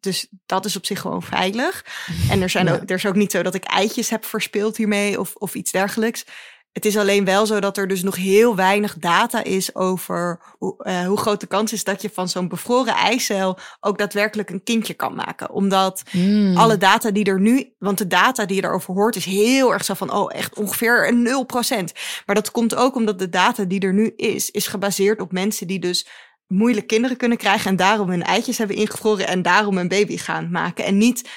Dus 0.00 0.26
dat 0.46 0.64
is 0.64 0.76
op 0.76 0.86
zich 0.86 1.00
gewoon 1.00 1.22
veilig. 1.22 1.84
En 2.30 2.42
er, 2.42 2.50
zijn 2.50 2.66
Ja. 2.66 2.72
ook, 2.74 2.80
er 2.90 2.96
is 2.96 3.06
ook 3.06 3.14
niet 3.14 3.30
zo 3.32 3.42
dat 3.42 3.54
ik 3.54 3.64
eitjes 3.64 4.10
heb 4.10 4.24
verspeeld 4.24 4.76
hiermee 4.76 5.20
of, 5.20 5.34
of 5.34 5.54
iets 5.54 5.70
dergelijks. 5.72 6.24
Het 6.72 6.84
is 6.84 6.96
alleen 6.96 7.24
wel 7.24 7.46
zo 7.46 7.60
dat 7.60 7.76
er 7.76 7.88
dus 7.88 8.02
nog 8.02 8.16
heel 8.16 8.56
weinig 8.56 8.96
data 8.98 9.44
is 9.44 9.74
over 9.74 10.40
hoe, 10.58 10.84
eh, 10.84 11.06
hoe 11.06 11.16
groot 11.16 11.40
de 11.40 11.46
kans 11.46 11.72
is 11.72 11.84
dat 11.84 12.02
je 12.02 12.10
van 12.12 12.28
zo'n 12.28 12.48
bevroren 12.48 12.94
eicel 12.94 13.58
ook 13.80 13.98
daadwerkelijk 13.98 14.50
een 14.50 14.62
kindje 14.62 14.94
kan 14.94 15.14
maken. 15.14 15.50
Omdat 15.50 16.02
Hmm. 16.10 16.56
alle 16.56 16.76
data 16.76 17.10
die 17.10 17.24
er 17.24 17.40
nu, 17.40 17.74
want 17.78 17.98
de 17.98 18.06
data 18.06 18.46
die 18.46 18.56
je 18.56 18.62
daarover 18.62 18.94
hoort 18.94 19.16
is 19.16 19.24
heel 19.24 19.72
erg 19.72 19.84
zo 19.84 19.94
van, 19.94 20.12
oh 20.12 20.34
echt 20.34 20.58
ongeveer 20.58 21.08
een 21.08 21.22
0%. 21.22 21.92
Maar 22.26 22.34
dat 22.34 22.50
komt 22.50 22.74
ook 22.74 22.96
omdat 22.96 23.18
de 23.18 23.28
data 23.28 23.64
die 23.64 23.80
er 23.80 23.94
nu 23.94 24.12
is, 24.16 24.50
is 24.50 24.66
gebaseerd 24.66 25.20
op 25.20 25.32
mensen 25.32 25.66
die 25.66 25.78
dus 25.78 26.06
moeilijk 26.46 26.86
kinderen 26.86 27.16
kunnen 27.16 27.38
krijgen 27.38 27.70
en 27.70 27.76
daarom 27.76 28.08
hun 28.08 28.22
eitjes 28.22 28.58
hebben 28.58 28.76
ingevroren 28.76 29.26
en 29.26 29.42
daarom 29.42 29.78
een 29.78 29.88
baby 29.88 30.16
gaan 30.16 30.50
maken. 30.50 30.84
En 30.84 30.98
niet 30.98 31.28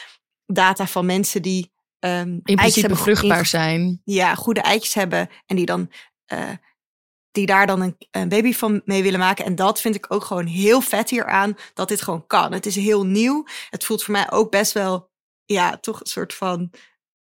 data 0.45 0.87
van 0.87 1.05
mensen 1.05 1.41
die 1.41 1.73
ehm 2.05 2.39
In 2.43 2.55
principe 2.55 2.79
hebben 2.79 2.97
vruchtbaar 2.97 3.45
zijn. 3.45 4.01
Ja, 4.03 4.35
goede 4.35 4.61
eitjes 4.61 4.93
hebben 4.93 5.29
en 5.45 5.55
die 5.55 5.65
dan 5.65 5.91
eh, 6.25 6.49
die 7.31 7.45
daar 7.45 7.67
dan 7.67 7.81
een, 7.81 7.95
een 8.11 8.29
baby 8.29 8.53
van 8.53 8.81
mee 8.85 9.03
willen 9.03 9.19
maken. 9.19 9.45
En 9.45 9.55
dat 9.55 9.81
vind 9.81 9.95
ik 9.95 10.13
ook 10.13 10.23
gewoon 10.23 10.45
heel 10.45 10.81
vet 10.81 11.09
hieraan, 11.09 11.57
dat 11.73 11.87
dit 11.87 12.01
gewoon 12.01 12.27
kan. 12.27 12.51
Het 12.51 12.65
is 12.65 12.75
heel 12.75 13.05
nieuw. 13.05 13.45
Het 13.69 13.85
voelt 13.85 14.03
voor 14.03 14.11
mij 14.11 14.31
ook 14.31 14.51
best 14.51 14.71
wel, 14.71 15.11
ja, 15.45 15.77
toch 15.77 15.99
een 15.99 16.05
soort 16.05 16.33
van... 16.33 16.71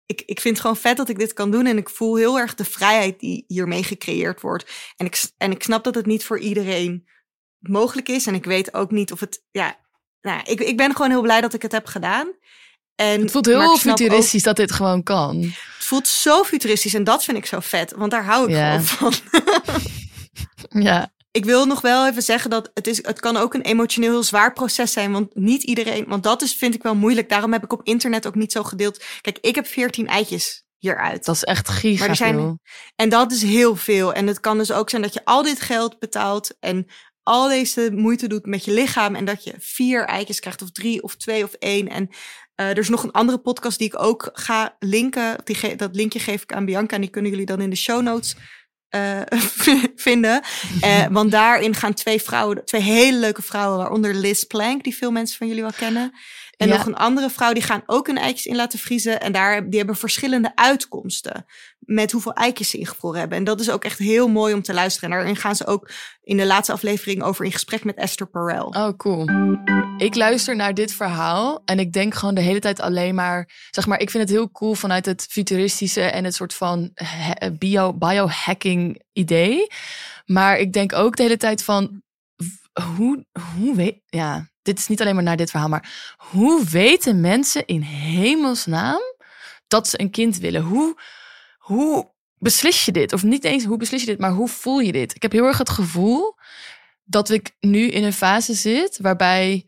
Ik, 0.06 0.22
ik 0.26 0.40
vind 0.40 0.54
het 0.54 0.60
gewoon 0.60 0.82
vet 0.82 0.96
dat 0.96 1.08
ik 1.08 1.18
dit 1.18 1.32
kan 1.32 1.50
doen. 1.50 1.66
En 1.66 1.76
ik 1.76 1.88
voel 1.88 2.16
heel 2.16 2.38
erg 2.38 2.54
de 2.54 2.64
vrijheid 2.64 3.20
die 3.20 3.44
hiermee 3.46 3.82
gecreëerd 3.82 4.40
wordt. 4.40 4.92
En 4.96 5.06
ik, 5.06 5.22
en 5.36 5.50
ik 5.50 5.62
snap 5.62 5.84
dat 5.84 5.94
het 5.94 6.06
niet 6.06 6.24
voor 6.24 6.38
iedereen 6.38 7.08
mogelijk 7.58 8.08
is. 8.08 8.26
En 8.26 8.34
ik 8.34 8.44
weet 8.44 8.74
ook 8.74 8.90
niet 8.90 9.12
of 9.12 9.20
het, 9.20 9.44
ja... 9.50 9.78
Nou, 10.20 10.42
ik, 10.44 10.60
ik 10.60 10.76
ben 10.76 10.92
gewoon 10.92 11.10
heel 11.10 11.22
blij 11.22 11.40
dat 11.40 11.54
ik 11.54 11.62
het 11.62 11.72
heb 11.72 11.86
gedaan. 11.86 12.32
En, 13.00 13.20
Het 13.20 13.30
voelt 13.30 13.46
heel 13.46 13.62
ook- 13.62 13.78
futuristisch 13.78 14.42
dat 14.42 14.56
dit 14.56 14.72
gewoon 14.72 15.02
kan. 15.02 15.40
het 15.42 15.84
voelt 15.86 16.08
zo 16.08 16.42
futuristisch 16.44 16.94
en 16.94 17.04
dat 17.04 17.24
vind 17.24 17.36
ik 17.36 17.46
zo 17.46 17.60
vet, 17.60 17.92
want 17.96 18.10
daar 18.10 18.24
hou 18.24 18.44
ik 18.48 18.56
Ja. 18.56 18.78
gewoon 18.78 19.12
van. 19.12 19.12
Ja, 20.82 21.12
ik 21.30 21.44
wil 21.44 21.66
nog 21.66 21.80
wel 21.80 22.06
even 22.08 22.22
zeggen 22.22 22.50
dat 22.50 22.70
het, 22.74 22.86
is, 22.86 22.96
het 23.06 23.20
kan 23.20 23.36
ook 23.36 23.54
een 23.54 23.60
emotioneel 23.62 24.10
heel 24.10 24.22
zwaar 24.22 24.52
proces 24.52 24.92
zijn, 24.92 25.12
want 25.12 25.34
niet 25.34 25.62
iedereen, 25.62 26.04
want 26.08 26.22
dat 26.22 26.42
is, 26.42 26.54
vind 26.54 26.74
ik 26.74 26.82
wel 26.82 26.94
moeilijk. 26.94 27.28
Daarom 27.28 27.52
heb 27.52 27.64
ik 27.64 27.72
op 27.72 27.80
internet 27.84 28.26
ook 28.26 28.34
niet 28.34 28.52
zo 28.52 28.62
gedeeld. 28.62 29.04
Kijk, 29.20 29.38
ik 29.40 29.54
heb 29.54 29.66
14 29.66 30.06
eitjes 30.06 30.62
hieruit. 30.78 31.24
dat 31.24 31.34
is 31.34 31.44
echt 31.44 31.68
giga 31.68 31.98
Maar 32.00 32.08
er 32.08 32.16
zijn- 32.16 32.34
veel. 32.34 32.58
En 32.96 33.08
dat 33.08 33.32
is 33.32 33.42
heel 33.42 33.76
veel. 33.76 34.12
En 34.12 34.26
het 34.26 34.40
kan 34.40 34.58
dus 34.58 34.72
ook 34.72 34.90
zijn 34.90 35.02
dat 35.02 35.14
je 35.14 35.24
al 35.24 35.42
dit 35.42 35.60
geld 35.60 35.98
betaalt 35.98 36.56
en 36.60 36.86
al 37.22 37.48
deze 37.48 37.90
moeite 37.94 38.26
doet 38.28 38.46
met 38.46 38.64
je 38.64 38.72
lichaam 38.72 39.14
en 39.14 39.24
dat 39.24 39.44
je 39.44 39.54
vier 39.58 40.04
eitjes 40.04 40.40
krijgt 40.40 40.62
of 40.62 40.70
drie 40.70 41.02
of 41.02 41.16
twee 41.16 41.44
of 41.44 41.52
één. 41.52 41.88
En 41.88 42.08
eh, 42.60 42.68
er 42.68 42.78
is 42.78 42.88
nog 42.88 43.02
een 43.02 43.12
andere 43.12 43.38
podcast 43.38 43.78
die 43.78 43.86
ik 43.86 44.02
ook 44.02 44.30
ga 44.32 44.76
linken. 44.78 45.36
Die 45.44 45.76
dat 45.76 45.94
linkje 45.94 46.18
geef 46.18 46.42
ik 46.42 46.52
aan 46.52 46.64
Bianca 46.64 46.94
en 46.94 47.00
die 47.00 47.10
kunnen 47.10 47.30
jullie 47.30 47.46
dan 47.46 47.60
in 47.60 47.70
de 47.70 47.76
show 47.76 48.02
notes 48.02 48.36
eh, 48.88 49.20
vinden. 49.96 50.42
Eh, 50.80 51.06
want 51.18 51.30
daarin 51.30 51.74
gaan 51.74 51.94
twee 51.94 52.22
vrouwen, 52.22 52.64
twee 52.64 52.82
hele 52.82 53.18
leuke 53.18 53.42
vrouwen, 53.42 53.78
waaronder 53.78 54.14
Liz 54.14 54.42
Plank, 54.42 54.84
die 54.84 54.96
veel 54.96 55.10
mensen 55.10 55.38
van 55.38 55.46
jullie 55.46 55.62
wel 55.62 55.72
kennen. 55.72 56.12
En 56.60 56.68
Ja. 56.68 56.76
nog 56.76 56.86
een 56.86 56.96
andere 56.96 57.30
vrouw, 57.30 57.52
die 57.52 57.62
gaan 57.62 57.82
ook 57.86 58.06
hun 58.06 58.18
eitjes 58.18 58.46
in 58.46 58.56
laten 58.56 58.78
vriezen. 58.78 59.20
En 59.20 59.32
daar, 59.32 59.68
die 59.68 59.78
hebben 59.78 59.96
verschillende 59.96 60.52
uitkomsten 60.54 61.46
met 61.78 62.12
hoeveel 62.12 62.32
eitjes 62.32 62.70
ze 62.70 62.78
ingevroren 62.78 63.18
hebben. 63.18 63.38
En 63.38 63.44
dat 63.44 63.60
is 63.60 63.70
ook 63.70 63.84
echt 63.84 63.98
heel 63.98 64.28
mooi 64.28 64.54
om 64.54 64.62
te 64.62 64.74
luisteren. 64.74 65.10
En 65.10 65.16
daarin 65.16 65.36
gaan 65.36 65.56
ze 65.56 65.66
ook 65.66 65.90
in 66.22 66.36
de 66.36 66.46
laatste 66.46 66.72
aflevering 66.72 67.22
over 67.22 67.44
in 67.44 67.52
gesprek 67.52 67.84
met 67.84 67.96
Esther 67.96 68.26
Perel. 68.26 68.66
Oh, 68.66 68.88
cool. 68.96 69.28
Ik 69.96 70.14
luister 70.14 70.56
naar 70.56 70.74
dit 70.74 70.92
verhaal 70.92 71.62
en 71.64 71.78
ik 71.78 71.92
denk 71.92 72.14
gewoon 72.14 72.34
de 72.34 72.40
hele 72.40 72.60
tijd 72.60 72.80
alleen 72.80 73.14
maar... 73.14 73.48
Zeg 73.70 73.86
maar, 73.86 74.00
ik 74.00 74.10
vind 74.10 74.22
het 74.22 74.32
heel 74.32 74.50
cool 74.50 74.74
vanuit 74.74 75.06
het 75.06 75.26
futuristische 75.30 76.02
en 76.02 76.24
het 76.24 76.34
soort 76.34 76.54
van 76.54 76.92
bio, 77.58 77.92
biohacking 77.94 79.02
idee. 79.12 79.66
Maar 80.26 80.58
ik 80.58 80.72
denk 80.72 80.92
ook 80.92 81.16
de 81.16 81.22
hele 81.22 81.36
tijd 81.36 81.64
van... 81.64 82.02
Hoe, 82.96 83.26
hoe 83.56 83.76
weet... 83.76 84.00
Ja, 84.06 84.49
dit 84.62 84.78
is 84.78 84.86
niet 84.86 85.00
alleen 85.00 85.14
maar 85.14 85.24
naar 85.24 85.36
dit 85.36 85.50
verhaal, 85.50 85.68
maar... 85.68 86.14
Hoe 86.16 86.64
weten 86.64 87.20
mensen 87.20 87.66
in 87.66 87.80
hemelsnaam 87.80 89.00
dat 89.68 89.88
ze 89.88 90.00
een 90.00 90.10
kind 90.10 90.38
willen? 90.38 90.62
Hoe, 90.62 91.00
hoe 91.58 92.10
beslis 92.38 92.84
je 92.84 92.92
dit? 92.92 93.12
Of 93.12 93.22
niet 93.22 93.44
eens 93.44 93.64
hoe 93.64 93.76
beslis 93.76 94.00
je 94.00 94.06
dit, 94.06 94.18
maar 94.18 94.32
hoe 94.32 94.48
voel 94.48 94.78
je 94.78 94.92
dit? 94.92 95.14
Ik 95.14 95.22
heb 95.22 95.32
heel 95.32 95.46
erg 95.46 95.58
het 95.58 95.70
gevoel 95.70 96.38
dat 97.04 97.30
ik 97.30 97.50
nu 97.60 97.88
in 97.88 98.04
een 98.04 98.12
fase 98.12 98.54
zit 98.54 98.98
waarbij 99.00 99.66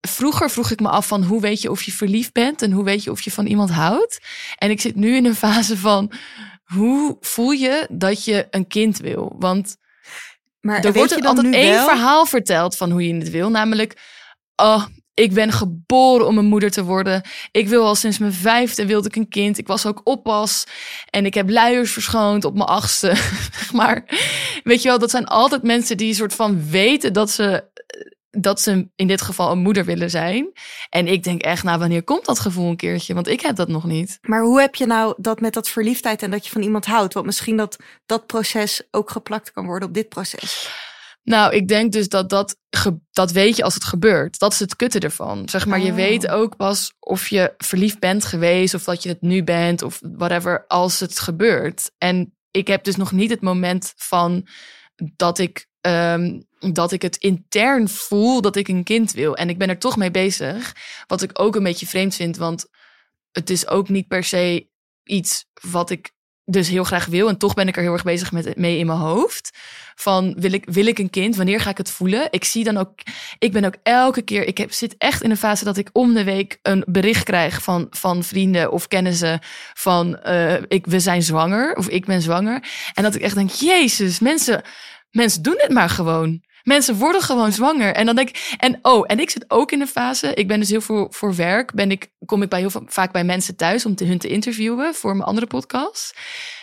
vroeger 0.00 0.50
vroeg 0.50 0.70
ik 0.70 0.80
me 0.80 0.88
af 0.88 1.06
van 1.06 1.22
hoe 1.22 1.40
weet 1.40 1.62
je 1.62 1.70
of 1.70 1.82
je 1.82 1.92
verliefd 1.92 2.32
bent 2.32 2.62
en 2.62 2.72
hoe 2.72 2.84
weet 2.84 3.04
je 3.04 3.10
of 3.10 3.20
je 3.20 3.30
van 3.30 3.46
iemand 3.46 3.70
houdt. 3.70 4.20
En 4.56 4.70
ik 4.70 4.80
zit 4.80 4.96
nu 4.96 5.16
in 5.16 5.24
een 5.24 5.34
fase 5.34 5.76
van 5.76 6.12
hoe 6.64 7.16
voel 7.20 7.50
je 7.50 7.86
dat 7.90 8.24
je 8.24 8.46
een 8.50 8.66
kind 8.66 8.98
wil? 8.98 9.36
Want 9.38 9.76
Maar 10.62 10.84
er 10.84 10.92
wordt 10.92 11.10
je 11.10 11.16
er 11.16 11.22
dan 11.22 11.36
altijd 11.36 11.54
één 11.54 11.72
wel? 11.74 11.88
verhaal 11.88 12.26
verteld 12.26 12.76
van 12.76 12.90
hoe 12.90 13.06
je 13.06 13.14
het 13.14 13.30
wil. 13.30 13.50
Namelijk, 13.50 13.96
oh, 14.56 14.86
ik 15.14 15.32
ben 15.32 15.52
geboren 15.52 16.26
om 16.26 16.38
een 16.38 16.44
moeder 16.44 16.70
te 16.70 16.84
worden. 16.84 17.22
Ik 17.50 17.68
wil 17.68 17.84
al 17.84 17.94
sinds 17.94 18.18
mijn 18.18 18.32
vijfde 18.32 18.86
wilde 18.86 19.08
ik 19.08 19.16
een 19.16 19.28
kind. 19.28 19.58
Ik 19.58 19.66
was 19.66 19.86
ook 19.86 20.00
oppas. 20.04 20.66
En 21.10 21.26
ik 21.26 21.34
heb 21.34 21.50
luiers 21.50 21.92
verschoond 21.92 22.44
op 22.44 22.54
mijn 22.54 22.68
achtste. 22.68 23.14
Maar 23.72 24.04
weet 24.64 24.82
je 24.82 24.88
wel, 24.88 24.98
dat 24.98 25.10
zijn 25.10 25.26
altijd 25.26 25.62
mensen 25.62 25.96
die 25.96 26.08
een 26.08 26.14
soort 26.14 26.34
van 26.34 26.70
weten 26.70 27.12
dat 27.12 27.30
ze, 27.30 27.64
dat 28.38 28.60
ze 28.60 28.88
in 28.96 29.06
dit 29.06 29.22
geval 29.22 29.50
een 29.52 29.58
moeder 29.58 29.84
willen 29.84 30.10
zijn. 30.10 30.52
En 30.88 31.06
ik 31.06 31.22
denk 31.22 31.42
echt, 31.42 31.62
nou, 31.64 31.78
wanneer 31.78 32.02
komt 32.02 32.24
dat 32.24 32.38
gevoel 32.38 32.68
een 32.68 32.76
keertje? 32.76 33.14
Want 33.14 33.28
ik 33.28 33.40
heb 33.40 33.56
dat 33.56 33.68
nog 33.68 33.84
niet. 33.84 34.18
Maar 34.22 34.42
hoe 34.42 34.60
heb 34.60 34.74
je 34.74 34.86
nou 34.86 35.14
dat 35.16 35.40
met 35.40 35.54
dat 35.54 35.68
verliefdheid 35.68 36.22
en 36.22 36.30
dat 36.30 36.44
je 36.44 36.52
van 36.52 36.62
iemand 36.62 36.86
houdt? 36.86 37.14
Want 37.14 37.26
misschien 37.26 37.56
dat 37.56 37.76
dat 38.06 38.26
proces 38.26 38.82
ook 38.90 39.10
geplakt 39.10 39.52
kan 39.52 39.66
worden 39.66 39.88
op 39.88 39.94
dit 39.94 40.08
proces. 40.08 40.70
Nou, 41.22 41.54
ik 41.54 41.68
denk 41.68 41.92
dus 41.92 42.08
dat 42.08 42.28
dat, 42.28 42.56
dat 43.10 43.32
weet 43.32 43.56
je 43.56 43.62
als 43.62 43.74
het 43.74 43.84
gebeurt. 43.84 44.38
Dat 44.38 44.52
is 44.52 44.58
het 44.58 44.76
kutte 44.76 44.98
ervan. 44.98 45.48
Zeg 45.48 45.66
maar, 45.66 45.80
je 45.80 45.90
Oh. 45.90 45.94
weet 45.94 46.28
ook 46.28 46.56
pas 46.56 46.92
of 46.98 47.28
je 47.28 47.54
verliefd 47.58 47.98
bent 47.98 48.24
geweest 48.24 48.74
of 48.74 48.84
dat 48.84 49.02
je 49.02 49.08
het 49.08 49.20
nu 49.20 49.44
bent 49.44 49.82
of 49.82 49.98
whatever 50.16 50.64
als 50.66 51.00
het 51.00 51.18
gebeurt. 51.18 51.90
En 51.98 52.34
ik 52.50 52.66
heb 52.66 52.84
dus 52.84 52.96
nog 52.96 53.12
niet 53.12 53.30
het 53.30 53.40
moment 53.40 53.92
van 53.96 54.46
dat 55.16 55.38
ik, 55.38 55.66
ehm, 55.80 56.40
dat 56.72 56.92
ik 56.92 57.02
het 57.02 57.16
intern 57.16 57.88
voel 57.88 58.40
dat 58.40 58.56
ik 58.56 58.68
een 58.68 58.84
kind 58.84 59.12
wil. 59.12 59.36
En 59.36 59.48
ik 59.48 59.58
ben 59.58 59.68
er 59.68 59.78
toch 59.78 59.96
mee 59.96 60.10
bezig. 60.10 60.76
Wat 61.06 61.22
ik 61.22 61.40
ook 61.40 61.56
een 61.56 61.62
beetje 61.62 61.86
vreemd 61.86 62.14
vind, 62.14 62.36
want 62.36 62.66
het 63.32 63.50
is 63.50 63.68
ook 63.68 63.88
niet 63.88 64.08
per 64.08 64.24
se 64.24 64.68
iets 65.04 65.44
wat 65.60 65.90
ik 65.90 66.12
dus 66.44 66.68
heel 66.68 66.84
graag 66.84 67.06
wil. 67.06 67.28
En 67.28 67.36
toch 67.36 67.54
ben 67.54 67.68
ik 67.68 67.76
er 67.76 67.82
heel 67.82 67.92
erg 67.92 68.02
bezig 68.02 68.32
met, 68.32 68.56
mee 68.56 68.78
in 68.78 68.86
mijn 68.86 68.98
hoofd. 68.98 69.50
Van 69.94 70.34
wil 70.38 70.52
ik, 70.52 70.64
wil 70.66 70.86
ik 70.86 70.98
een 70.98 71.10
kind? 71.10 71.36
Wanneer 71.36 71.60
ga 71.60 71.70
ik 71.70 71.76
het 71.76 71.90
voelen? 71.90 72.28
Ik 72.30 72.44
zie 72.44 72.64
dan 72.64 72.76
ook, 72.76 72.94
ik 73.38 73.52
ben 73.52 73.64
ook 73.64 73.76
elke 73.82 74.22
keer, 74.22 74.46
ik 74.46 74.66
zit 74.68 74.94
echt 74.98 75.22
in 75.22 75.30
een 75.30 75.36
fase 75.36 75.64
dat 75.64 75.76
ik 75.76 75.90
om 75.92 76.14
de 76.14 76.24
week 76.24 76.58
een 76.62 76.84
bericht 76.86 77.24
krijg 77.24 77.62
van, 77.62 77.86
van 77.90 78.24
vrienden 78.24 78.72
of 78.72 78.88
kennissen 78.88 79.40
van 79.74 80.18
eh, 80.18 80.54
ik, 80.68 80.86
we 80.86 81.00
zijn 81.00 81.22
zwanger 81.22 81.76
of 81.76 81.88
ik 81.88 82.06
ben 82.06 82.22
zwanger. 82.22 82.64
En 82.94 83.02
dat 83.02 83.14
ik 83.14 83.22
echt 83.22 83.34
denk, 83.34 83.50
jezus, 83.50 84.18
mensen, 84.18 84.62
mensen 85.10 85.42
doen 85.42 85.58
dit 85.60 85.70
maar 85.70 85.90
gewoon. 85.90 86.42
Mensen 86.62 86.96
worden 86.96 87.22
gewoon 87.22 87.52
zwanger. 87.52 87.94
En 87.94 88.06
dan 88.06 88.16
denk 88.16 88.28
ik, 88.28 88.54
en 88.58 88.78
oh, 88.82 89.04
en 89.06 89.20
ik 89.20 89.30
zit 89.30 89.44
ook 89.48 89.72
in 89.72 89.80
een 89.80 89.86
fase. 89.86 90.34
Ik 90.34 90.48
ben 90.48 90.60
dus 90.60 90.68
heel 90.70 90.80
veel 90.80 91.06
voor 91.10 91.34
werk. 91.34 91.72
Ben 91.74 91.90
ik, 91.90 92.10
kom 92.26 92.42
ik 92.42 92.48
bij 92.48 92.60
heel 92.60 92.82
vaak 92.86 93.12
bij 93.12 93.24
mensen 93.24 93.56
thuis 93.56 93.86
om 93.86 93.94
te, 93.94 94.04
hun 94.04 94.18
te 94.18 94.28
interviewen 94.28 94.94
voor 94.94 95.12
mijn 95.16 95.28
andere 95.28 95.46
podcast. 95.46 96.14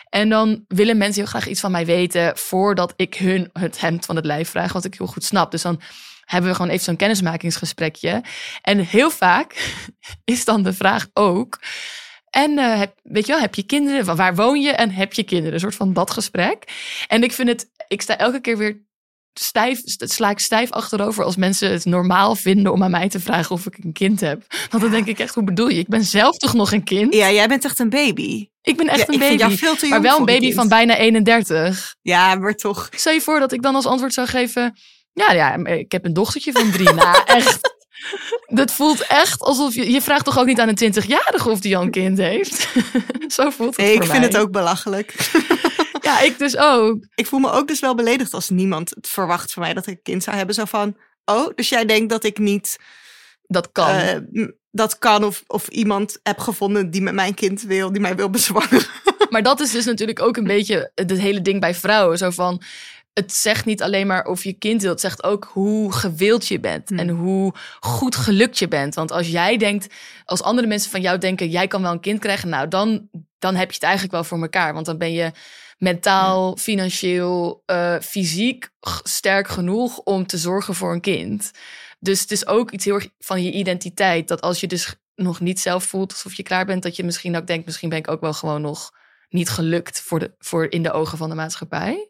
En 0.10 0.30
dan 0.30 0.64
willen 0.68 0.98
mensen 0.98 1.22
heel 1.22 1.30
graag 1.32 1.48
iets 1.48 1.60
van 1.60 1.72
mij 1.72 1.86
weten 1.86 2.38
voordat 2.38 2.94
ik 2.96 3.16
hun 3.16 3.50
het 3.54 3.80
hemd 3.80 4.06
van 4.06 4.16
het 4.16 4.26
lijf 4.26 4.50
vraag, 4.50 4.74
wat 4.74 4.86
ik 4.86 4.96
heel 4.98 5.08
goed 5.08 5.24
snap. 5.24 5.52
Dus 5.52 5.62
dan 5.62 5.82
hebben 6.26 6.50
we 6.50 6.56
gewoon 6.56 6.72
even 6.72 6.84
zo'n 6.84 6.96
kennismakingsgesprekje. 6.96 8.24
En 8.62 8.80
heel 8.80 9.10
vaak 9.12 9.74
is 10.26 10.46
dan 10.46 10.64
de 10.64 10.74
vraag 10.74 11.08
ook. 11.14 11.60
En 12.30 12.58
eh, 12.58 12.78
heb, 12.78 12.94
weet 13.04 13.26
je 13.26 13.32
wel, 13.32 13.42
heb 13.42 13.56
je 13.56 13.64
kinderen? 13.64 14.06
Wa- 14.06 14.16
Waar 14.16 14.36
woon 14.36 14.62
je? 14.62 14.72
En 14.72 14.92
heb 14.92 15.14
je 15.14 15.24
kinderen? 15.24 15.54
Een 15.54 15.60
soort 15.60 15.76
van 15.76 15.94
dat 15.94 16.12
gesprek. 16.12 16.64
En 17.08 17.24
ik 17.24 17.32
vind 17.32 17.48
het, 17.50 17.70
ik 17.88 18.02
sta 18.02 18.18
elke 18.18 18.42
keer 18.42 18.58
weer 18.58 18.88
stijf, 19.44 19.82
st- 19.84 20.12
sla 20.12 20.30
ik 20.30 20.40
stijf 20.40 20.72
achterover 20.72 21.24
als 21.24 21.36
mensen 21.36 21.72
het 21.72 21.86
normaal 21.86 22.36
vinden 22.36 22.72
om 22.72 22.84
aan 22.84 22.92
mij 22.92 23.10
te 23.10 23.20
vragen 23.20 23.56
of 23.56 23.66
ik 23.66 23.78
een 23.84 23.94
kind 23.94 24.20
heb. 24.20 24.44
Want 24.70 24.84
dan 24.84 24.92
denk 24.92 25.08
ik 25.08 25.20
echt, 25.20 25.36
hoe 25.36 25.44
bedoel 25.44 25.68
je? 25.70 25.80
Ik 25.80 25.88
ben 25.88 26.04
zelf 26.04 26.38
toch 26.38 26.54
nog 26.54 26.72
een 26.72 26.84
kind? 26.84 27.14
Ja, 27.14 27.32
jij 27.32 27.48
bent 27.48 27.66
echt 27.66 27.80
een 27.80 27.90
baby. 27.90 28.50
Ik 28.62 28.78
ben 28.78 28.88
echt 28.88 28.98
Ja, 29.00 29.06
een 29.08 29.20
baby. 29.38 29.88
maar 29.90 30.02
wel 30.02 30.18
een 30.20 30.26
baby 30.26 30.54
van 30.54 30.68
bijna 30.68 30.96
31. 30.98 31.96
Ja, 32.02 32.36
maar 32.36 32.54
toch. 32.56 32.90
Stel 32.96 33.14
je 33.14 33.22
voor 33.22 33.40
dat 33.40 33.52
ik 33.52 33.62
dan 33.62 33.76
als 33.76 33.86
antwoord 33.86 34.14
zou 34.14 34.28
geven... 34.28 34.78
Ja, 35.14 35.32
ja 35.32 35.56
ik 35.66 35.92
heb 35.92 36.06
een 36.06 36.14
dochtertje 36.14 36.52
van 36.52 36.72
drie. 36.72 36.94
nou, 36.94 37.18
echt. 37.26 37.78
Dat 38.48 38.72
voelt 38.72 39.08
echt 39.08 39.42
alsof 39.42 39.76
je... 39.76 39.92
Je 39.92 40.02
vraagt 40.02 40.26
toch 40.26 40.40
ook 40.40 40.46
niet 40.46 40.60
aan 40.60 40.68
een 40.76 40.94
20-jarige 41.04 41.50
of 41.50 41.60
die 41.60 41.78
al 41.78 41.84
een 41.84 41.92
kind 41.92 42.18
heeft? 42.18 42.68
Zo 43.36 43.50
voelt 43.50 43.76
het 43.78 43.86
Nee, 43.86 43.94
ik 43.96 44.04
vind 44.04 44.24
het 44.24 44.38
ook 44.38 44.52
belachelijk. 44.52 45.14
Ja, 46.10 46.20
ik 46.20 46.38
dus 46.38 46.58
ook. 46.58 47.06
ik 47.16 47.26
voel 47.26 47.40
me 47.40 47.52
ook 47.52 47.68
dus 47.68 47.80
wel 47.80 47.96
beledigd 47.96 48.34
als 48.34 48.50
niemand 48.50 48.90
het 48.90 49.08
verwacht 49.08 49.54
van 49.54 49.64
mij 49.64 49.74
dat 49.74 49.88
ik 49.88 49.94
een 49.94 50.02
kind 50.02 50.24
zou 50.24 50.38
hebben. 50.38 50.56
Zo 50.56 50.66
van, 50.66 50.98
oh, 51.26 51.50
dus 51.56 51.70
jij 51.70 51.86
denkt 51.86 52.10
dat 52.10 52.24
ik 52.24 52.38
niet 52.38 52.78
Dat 53.48 53.72
kan. 53.72 53.90
eh, 53.90 54.48
dat 54.72 54.98
kan 54.98 55.24
of, 55.24 55.44
of 55.48 55.68
iemand 55.68 56.20
heb 56.24 56.40
gevonden 56.40 56.92
die 56.92 57.02
met 57.02 57.14
mijn 57.14 57.34
kind 57.34 57.62
wil, 57.62 57.92
die 57.92 58.02
mij 58.02 58.16
wil 58.16 58.30
bezwangeren. 58.30 58.88
Maar 59.30 59.44
dat 59.44 59.60
is 59.60 59.72
dus 59.72 59.86
natuurlijk 59.86 60.22
ook 60.22 60.38
een 60.38 60.44
beetje 60.44 60.92
het 60.96 61.12
hele 61.12 61.42
ding 61.42 61.60
bij 61.60 61.76
vrouwen. 61.76 62.18
Zo 62.18 62.30
van, 62.30 62.62
het 63.14 63.34
zegt 63.34 63.66
niet 63.66 63.82
alleen 63.82 64.08
maar 64.08 64.26
of 64.26 64.44
je 64.44 64.54
kind 64.54 64.82
wil. 64.82 64.92
Het 64.92 65.00
zegt 65.00 65.24
ook 65.24 65.50
hoe 65.54 65.92
gewild 65.94 66.48
je 66.48 66.60
bent. 66.60 66.90
Hmm. 66.90 67.00
En 67.00 67.10
hoe 67.10 67.54
goed 67.80 68.16
gelukt 68.16 68.60
je 68.60 68.68
bent. 68.68 68.96
Want 68.96 69.12
als 69.12 69.28
jij 69.28 69.58
denkt, 69.58 69.94
als 70.26 70.42
andere 70.42 70.68
mensen 70.68 70.92
van 70.92 71.02
jou 71.02 71.18
denken... 71.18 71.50
jij 71.50 71.68
kan 71.68 71.82
wel 71.82 71.92
een 71.92 72.00
kind 72.00 72.20
krijgen. 72.20 72.50
Nou, 72.50 72.68
dan, 72.68 73.10
dan 73.40 73.56
heb 73.56 73.68
je 73.68 73.74
het 73.74 73.84
eigenlijk 73.84 74.14
wel 74.14 74.24
voor 74.24 74.42
elkaar. 74.42 74.74
Want 74.74 74.86
dan 74.86 74.98
ben 74.98 75.14
je 75.14 75.32
mentaal, 75.80 76.58
financieel, 76.58 77.64
eh, 77.66 77.96
fysiek 78.02 78.70
sterk 79.04 79.48
genoeg... 79.48 79.98
om 79.98 80.28
te 80.28 80.38
zorgen 80.38 80.76
voor 80.76 80.94
een 80.94 81.02
kind. 81.02 81.52
Dus 82.00 82.22
het 82.22 82.32
is 82.32 82.48
ook 82.48 82.72
iets 82.72 82.86
heel 82.86 82.96
erg 82.96 83.10
van 83.20 83.44
je 83.44 83.52
identiteit. 83.52 84.28
Dat 84.28 84.42
als 84.42 84.60
je 84.60 84.68
dus 84.68 84.96
nog 85.16 85.40
niet 85.40 85.60
zelf 85.60 85.84
voelt 85.84 86.12
alsof 86.12 86.34
je 86.34 86.44
klaar 86.44 86.66
bent... 86.66 86.84
dat 86.84 86.96
je 86.96 87.04
misschien 87.04 87.38
ook 87.38 87.48
denkt, 87.48 87.66
misschien 87.66 87.90
ben 87.90 87.98
ik 87.98 88.08
ook 88.08 88.22
wel 88.22 88.34
gewoon 88.34 88.62
nog 88.62 88.92
niet 89.30 89.50
gelukt... 89.50 90.02
voor 90.02 90.20
de, 90.20 90.34
voor 90.40 90.72
in 90.72 90.84
de 90.84 90.92
ogen 90.92 91.18
van 91.18 91.30
de 91.30 91.36
maatschappij. 91.36 92.10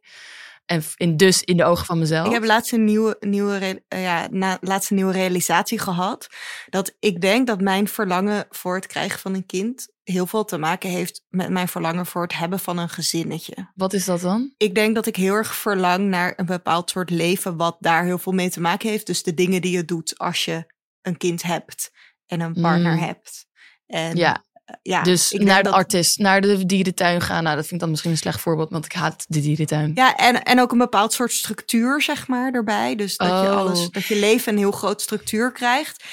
En 0.66 0.84
in, 0.96 1.18
dus 1.18 1.44
in 1.44 1.58
de 1.58 1.64
ogen 1.64 1.86
van 1.86 2.00
mezelf. 2.00 2.28
Ik 2.28 2.34
heb 2.34 2.44
laatst 2.44 2.72
een 2.72 2.84
nieuwe, 2.84 3.18
nieuwe, 3.20 3.84
eh, 3.88 4.02
ja, 4.02 4.28
na, 4.32 4.58
laatst 4.62 4.90
een 4.90 4.96
nieuwe 4.96 5.12
realisatie 5.12 5.80
gehad. 5.80 6.28
Dat 6.70 6.96
ik 7.00 7.22
denk 7.22 7.48
dat 7.48 7.62
mijn 7.62 7.88
verlangen 7.88 8.46
voor 8.50 8.76
het 8.76 8.88
krijgen 8.88 9.20
van 9.20 9.34
een 9.34 9.46
kind 9.46 9.88
heel 10.12 10.26
veel 10.28 10.46
te 10.46 10.58
maken 10.58 10.90
heeft 10.90 11.26
met 11.30 11.50
mijn 11.50 11.68
verlangen 11.68 12.06
voor 12.06 12.22
het 12.22 12.38
hebben 12.38 12.60
van 12.60 12.78
een 12.78 12.90
gezinnetje. 12.90 13.72
Wat 13.76 13.94
is 13.94 14.06
dat 14.06 14.22
dan? 14.22 14.54
Ik 14.58 14.76
denk 14.76 14.96
dat 14.96 15.06
ik 15.06 15.16
heel 15.16 15.34
erg 15.34 15.56
verlang 15.56 16.08
naar 16.08 16.34
een 16.36 16.46
bepaald 16.46 16.90
soort 16.90 17.10
leven 17.10 17.58
wat 17.58 17.78
daar 17.80 18.04
heel 18.04 18.18
veel 18.18 18.32
mee 18.34 18.50
te 18.50 18.62
maken 18.62 18.90
heeft. 18.90 19.06
Dus 19.06 19.24
de 19.24 19.34
dingen 19.34 19.62
die 19.62 19.72
je 19.72 19.86
doet 19.86 20.18
als 20.18 20.46
je 20.46 20.74
een 21.02 21.18
kind 21.18 21.42
hebt 21.42 21.92
en 22.26 22.40
een 22.40 22.54
partner 22.62 22.94
Mm. 22.94 23.00
hebt. 23.00 23.48
En 23.86 24.16
Ja, 24.18 24.44
ja, 24.82 25.04
dus 25.04 25.32
naar 25.32 25.58
de 25.58 25.64
dat- 25.64 25.74
artist, 25.74 26.18
naar 26.20 26.42
de 26.42 26.66
dierentuin 26.66 27.22
gaan. 27.22 27.44
Nou, 27.44 27.56
dat 27.56 27.62
vind 27.64 27.74
ik 27.74 27.80
dan 27.80 27.90
misschien 27.90 28.12
een 28.12 28.18
slecht 28.18 28.40
voorbeeld, 28.42 28.70
want 28.70 28.86
ik 28.86 28.92
haat 28.94 29.26
de 29.28 29.42
dierentuin. 29.42 29.92
Ja, 29.96 30.16
en, 30.16 30.44
en 30.44 30.60
ook 30.62 30.72
een 30.72 30.78
bepaald 30.78 31.14
soort 31.14 31.32
structuur, 31.32 32.02
zeg 32.02 32.28
maar, 32.28 32.52
erbij. 32.54 32.96
Dus 32.96 33.18
dat 33.18 33.28
je 33.28 33.34
Oh. 33.34 33.58
alles, 33.58 33.90
dat 33.90 34.06
je 34.06 34.16
leven 34.16 34.52
een 34.54 34.58
heel 34.60 34.72
groot 34.72 35.02
structuur 35.02 35.52
krijgt. 35.52 36.04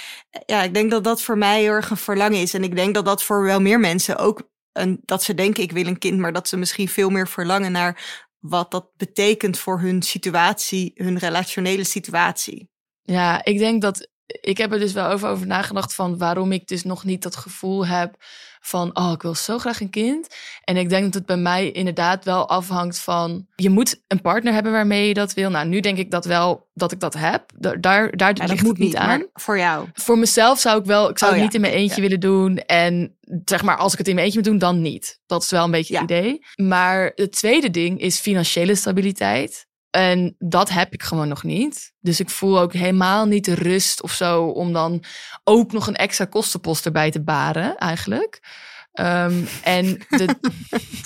Ja, 0.47 0.63
ik 0.63 0.75
denk 0.75 0.91
dat 0.91 1.05
dat 1.05 1.23
voor 1.23 1.39
mij 1.39 1.61
heel 1.61 1.73
erg 1.73 1.91
een 1.91 1.97
verlangen 1.97 2.41
is. 2.41 2.55
En 2.55 2.65
ik 2.65 2.77
denk 2.77 2.95
dat 2.95 3.05
dat 3.05 3.23
voor 3.23 3.43
wel 3.43 3.61
meer 3.61 3.81
mensen 3.81 4.17
ook, 4.17 4.49
een, 4.73 5.01
dat 5.05 5.23
ze 5.23 5.35
denken 5.35 5.63
ik 5.63 5.73
wil 5.73 5.87
een 5.87 5.99
kind, 5.99 6.19
maar 6.19 6.33
dat 6.33 6.49
ze 6.49 6.57
misschien 6.57 6.89
veel 6.89 7.11
meer 7.11 7.29
verlangen 7.29 7.73
naar 7.73 8.25
wat 8.39 8.71
dat 8.71 8.91
betekent 8.97 9.59
voor 9.59 9.81
hun 9.81 10.03
situatie, 10.03 10.91
hun 10.95 11.19
relationele 11.19 11.85
situatie. 11.85 12.71
Ja, 13.03 13.45
ik 13.45 13.59
denk 13.59 13.83
dat 13.83 14.09
ik 14.27 14.59
heb 14.59 14.73
er 14.73 14.79
dus 14.79 14.93
wel 14.93 15.11
over, 15.11 15.29
over 15.29 15.47
nagedacht 15.47 15.95
van 15.95 16.19
waarom 16.19 16.53
ik 16.53 16.69
dus 16.69 16.85
nog 16.85 17.05
niet 17.05 17.23
dat 17.23 17.37
gevoel 17.37 17.87
heb 17.87 18.17
van 18.61 18.97
oh, 18.97 19.13
ik 19.15 19.23
wil 19.23 19.35
zo 19.35 19.59
graag 19.59 19.81
een 19.81 19.91
kind. 19.91 20.29
En 20.65 20.77
ik 20.77 20.89
denk 20.89 21.05
dat 21.05 21.15
het 21.15 21.27
bij 21.27 21.37
mij 21.37 21.71
inderdaad 21.71 22.25
wel 22.25 22.49
afhangt 22.49 22.99
van 22.99 23.47
je 23.55 23.71
moet 23.71 24.03
een 24.07 24.21
partner 24.21 24.53
hebben 24.53 24.73
waarmee 24.73 25.09
je 25.09 25.15
dat 25.15 25.35
wil. 25.35 25.51
Nou, 25.51 25.69
nu 25.69 25.81
denk 25.81 25.99
ik 25.99 26.11
dat 26.11 26.25
wel 26.25 26.69
dat 26.75 26.93
ik 26.93 27.01
dat 27.01 27.15
heb. 27.15 27.53
Daar, 27.57 27.81
daar, 27.81 28.17
daar 28.17 28.29
Ja, 28.29 28.35
dat 28.35 28.49
ligt 28.49 28.63
moet 28.63 28.77
het 28.77 28.87
niet 28.87 28.97
aan. 28.97 29.07
maar 29.07 29.27
voor 29.33 29.59
jou. 29.59 29.89
Voor 29.95 30.19
mezelf 30.19 30.61
zou 30.61 30.79
ik 30.79 30.85
wel, 30.85 31.11
ik 31.11 31.19
zou 31.19 31.31
Oh 31.31 31.37
het 31.37 31.39
ja, 31.39 31.45
niet 31.45 31.55
in 31.55 31.61
mijn 31.61 31.73
eentje 31.73 31.97
ja. 31.97 32.03
willen 32.03 32.21
doen. 32.21 32.59
En 32.59 33.17
zeg 33.45 33.63
maar, 33.63 33.77
als 33.77 33.93
ik 33.93 33.99
het 33.99 34.09
in 34.09 34.15
mijn 34.15 34.27
eentje 34.27 34.41
moet 34.41 34.51
doen, 34.51 34.59
dan 34.59 34.83
niet. 34.83 35.21
Dat 35.27 35.43
is 35.43 35.51
wel 35.51 35.65
een 35.65 35.71
beetje 35.71 35.95
het 35.95 36.11
idee. 36.11 36.45
Maar 36.57 37.13
het 37.15 37.33
tweede 37.33 37.71
ding 37.71 38.01
is 38.01 38.21
financiële 38.21 38.75
stabiliteit. 38.75 39.67
En 39.97 40.35
dat 40.39 40.69
heb 40.71 40.93
ik 40.93 41.03
gewoon 41.03 41.29
nog 41.29 41.43
niet. 41.43 41.93
Dus 42.01 42.21
ik 42.21 42.31
voel 42.31 42.59
ook 42.61 42.73
helemaal 42.73 43.27
niet 43.27 43.45
de 43.45 43.55
rust 43.55 44.03
of 44.03 44.13
zo 44.13 44.43
om 44.45 44.73
dan 44.73 45.05
ook 45.45 45.73
nog 45.73 45.87
een 45.87 45.95
extra 45.97 46.25
kostenpost 46.25 46.85
erbij 46.85 47.11
te 47.11 47.23
baren, 47.23 47.77
eigenlijk. 47.77 48.41
Ehm, 48.93 49.35
en 49.63 49.85
de, 50.09 50.27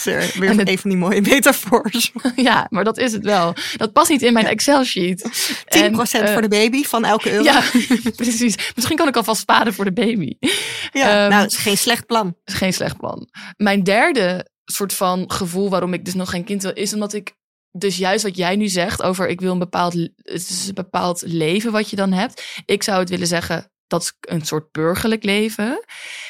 Weer 0.05 0.49
En 0.49 0.59
het- 0.59 0.68
een 0.68 0.78
van 0.78 0.91
die 0.91 0.99
mooie 0.99 1.20
metafoors. 1.20 2.12
10% 2.12 2.34
ja, 2.36 2.66
maar 2.70 2.84
dat 2.84 2.99
is 2.99 3.12
het 3.12 3.24
wel. 3.24 3.55
Dat 3.76 3.93
past 3.93 4.11
niet 4.11 4.22
in 4.22 4.32
mijn 4.32 4.47
Excel-sheet. 4.47 5.22
En, 5.64 5.95
eh, 6.01 6.32
voor 6.32 6.43
de 6.43 6.49
baby 6.49 6.82
van 6.84 7.05
elke 7.05 7.30
euro. 7.32 7.45
Ja, 7.45 7.62
precies. 8.16 8.72
Misschien 8.74 8.97
kan 8.97 9.09
ik 9.09 9.16
alvast 9.16 9.41
sparen 9.41 9.74
voor 9.74 9.84
de 9.84 9.93
baby. 9.93 10.36
Ja, 10.93 11.22
Ehm, 11.22 11.30
nou, 11.30 11.43
het 11.43 11.53
is 11.53 11.57
geen 11.59 11.78
slecht 11.78 12.07
plan. 12.07 12.36
is 12.45 12.55
geen 12.55 12.72
slecht 12.72 12.97
plan. 12.97 13.28
Mijn 13.57 13.82
derde 13.82 14.49
soort 14.64 14.93
van 14.93 15.30
gevoel 15.30 15.70
waarom 15.70 15.93
ik 15.95 16.05
dus 16.05 16.14
nog 16.14 16.30
geen 16.30 16.45
kind 16.45 16.62
wil, 16.62 16.72
is 16.74 16.93
omdat 16.95 17.12
ik 17.12 17.38
dus 17.72 17.96
juist 17.96 18.22
wat 18.22 18.36
jij 18.36 18.56
nu 18.56 18.68
zegt 18.68 19.02
over 19.02 19.28
ik 19.28 19.40
wil 19.40 19.52
een 19.52 19.58
bepaald, 19.58 19.92
het 19.92 20.10
is 20.48 20.68
een 20.68 20.74
bepaald 20.74 21.22
leven 21.26 21.72
wat 21.72 21.90
je 21.90 21.96
dan 21.96 22.12
hebt. 22.12 22.62
Ik 22.64 22.82
zou 22.82 22.98
het 22.98 23.08
willen 23.08 23.26
zeggen, 23.26 23.70
dat 23.86 24.02
is 24.02 24.12
een 24.20 24.46
soort 24.46 24.72
burgerlijk 24.72 25.24
leven. 25.24 25.84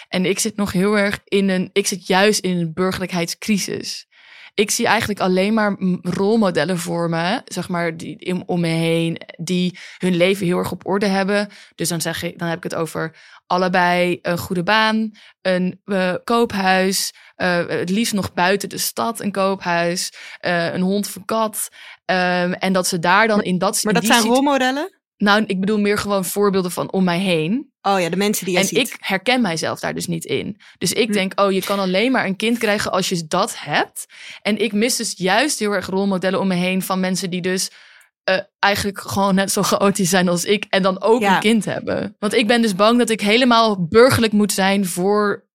En 0.09 0.25
ik 0.25 0.39
zit 0.39 0.57
nog 0.57 0.73
heel 0.73 0.99
erg 0.99 1.21
in 1.25 1.49
een, 1.49 1.71
ik 1.73 1.87
zit 1.87 2.07
juist 2.07 2.41
in 2.41 2.57
een 2.57 2.73
burgerlijkheidscrisis. 2.73 4.07
Ik 4.55 4.71
zie 4.71 4.87
eigenlijk 4.87 5.21
alleen 5.21 5.55
maar 5.55 5.77
rolmodellen 6.03 6.79
voor 6.79 7.09
me, 7.09 7.41
zeg 7.45 7.69
maar, 7.69 7.97
die 7.97 8.43
om 8.47 8.61
me 8.61 8.69
heen, 8.69 9.21
die 9.37 9.79
hun 9.99 10.17
leven 10.17 10.47
heel 10.47 10.59
erg 10.59 10.73
op 10.73 10.87
orde 10.87 11.07
hebben. 11.07 11.49
Dus 11.75 11.89
dan 11.89 12.01
zeg 12.01 12.23
ik, 12.23 12.39
dan 12.39 12.49
heb 12.49 12.57
ik 12.57 12.63
het 12.63 12.75
over 12.75 13.17
allebei 13.47 14.19
een 14.23 14.39
goede 14.39 14.63
baan, 14.63 15.11
een 15.43 15.81
eh, 15.85 16.15
koophuis, 16.25 17.13
eh, 17.35 17.67
het 17.67 17.91
liefst 17.91 18.13
nog 18.13 18.33
buiten 18.33 18.69
de 18.69 18.79
stad 18.79 19.21
een 19.21 19.33
koophuis, 19.33 20.13
eh, 20.39 20.75
een 20.75 20.81
hond 20.81 21.07
of 21.07 21.17
een 21.17 21.25
kat. 21.25 21.69
Ehm, 22.05 22.53
en 22.53 22.73
dat 22.73 22.87
ze 22.87 22.99
daar 22.99 23.29
dan 23.29 23.43
in 23.43 23.59
dat 23.59 23.85
Maar 23.85 23.93
dat 23.93 24.05
zijn 24.05 24.23
rolmodellen? 24.23 24.99
Nou, 25.17 25.45
ik 25.47 25.61
bedoel 25.61 25.79
meer 25.79 25.99
gewoon 25.99 26.25
voorbeelden 26.25 26.71
van 26.71 26.93
om 26.93 27.05
mij 27.05 27.19
heen. 27.19 27.70
Oh 27.83 28.01
ja, 28.01 28.09
de 28.09 28.17
mensen 28.17 28.45
die 28.45 28.55
jij 28.55 28.63
En 28.63 28.69
ziet. 28.69 28.79
ik 28.79 28.97
herken 29.01 29.41
mijzelf 29.41 29.81
daar 29.81 29.95
dus 29.95 30.07
niet 30.07 30.25
in. 30.25 30.61
Dus 30.79 30.93
ik 30.93 31.07
Hm. 31.07 31.13
denk, 31.13 31.41
oh, 31.41 31.53
je 31.53 31.63
kan 31.65 31.79
alleen 31.79 32.13
maar 32.13 32.25
een 32.27 32.37
kind 32.37 32.59
krijgen 32.59 32.93
als 32.93 33.09
je 33.09 33.27
dat 33.29 33.59
hebt. 33.59 34.07
En 34.43 34.59
ik 34.63 34.73
mis 34.73 34.97
dus 34.97 35.15
juist 35.17 35.59
heel 35.59 35.73
erg 35.73 35.87
rolmodellen 35.87 36.41
om 36.41 36.47
me 36.49 36.55
heen 36.55 36.83
van 36.83 37.01
mensen 37.01 37.31
die 37.31 37.41
dus 37.41 37.71
eh, 38.25 38.39
eigenlijk 38.59 39.01
gewoon 39.01 39.35
net 39.35 39.53
zo 39.53 39.63
chaotisch 39.63 40.09
zijn 40.11 40.29
als 40.29 40.45
ik. 40.45 40.67
En 40.69 40.83
dan 40.83 41.03
ook 41.03 41.21
Ja. 41.21 41.35
een 41.35 41.41
kind 41.41 41.65
hebben. 41.65 42.17
Want 42.19 42.35
ik 42.35 42.47
ben 42.47 42.63
dus 42.63 42.75
bang 42.75 42.99
dat 42.99 43.11
ik 43.11 43.21
helemaal 43.21 43.87
burgerlijk 43.89 44.33
moet 44.33 44.53
zijn 44.53 44.87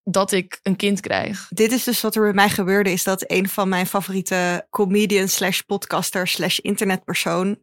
voordat 0.06 0.32
ik 0.32 0.60
een 0.64 0.76
kind 0.76 1.00
krijg. 1.00 1.48
Dit 1.50 1.72
is 1.72 1.84
dus 1.84 2.02
wat 2.02 2.16
er 2.16 2.22
bij 2.22 2.34
mij 2.34 2.50
gebeurde, 2.50 2.92
is 2.92 3.04
dat 3.04 3.24
een 3.28 3.50
van 3.50 3.70
mijn 3.70 3.88
favoriete 3.88 4.68
comedian 4.70 5.28
slash 5.28 5.60
podcaster 5.60 6.28
slash 6.28 6.58
internetpersonen, 6.58 7.62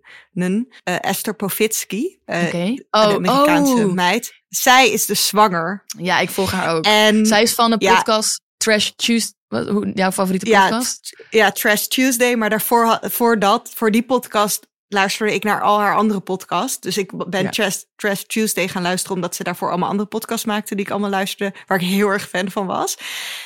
eh, 0.84 0.96
Esther 1.00 1.34
Povitsky, 1.34 2.18
eh, 2.24 2.42
Oké. 2.46 2.56
een 2.58 2.84
Oh, 2.90 3.00
Amerikaanse 3.14 3.86
oh. 3.86 3.92
meid, 3.92 4.32
zij 4.48 4.90
is 4.90 5.06
dus 5.06 5.26
zwanger. 5.26 5.84
Ja, 5.98 6.18
ik 6.18 6.30
volg 6.30 6.50
haar 6.50 6.74
ook. 6.76 6.84
En 6.84 7.26
Zij 7.26 7.42
is 7.42 7.54
van 7.54 7.76
Ja. 7.78 7.94
podcast 7.94 8.40
Trash 8.56 8.90
Tuesday. 8.96 9.40
Wat, 9.48 9.68
hoe, 9.68 9.90
jouw 9.94 10.10
favoriete 10.12 10.46
ja, 10.46 10.62
podcast? 10.68 11.02
t- 11.02 11.24
ja, 11.30 11.50
Trash 11.50 11.86
Tuesday, 11.86 12.34
maar 12.34 12.50
daarvoor, 12.50 12.98
voor 13.02 13.38
dat, 13.38 13.70
voor 13.74 13.90
die 13.90 14.02
podcast 14.02 14.66
luisterde 14.92 15.34
ik 15.34 15.44
naar 15.44 15.60
al 15.60 15.80
haar 15.80 15.96
andere 15.96 16.20
podcasts. 16.20 16.80
Dus 16.80 16.96
ik 16.98 17.28
ben 17.28 17.42
Ja. 17.42 17.50
Trash, 17.50 17.76
Trash 17.96 18.22
Tuesday 18.22 18.68
gaan 18.68 18.82
luisteren, 18.82 19.14
omdat 19.16 19.34
ze 19.34 19.42
daarvoor 19.44 19.68
allemaal 19.68 19.88
andere 19.88 20.08
podcasts 20.08 20.44
maakte 20.46 20.74
die 20.74 20.84
ik 20.84 20.90
allemaal 20.90 21.10
luisterde, 21.10 21.54
waar 21.66 21.80
ik 21.80 21.86
heel 21.86 22.08
erg 22.08 22.28
fan 22.28 22.50
van 22.50 22.66
was. 22.66 22.96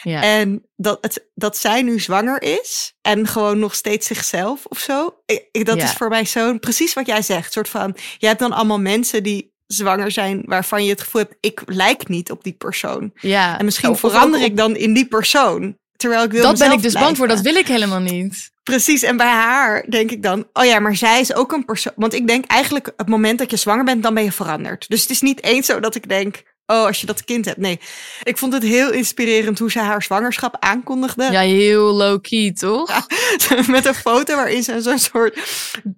Ja. 0.02 0.22
En 0.22 0.62
dat, 0.76 0.98
het, 1.00 1.26
dat 1.34 1.56
zij 1.56 1.82
nu 1.82 2.00
zwanger 2.00 2.42
is 2.42 2.94
en 3.02 3.26
gewoon 3.26 3.58
nog 3.58 3.74
steeds 3.74 4.06
zichzelf 4.06 4.64
of 4.66 4.78
zo. 4.78 5.14
Ik, 5.26 5.48
ik- 5.52 5.64
dat 5.66 5.76
Ja. 5.76 5.84
is 5.84 5.92
voor 5.92 6.08
mij 6.08 6.24
zo 6.24 6.58
precies 6.58 6.92
wat 6.94 7.06
jij 7.06 7.22
zegt. 7.22 7.52
Soort 7.52 7.68
van, 7.68 7.96
je 8.18 8.26
hebt 8.26 8.38
dan 8.38 8.52
allemaal 8.52 8.80
mensen 8.80 9.22
die 9.22 9.54
zwanger 9.66 10.10
zijn 10.10 10.42
waarvan 10.44 10.84
je 10.84 10.90
het 10.90 11.00
gevoel 11.00 11.20
hebt, 11.22 11.36
ik 11.40 11.62
lijk 11.66 12.08
niet 12.08 12.30
op 12.30 12.44
die 12.44 12.52
persoon. 12.52 13.10
ja. 13.20 13.58
En 13.58 13.64
misschien 13.64 13.90
Of- 13.90 14.00
verander 14.00 14.42
ik 14.42 14.56
dan 14.56 14.76
in 14.76 14.92
die 14.94 15.06
persoon. 15.08 15.76
Terwijl 15.96 16.22
ik 16.22 16.30
wil 16.30 16.42
Dat 16.42 16.58
ben 16.58 16.72
ik 16.72 16.82
dus 16.82 16.92
bang 16.92 17.16
voor. 17.16 17.28
Dat 17.28 17.40
wil 17.40 17.54
ik 17.54 17.66
helemaal 17.66 18.00
niet. 18.00 18.50
Precies, 18.62 19.02
en 19.02 19.16
bij 19.16 19.26
haar 19.32 19.84
denk 19.88 20.10
ik 20.10 20.22
dan, 20.22 20.48
oh 20.52 20.64
ja, 20.64 20.78
maar 20.78 20.96
zij 20.96 21.20
is 21.20 21.34
ook 21.34 21.52
een 21.52 21.64
persoon. 21.64 21.92
Want 21.96 22.14
ik 22.14 22.26
denk 22.26 22.44
eigenlijk, 22.44 22.92
het 22.96 23.08
moment 23.08 23.38
dat 23.38 23.50
je 23.50 23.56
zwanger 23.56 23.84
bent, 23.84 24.02
dan 24.02 24.14
ben 24.14 24.24
je 24.24 24.32
veranderd. 24.32 24.88
Dus 24.88 25.00
het 25.00 25.10
is 25.10 25.20
niet 25.20 25.42
eens 25.42 25.66
zo 25.66 25.80
dat 25.80 25.94
ik 25.94 26.08
denk, 26.08 26.42
oh, 26.66 26.84
als 26.84 27.00
je 27.00 27.06
dat 27.06 27.24
kind 27.24 27.44
hebt. 27.44 27.56
Nee, 27.58 27.80
ik 28.22 28.38
vond 28.38 28.52
het 28.52 28.62
heel 28.62 28.92
inspirerend 28.92 29.58
hoe 29.58 29.70
zij 29.70 29.82
haar 29.82 30.02
zwangerschap 30.02 30.56
aankondigde. 30.60 31.28
Ja, 31.30 31.40
heel 31.40 31.92
low-key, 31.94 32.52
toch? 32.52 33.06
Met 33.66 33.86
een 33.86 33.94
foto 33.94 34.34
waarin 34.36 34.62
ze 34.62 34.80
zo'n 34.80 34.98
soort 34.98 35.38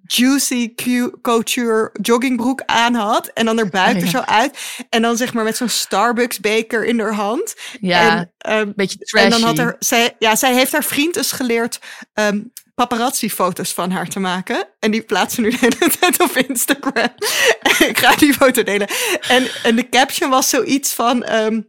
juicy 0.05 0.73
couture 1.21 1.89
joggingbroek 2.01 2.61
aan 2.65 2.93
had. 2.93 3.27
En 3.27 3.45
dan 3.45 3.59
er 3.59 3.69
buiten 3.69 4.03
Oh, 4.03 4.11
ja. 4.11 4.17
zo 4.19 4.31
uit. 4.31 4.57
En 4.89 5.01
dan 5.01 5.17
zeg 5.17 5.33
maar 5.33 5.43
met 5.43 5.57
zo'n 5.57 5.69
Starbucks 5.69 6.39
beker 6.39 6.85
in 6.85 6.99
haar 6.99 7.13
hand. 7.13 7.55
Ja, 7.81 8.17
En, 8.17 8.31
ehm, 8.37 8.71
beetje 8.75 8.97
trashy. 8.97 9.25
en 9.25 9.31
dan 9.31 9.41
had 9.41 9.57
er, 9.57 9.75
zij, 9.79 10.15
ja, 10.19 10.35
zij 10.35 10.53
heeft 10.53 10.71
haar 10.71 10.83
vriend 10.83 11.13
dus 11.13 11.31
geleerd 11.31 11.79
ehm 12.13 12.39
paparazzi-foto's 12.87 13.73
van 13.73 13.91
haar 13.91 14.07
te 14.07 14.19
maken. 14.19 14.67
En 14.79 14.91
die 14.91 15.01
plaatsen 15.01 15.43
nu 15.43 15.49
de 15.49 15.57
hele 15.59 15.91
tijd 15.99 16.21
op 16.21 16.31
Instagram. 16.31 17.09
ik 17.89 17.97
ga 17.97 18.15
die 18.15 18.33
foto 18.33 18.63
delen. 18.63 18.87
En, 19.27 19.47
en 19.63 19.75
de 19.75 19.89
caption 19.89 20.29
was 20.29 20.49
zoiets 20.49 20.93
van... 20.93 21.23
ehm, 21.23 21.61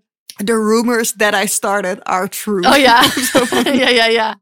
The 0.45 0.53
rumors 0.53 1.13
that 1.17 1.35
I 1.45 1.47
started 1.47 2.05
are 2.05 2.29
true. 2.29 2.69
Oh 2.69 2.77
ja. 2.77 3.03
Ja, 3.83 3.89
ja, 3.89 4.07
ja. 4.07 4.39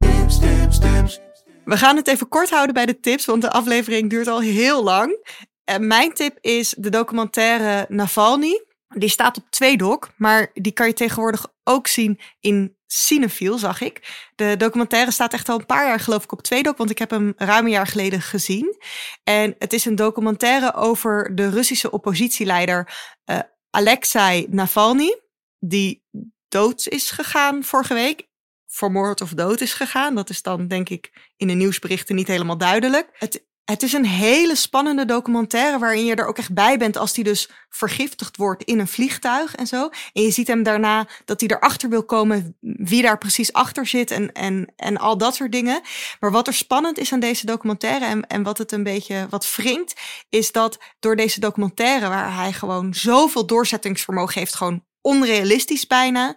We 1.64 1.76
gaan 1.76 1.96
het 1.96 2.08
even 2.08 2.28
kort 2.28 2.50
houden 2.50 2.74
bij 2.74 2.86
de 2.86 3.00
tips, 3.00 3.24
want 3.24 3.42
de 3.42 3.50
aflevering 3.50 4.10
duurt 4.10 4.26
al 4.26 4.40
heel 4.40 4.82
lang. 4.82 5.26
En 5.64 5.86
mijn 5.86 6.12
tip 6.12 6.38
is 6.40 6.74
de 6.78 6.90
documentaire 6.90 7.86
Navalny. 7.88 8.64
Die 8.88 9.08
staat 9.08 9.36
op 9.36 9.50
Tweedok, 9.50 10.08
maar 10.16 10.50
die 10.54 10.72
kan 10.72 10.86
je 10.86 10.92
tegenwoordig 10.92 11.46
ook 11.64 11.86
zien 11.86 12.20
in 12.40 12.76
cinefiel, 12.92 13.58
zag 13.58 13.80
ik. 13.80 14.28
De 14.34 14.54
documentaire 14.56 15.10
staat 15.10 15.32
echt 15.32 15.48
al 15.48 15.58
een 15.58 15.66
paar 15.66 15.86
jaar 15.86 16.00
geloof 16.00 16.24
ik 16.24 16.32
op 16.32 16.42
Tweedok, 16.42 16.76
want 16.76 16.90
ik 16.90 16.98
heb 16.98 17.10
hem 17.10 17.32
ruim 17.36 17.64
een 17.64 17.70
jaar 17.70 17.86
geleden 17.86 18.22
gezien. 18.22 18.76
En 19.22 19.54
het 19.58 19.72
is 19.72 19.84
een 19.84 19.96
documentaire 19.96 20.74
over 20.74 21.34
de 21.34 21.50
Russische 21.50 21.90
oppositieleider 21.90 22.92
uh, 23.30 23.38
Alexei 23.70 24.46
Navalny, 24.50 25.20
die 25.58 26.04
dood 26.48 26.86
is 26.86 27.10
gegaan 27.10 27.64
vorige 27.64 27.94
week. 27.94 28.26
Vermoord 28.66 29.20
of 29.20 29.30
dood 29.30 29.60
is 29.60 29.72
gegaan. 29.72 30.14
Dat 30.14 30.30
is 30.30 30.42
dan 30.42 30.68
denk 30.68 30.88
ik 30.88 31.30
in 31.36 31.46
de 31.46 31.54
nieuwsberichten 31.54 32.14
niet 32.14 32.26
helemaal 32.26 32.58
duidelijk. 32.58 33.08
Het 33.12 33.47
het 33.70 33.82
is 33.82 33.92
een 33.92 34.06
hele 34.06 34.54
spannende 34.54 35.04
documentaire 35.04 35.78
waarin 35.78 36.04
je 36.04 36.14
er 36.14 36.26
ook 36.26 36.38
echt 36.38 36.54
bij 36.54 36.78
bent 36.78 36.96
als 36.96 37.14
hij 37.14 37.24
dus 37.24 37.48
vergiftigd 37.68 38.36
wordt 38.36 38.62
in 38.62 38.78
een 38.78 38.88
vliegtuig 38.88 39.54
en 39.54 39.66
zo. 39.66 39.90
En 40.12 40.22
je 40.22 40.30
ziet 40.30 40.46
hem 40.46 40.62
daarna 40.62 41.06
dat 41.24 41.40
hij 41.40 41.48
erachter 41.48 41.88
wil 41.88 42.04
komen 42.04 42.56
wie 42.60 43.02
daar 43.02 43.18
precies 43.18 43.52
achter 43.52 43.86
zit 43.86 44.10
en, 44.10 44.32
en, 44.32 44.72
en 44.76 44.96
al 44.96 45.18
dat 45.18 45.34
soort 45.34 45.52
dingen. 45.52 45.80
Maar 46.20 46.30
wat 46.30 46.46
er 46.46 46.54
spannend 46.54 46.98
is 46.98 47.12
aan 47.12 47.20
deze 47.20 47.46
documentaire 47.46 48.04
en, 48.04 48.26
en 48.26 48.42
wat 48.42 48.58
het 48.58 48.72
een 48.72 48.82
beetje 48.82 49.26
wat 49.30 49.56
wringt, 49.56 49.94
is 50.28 50.52
dat 50.52 50.78
door 50.98 51.16
deze 51.16 51.40
documentaire 51.40 52.08
waar 52.08 52.34
hij 52.34 52.52
gewoon 52.52 52.94
zoveel 52.94 53.46
doorzettingsvermogen 53.46 54.38
heeft, 54.38 54.54
gewoon 54.54 54.84
onrealistisch 55.00 55.86
bijna. 55.86 56.36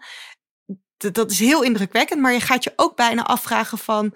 Dat 0.97 1.32
is 1.32 1.39
heel 1.39 1.63
indrukwekkend, 1.63 2.21
maar 2.21 2.34
je 2.34 2.41
gaat 2.41 2.63
je 2.63 2.73
ook 2.75 2.95
bijna 2.95 3.23
afvragen 3.23 3.77
van 3.77 4.13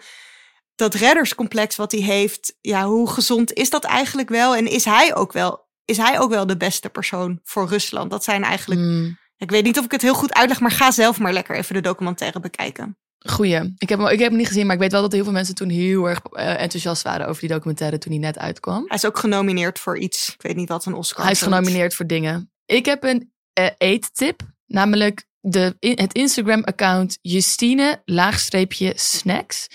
dat 0.76 0.94
redderscomplex 0.94 1.76
wat 1.76 1.92
hij 1.92 2.02
heeft, 2.02 2.58
ja, 2.62 2.86
hoe 2.86 3.10
gezond 3.10 3.54
is 3.54 3.70
dat 3.70 3.84
eigenlijk 3.84 4.30
wel? 4.30 4.56
En 4.56 4.68
is 4.68 4.86
hij 4.86 5.16
ook 5.16 5.34
wel, 5.34 5.68
is 5.86 5.98
hij 5.98 6.20
ook 6.20 6.30
wel 6.30 6.48
de 6.48 6.58
beste 6.58 6.90
persoon 6.90 7.40
voor 7.44 7.68
Rusland? 7.68 8.12
Dat 8.12 8.24
zijn 8.24 8.44
eigenlijk. 8.44 8.82
Hmm. 8.82 9.18
Ik 9.38 9.52
weet 9.52 9.64
niet 9.64 9.78
of 9.80 9.86
ik 9.86 9.92
het 9.92 10.02
heel 10.02 10.14
goed 10.14 10.34
uitleg, 10.34 10.60
maar 10.60 10.72
ga 10.72 10.92
zelf 10.92 11.20
maar 11.20 11.34
lekker 11.34 11.56
even 11.56 11.74
de 11.74 11.82
documentaire 11.82 12.40
bekijken. 12.40 12.98
Goeie. 13.20 13.74
Ik 13.78 13.90
heb, 13.90 14.00
hem, 14.00 14.08
ik 14.08 14.20
heb 14.20 14.30
hem 14.30 14.38
niet 14.38 14.48
gezien, 14.48 14.66
maar 14.66 14.76
ik 14.76 14.82
weet 14.82 14.92
wel 14.92 15.02
dat 15.02 15.12
heel 15.12 15.24
veel 15.24 15.34
mensen 15.34 15.56
toen 15.56 15.70
heel 15.70 16.10
erg 16.10 16.22
uh, 16.32 16.62
enthousiast 16.62 17.04
waren 17.04 17.28
over 17.28 17.42
die 17.42 17.50
documentaire 17.50 17.98
toen 17.98 18.12
hij 18.12 18.22
net 18.22 18.38
uitkwam. 18.38 18.84
Hij 18.88 18.98
is 18.98 19.06
ook 19.06 19.18
genomineerd 19.18 19.80
voor 19.80 19.98
iets. 19.98 20.34
Ik 20.34 20.42
weet 20.42 20.56
niet 20.56 20.70
wat, 20.70 20.86
een 20.86 20.94
Oscar. 20.94 21.24
Hij 21.24 21.32
is 21.32 21.42
genomineerd 21.42 21.96
voor 21.96 22.08
dingen. 22.08 22.52
Ik 22.66 22.86
heb 22.86 23.04
een 23.04 23.32
uh, 23.60 23.70
eettip, 23.78 24.42
namelijk 24.66 25.26
de, 25.40 25.76
het 25.80 26.14
Instagram-account 26.14 27.18
Justine 27.22 28.02
laagstreepje 28.06 28.94
snacks. 28.96 29.68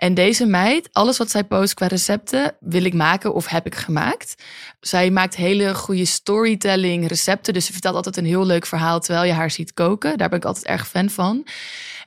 En 0.00 0.14
deze 0.14 0.46
meid, 0.46 0.88
alles 0.92 1.18
wat 1.18 1.30
zij 1.30 1.44
post 1.44 1.74
qua 1.74 1.86
recepten, 1.86 2.54
wil 2.60 2.84
ik 2.84 2.94
maken 2.94 3.34
of 3.34 3.46
heb 3.46 3.66
ik 3.66 3.74
gemaakt. 3.74 4.34
Zij 4.80 5.10
maakt 5.10 5.36
hele 5.36 5.74
goede 5.74 6.04
storytelling 6.04 7.08
recepten. 7.08 7.54
Dus 7.54 7.66
ze 7.66 7.72
vertelt 7.72 7.94
altijd 7.94 8.16
een 8.16 8.24
heel 8.24 8.46
leuk 8.46 8.66
verhaal 8.66 9.00
terwijl 9.00 9.26
je 9.26 9.32
haar 9.32 9.50
ziet 9.50 9.74
koken. 9.74 10.18
Daar 10.18 10.28
ben 10.28 10.38
ik 10.38 10.44
altijd 10.44 10.66
erg 10.66 10.88
fan 10.88 11.10
van. 11.10 11.36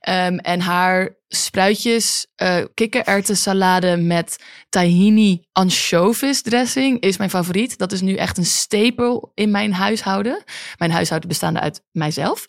Um, 0.10 0.38
en 0.38 0.62
haar 0.62 1.16
spruitjes 1.36 2.28
uh, 2.42 2.64
kikkererwten 2.74 3.38
salade 3.38 3.98
met 3.98 4.44
tahini 4.70 5.46
anchovies 5.52 6.42
dressing 6.42 7.00
is 7.00 7.18
mijn 7.18 7.30
favoriet. 7.30 7.78
Dat 7.78 7.92
is 7.92 8.02
nu 8.02 8.16
echt 8.16 8.38
een 8.38 8.46
stapel 8.46 9.32
in 9.34 9.52
mijn 9.52 9.74
huishouden. 9.74 10.44
Mijn 10.78 10.92
huishouden 10.92 11.30
bestaande 11.30 11.60
uit 11.60 11.84
mijzelf. 11.92 12.46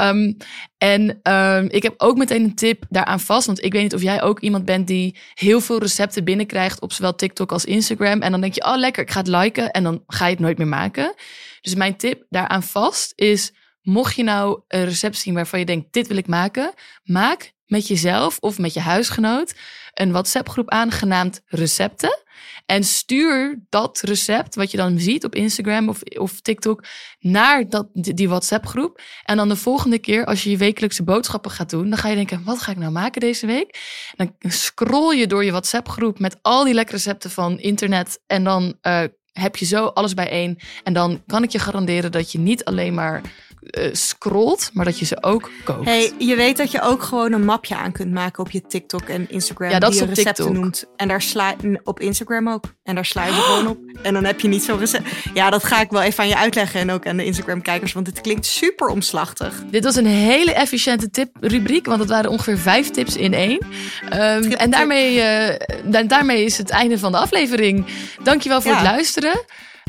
Um, 0.00 0.36
en 0.78 1.20
um, 1.32 1.68
ik 1.70 1.82
heb 1.82 1.94
ook 1.96 2.16
meteen 2.16 2.44
een 2.44 2.54
tip 2.54 2.84
daaraan 2.88 3.20
vast. 3.20 3.46
Want 3.46 3.64
ik 3.64 3.72
weet 3.72 3.82
niet 3.82 3.94
of 3.94 4.02
jij 4.02 4.22
ook 4.22 4.40
iemand 4.40 4.64
bent 4.64 4.86
die 4.86 5.16
heel 5.34 5.60
veel 5.60 5.78
recepten 5.78 6.24
binnenkrijgt 6.24 6.80
op 6.80 6.92
zowel 6.92 7.14
TikTok 7.14 7.52
als 7.52 7.64
Instagram. 7.64 8.20
En 8.20 8.30
dan 8.30 8.40
denk 8.40 8.54
je, 8.54 8.64
oh 8.64 8.76
lekker, 8.76 9.02
ik 9.02 9.10
ga 9.10 9.18
het 9.18 9.28
liken. 9.28 9.70
En 9.70 9.82
dan 9.82 10.02
ga 10.06 10.24
je 10.24 10.32
het 10.32 10.40
nooit 10.40 10.58
meer 10.58 10.68
maken. 10.68 11.14
Dus 11.60 11.74
mijn 11.74 11.96
tip 11.96 12.26
daaraan 12.28 12.62
vast 12.62 13.12
is 13.14 13.52
Mocht 13.82 14.14
je 14.14 14.22
nou 14.22 14.60
een 14.68 14.84
recept 14.84 15.16
zien 15.16 15.34
waarvan 15.34 15.58
je 15.58 15.64
denkt, 15.64 15.92
dit 15.92 16.06
wil 16.06 16.16
ik 16.16 16.26
maken, 16.26 16.72
maak 17.02 17.52
met 17.70 17.86
jezelf 17.88 18.38
of 18.40 18.58
met 18.58 18.72
je 18.72 18.80
huisgenoot 18.80 19.54
een 19.94 20.12
WhatsApp-groep 20.12 20.70
aangenaamd 20.70 21.40
recepten. 21.46 22.18
En 22.66 22.84
stuur 22.84 23.60
dat 23.68 24.00
recept, 24.00 24.54
wat 24.54 24.70
je 24.70 24.76
dan 24.76 24.98
ziet 24.98 25.24
op 25.24 25.34
Instagram 25.34 25.88
of, 25.88 26.02
of 26.02 26.40
TikTok, 26.40 26.84
naar 27.20 27.68
dat, 27.68 27.88
die 27.92 28.28
WhatsApp-groep. 28.28 29.00
En 29.24 29.36
dan 29.36 29.48
de 29.48 29.56
volgende 29.56 29.98
keer, 29.98 30.24
als 30.24 30.42
je 30.42 30.50
je 30.50 30.56
wekelijkse 30.56 31.02
boodschappen 31.02 31.50
gaat 31.50 31.70
doen, 31.70 31.88
dan 31.88 31.98
ga 31.98 32.08
je 32.08 32.14
denken: 32.14 32.44
wat 32.44 32.62
ga 32.62 32.70
ik 32.70 32.78
nou 32.78 32.92
maken 32.92 33.20
deze 33.20 33.46
week? 33.46 33.78
dan 34.16 34.34
scroll 34.40 35.16
je 35.16 35.26
door 35.26 35.44
je 35.44 35.50
WhatsApp-groep 35.50 36.18
met 36.18 36.36
al 36.42 36.64
die 36.64 36.74
lekkere 36.74 36.96
recepten 36.96 37.30
van 37.30 37.58
internet. 37.58 38.20
En 38.26 38.44
dan 38.44 38.74
uh, 38.82 39.02
heb 39.32 39.56
je 39.56 39.64
zo 39.64 39.86
alles 39.86 40.14
bijeen. 40.14 40.58
En 40.84 40.92
dan 40.92 41.22
kan 41.26 41.42
ik 41.42 41.50
je 41.50 41.58
garanderen 41.58 42.12
dat 42.12 42.32
je 42.32 42.38
niet 42.38 42.64
alleen 42.64 42.94
maar 42.94 43.22
uh, 43.60 43.88
scrolt, 43.92 44.70
maar 44.72 44.84
dat 44.84 44.98
je 44.98 45.04
ze 45.04 45.22
ook 45.22 45.50
koopt. 45.64 45.84
Hey, 45.84 46.12
je 46.18 46.36
weet 46.36 46.56
dat 46.56 46.70
je 46.70 46.80
ook 46.80 47.02
gewoon 47.02 47.32
een 47.32 47.44
mapje 47.44 47.76
aan 47.76 47.92
kunt 47.92 48.12
maken 48.12 48.44
op 48.44 48.50
je 48.50 48.66
TikTok 48.66 49.02
en 49.02 49.30
Instagram. 49.30 49.70
Ja, 49.70 49.78
dat 49.78 49.92
die 49.92 50.00
je 50.00 50.06
recepten 50.06 50.34
TikTok. 50.34 50.54
noemt. 50.54 50.84
En 50.96 51.08
daar 51.08 51.22
sla 51.22 51.54
op 51.84 52.00
Instagram 52.00 52.48
ook. 52.48 52.64
En 52.82 52.94
daar 52.94 53.04
sla 53.04 53.26
je 53.26 53.32
gewoon 53.32 53.66
op. 53.66 53.78
En 54.02 54.14
dan 54.14 54.24
heb 54.24 54.40
je 54.40 54.48
niet 54.48 54.62
zo'n 54.62 54.78
recept. 54.78 55.08
Ja, 55.34 55.50
dat 55.50 55.64
ga 55.64 55.80
ik 55.80 55.90
wel 55.90 56.02
even 56.02 56.22
aan 56.22 56.28
je 56.28 56.36
uitleggen. 56.36 56.80
En 56.80 56.90
ook 56.90 57.06
aan 57.06 57.16
de 57.16 57.24
Instagram-kijkers, 57.24 57.92
want 57.92 58.06
het 58.06 58.20
klinkt 58.20 58.46
super 58.46 58.86
omslachtig. 58.86 59.62
Dit 59.70 59.84
was 59.84 59.96
een 59.96 60.06
hele 60.06 60.52
efficiënte 60.52 61.10
tip-rubriek, 61.10 61.86
want 61.86 62.00
het 62.00 62.08
waren 62.08 62.30
ongeveer 62.30 62.58
vijf 62.58 62.90
tips 62.90 63.16
in 63.16 63.34
één. 63.34 63.66
Um, 64.12 64.52
en 64.52 64.70
daarmee, 64.70 65.16
uh, 65.16 66.08
daarmee 66.08 66.44
is 66.44 66.58
het 66.58 66.70
einde 66.70 66.98
van 66.98 67.12
de 67.12 67.18
aflevering. 67.18 67.86
Dankjewel 68.22 68.60
voor 68.60 68.70
ja. 68.70 68.76
het 68.76 68.86
luisteren. 68.86 69.44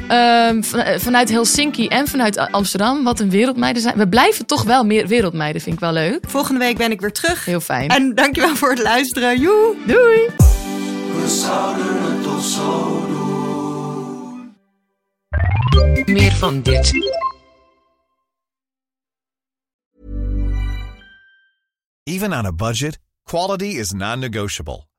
Um, 0.09 0.63
vanuit 0.99 1.29
Helsinki 1.29 1.87
en 1.87 2.07
vanuit 2.07 2.37
Amsterdam. 2.37 3.03
Wat 3.03 3.19
een 3.19 3.29
wereldmeiden 3.29 3.81
zijn. 3.81 3.97
We 3.97 4.07
blijven 4.07 4.45
toch 4.45 4.63
wel 4.63 4.83
meer 4.85 5.07
wereldmeiden, 5.07 5.61
vind 5.61 5.75
ik 5.75 5.81
wel 5.81 5.93
leuk. 5.93 6.19
Volgende 6.27 6.59
week 6.59 6.77
ben 6.77 6.91
ik 6.91 7.01
weer 7.01 7.11
terug. 7.11 7.45
Heel 7.45 7.59
fijn. 7.59 7.89
En 7.89 8.15
dankjewel 8.15 8.55
voor 8.55 8.69
het 8.69 8.81
luisteren. 8.81 9.39
Joe. 9.39 9.75
Doei. 9.85 10.27
We 11.21 11.27
zouden 11.27 12.03
het 12.03 12.23
toch 12.23 12.43
zo 12.43 13.05
doen. 13.07 14.55
Meer 16.05 16.31
van 16.31 16.61
dit. 16.61 16.91
Even 22.03 22.33
on 22.33 22.45
a 22.45 22.53
budget, 22.53 22.99
quality 23.23 23.65
is 23.65 23.91
non-negotiable. 23.91 24.89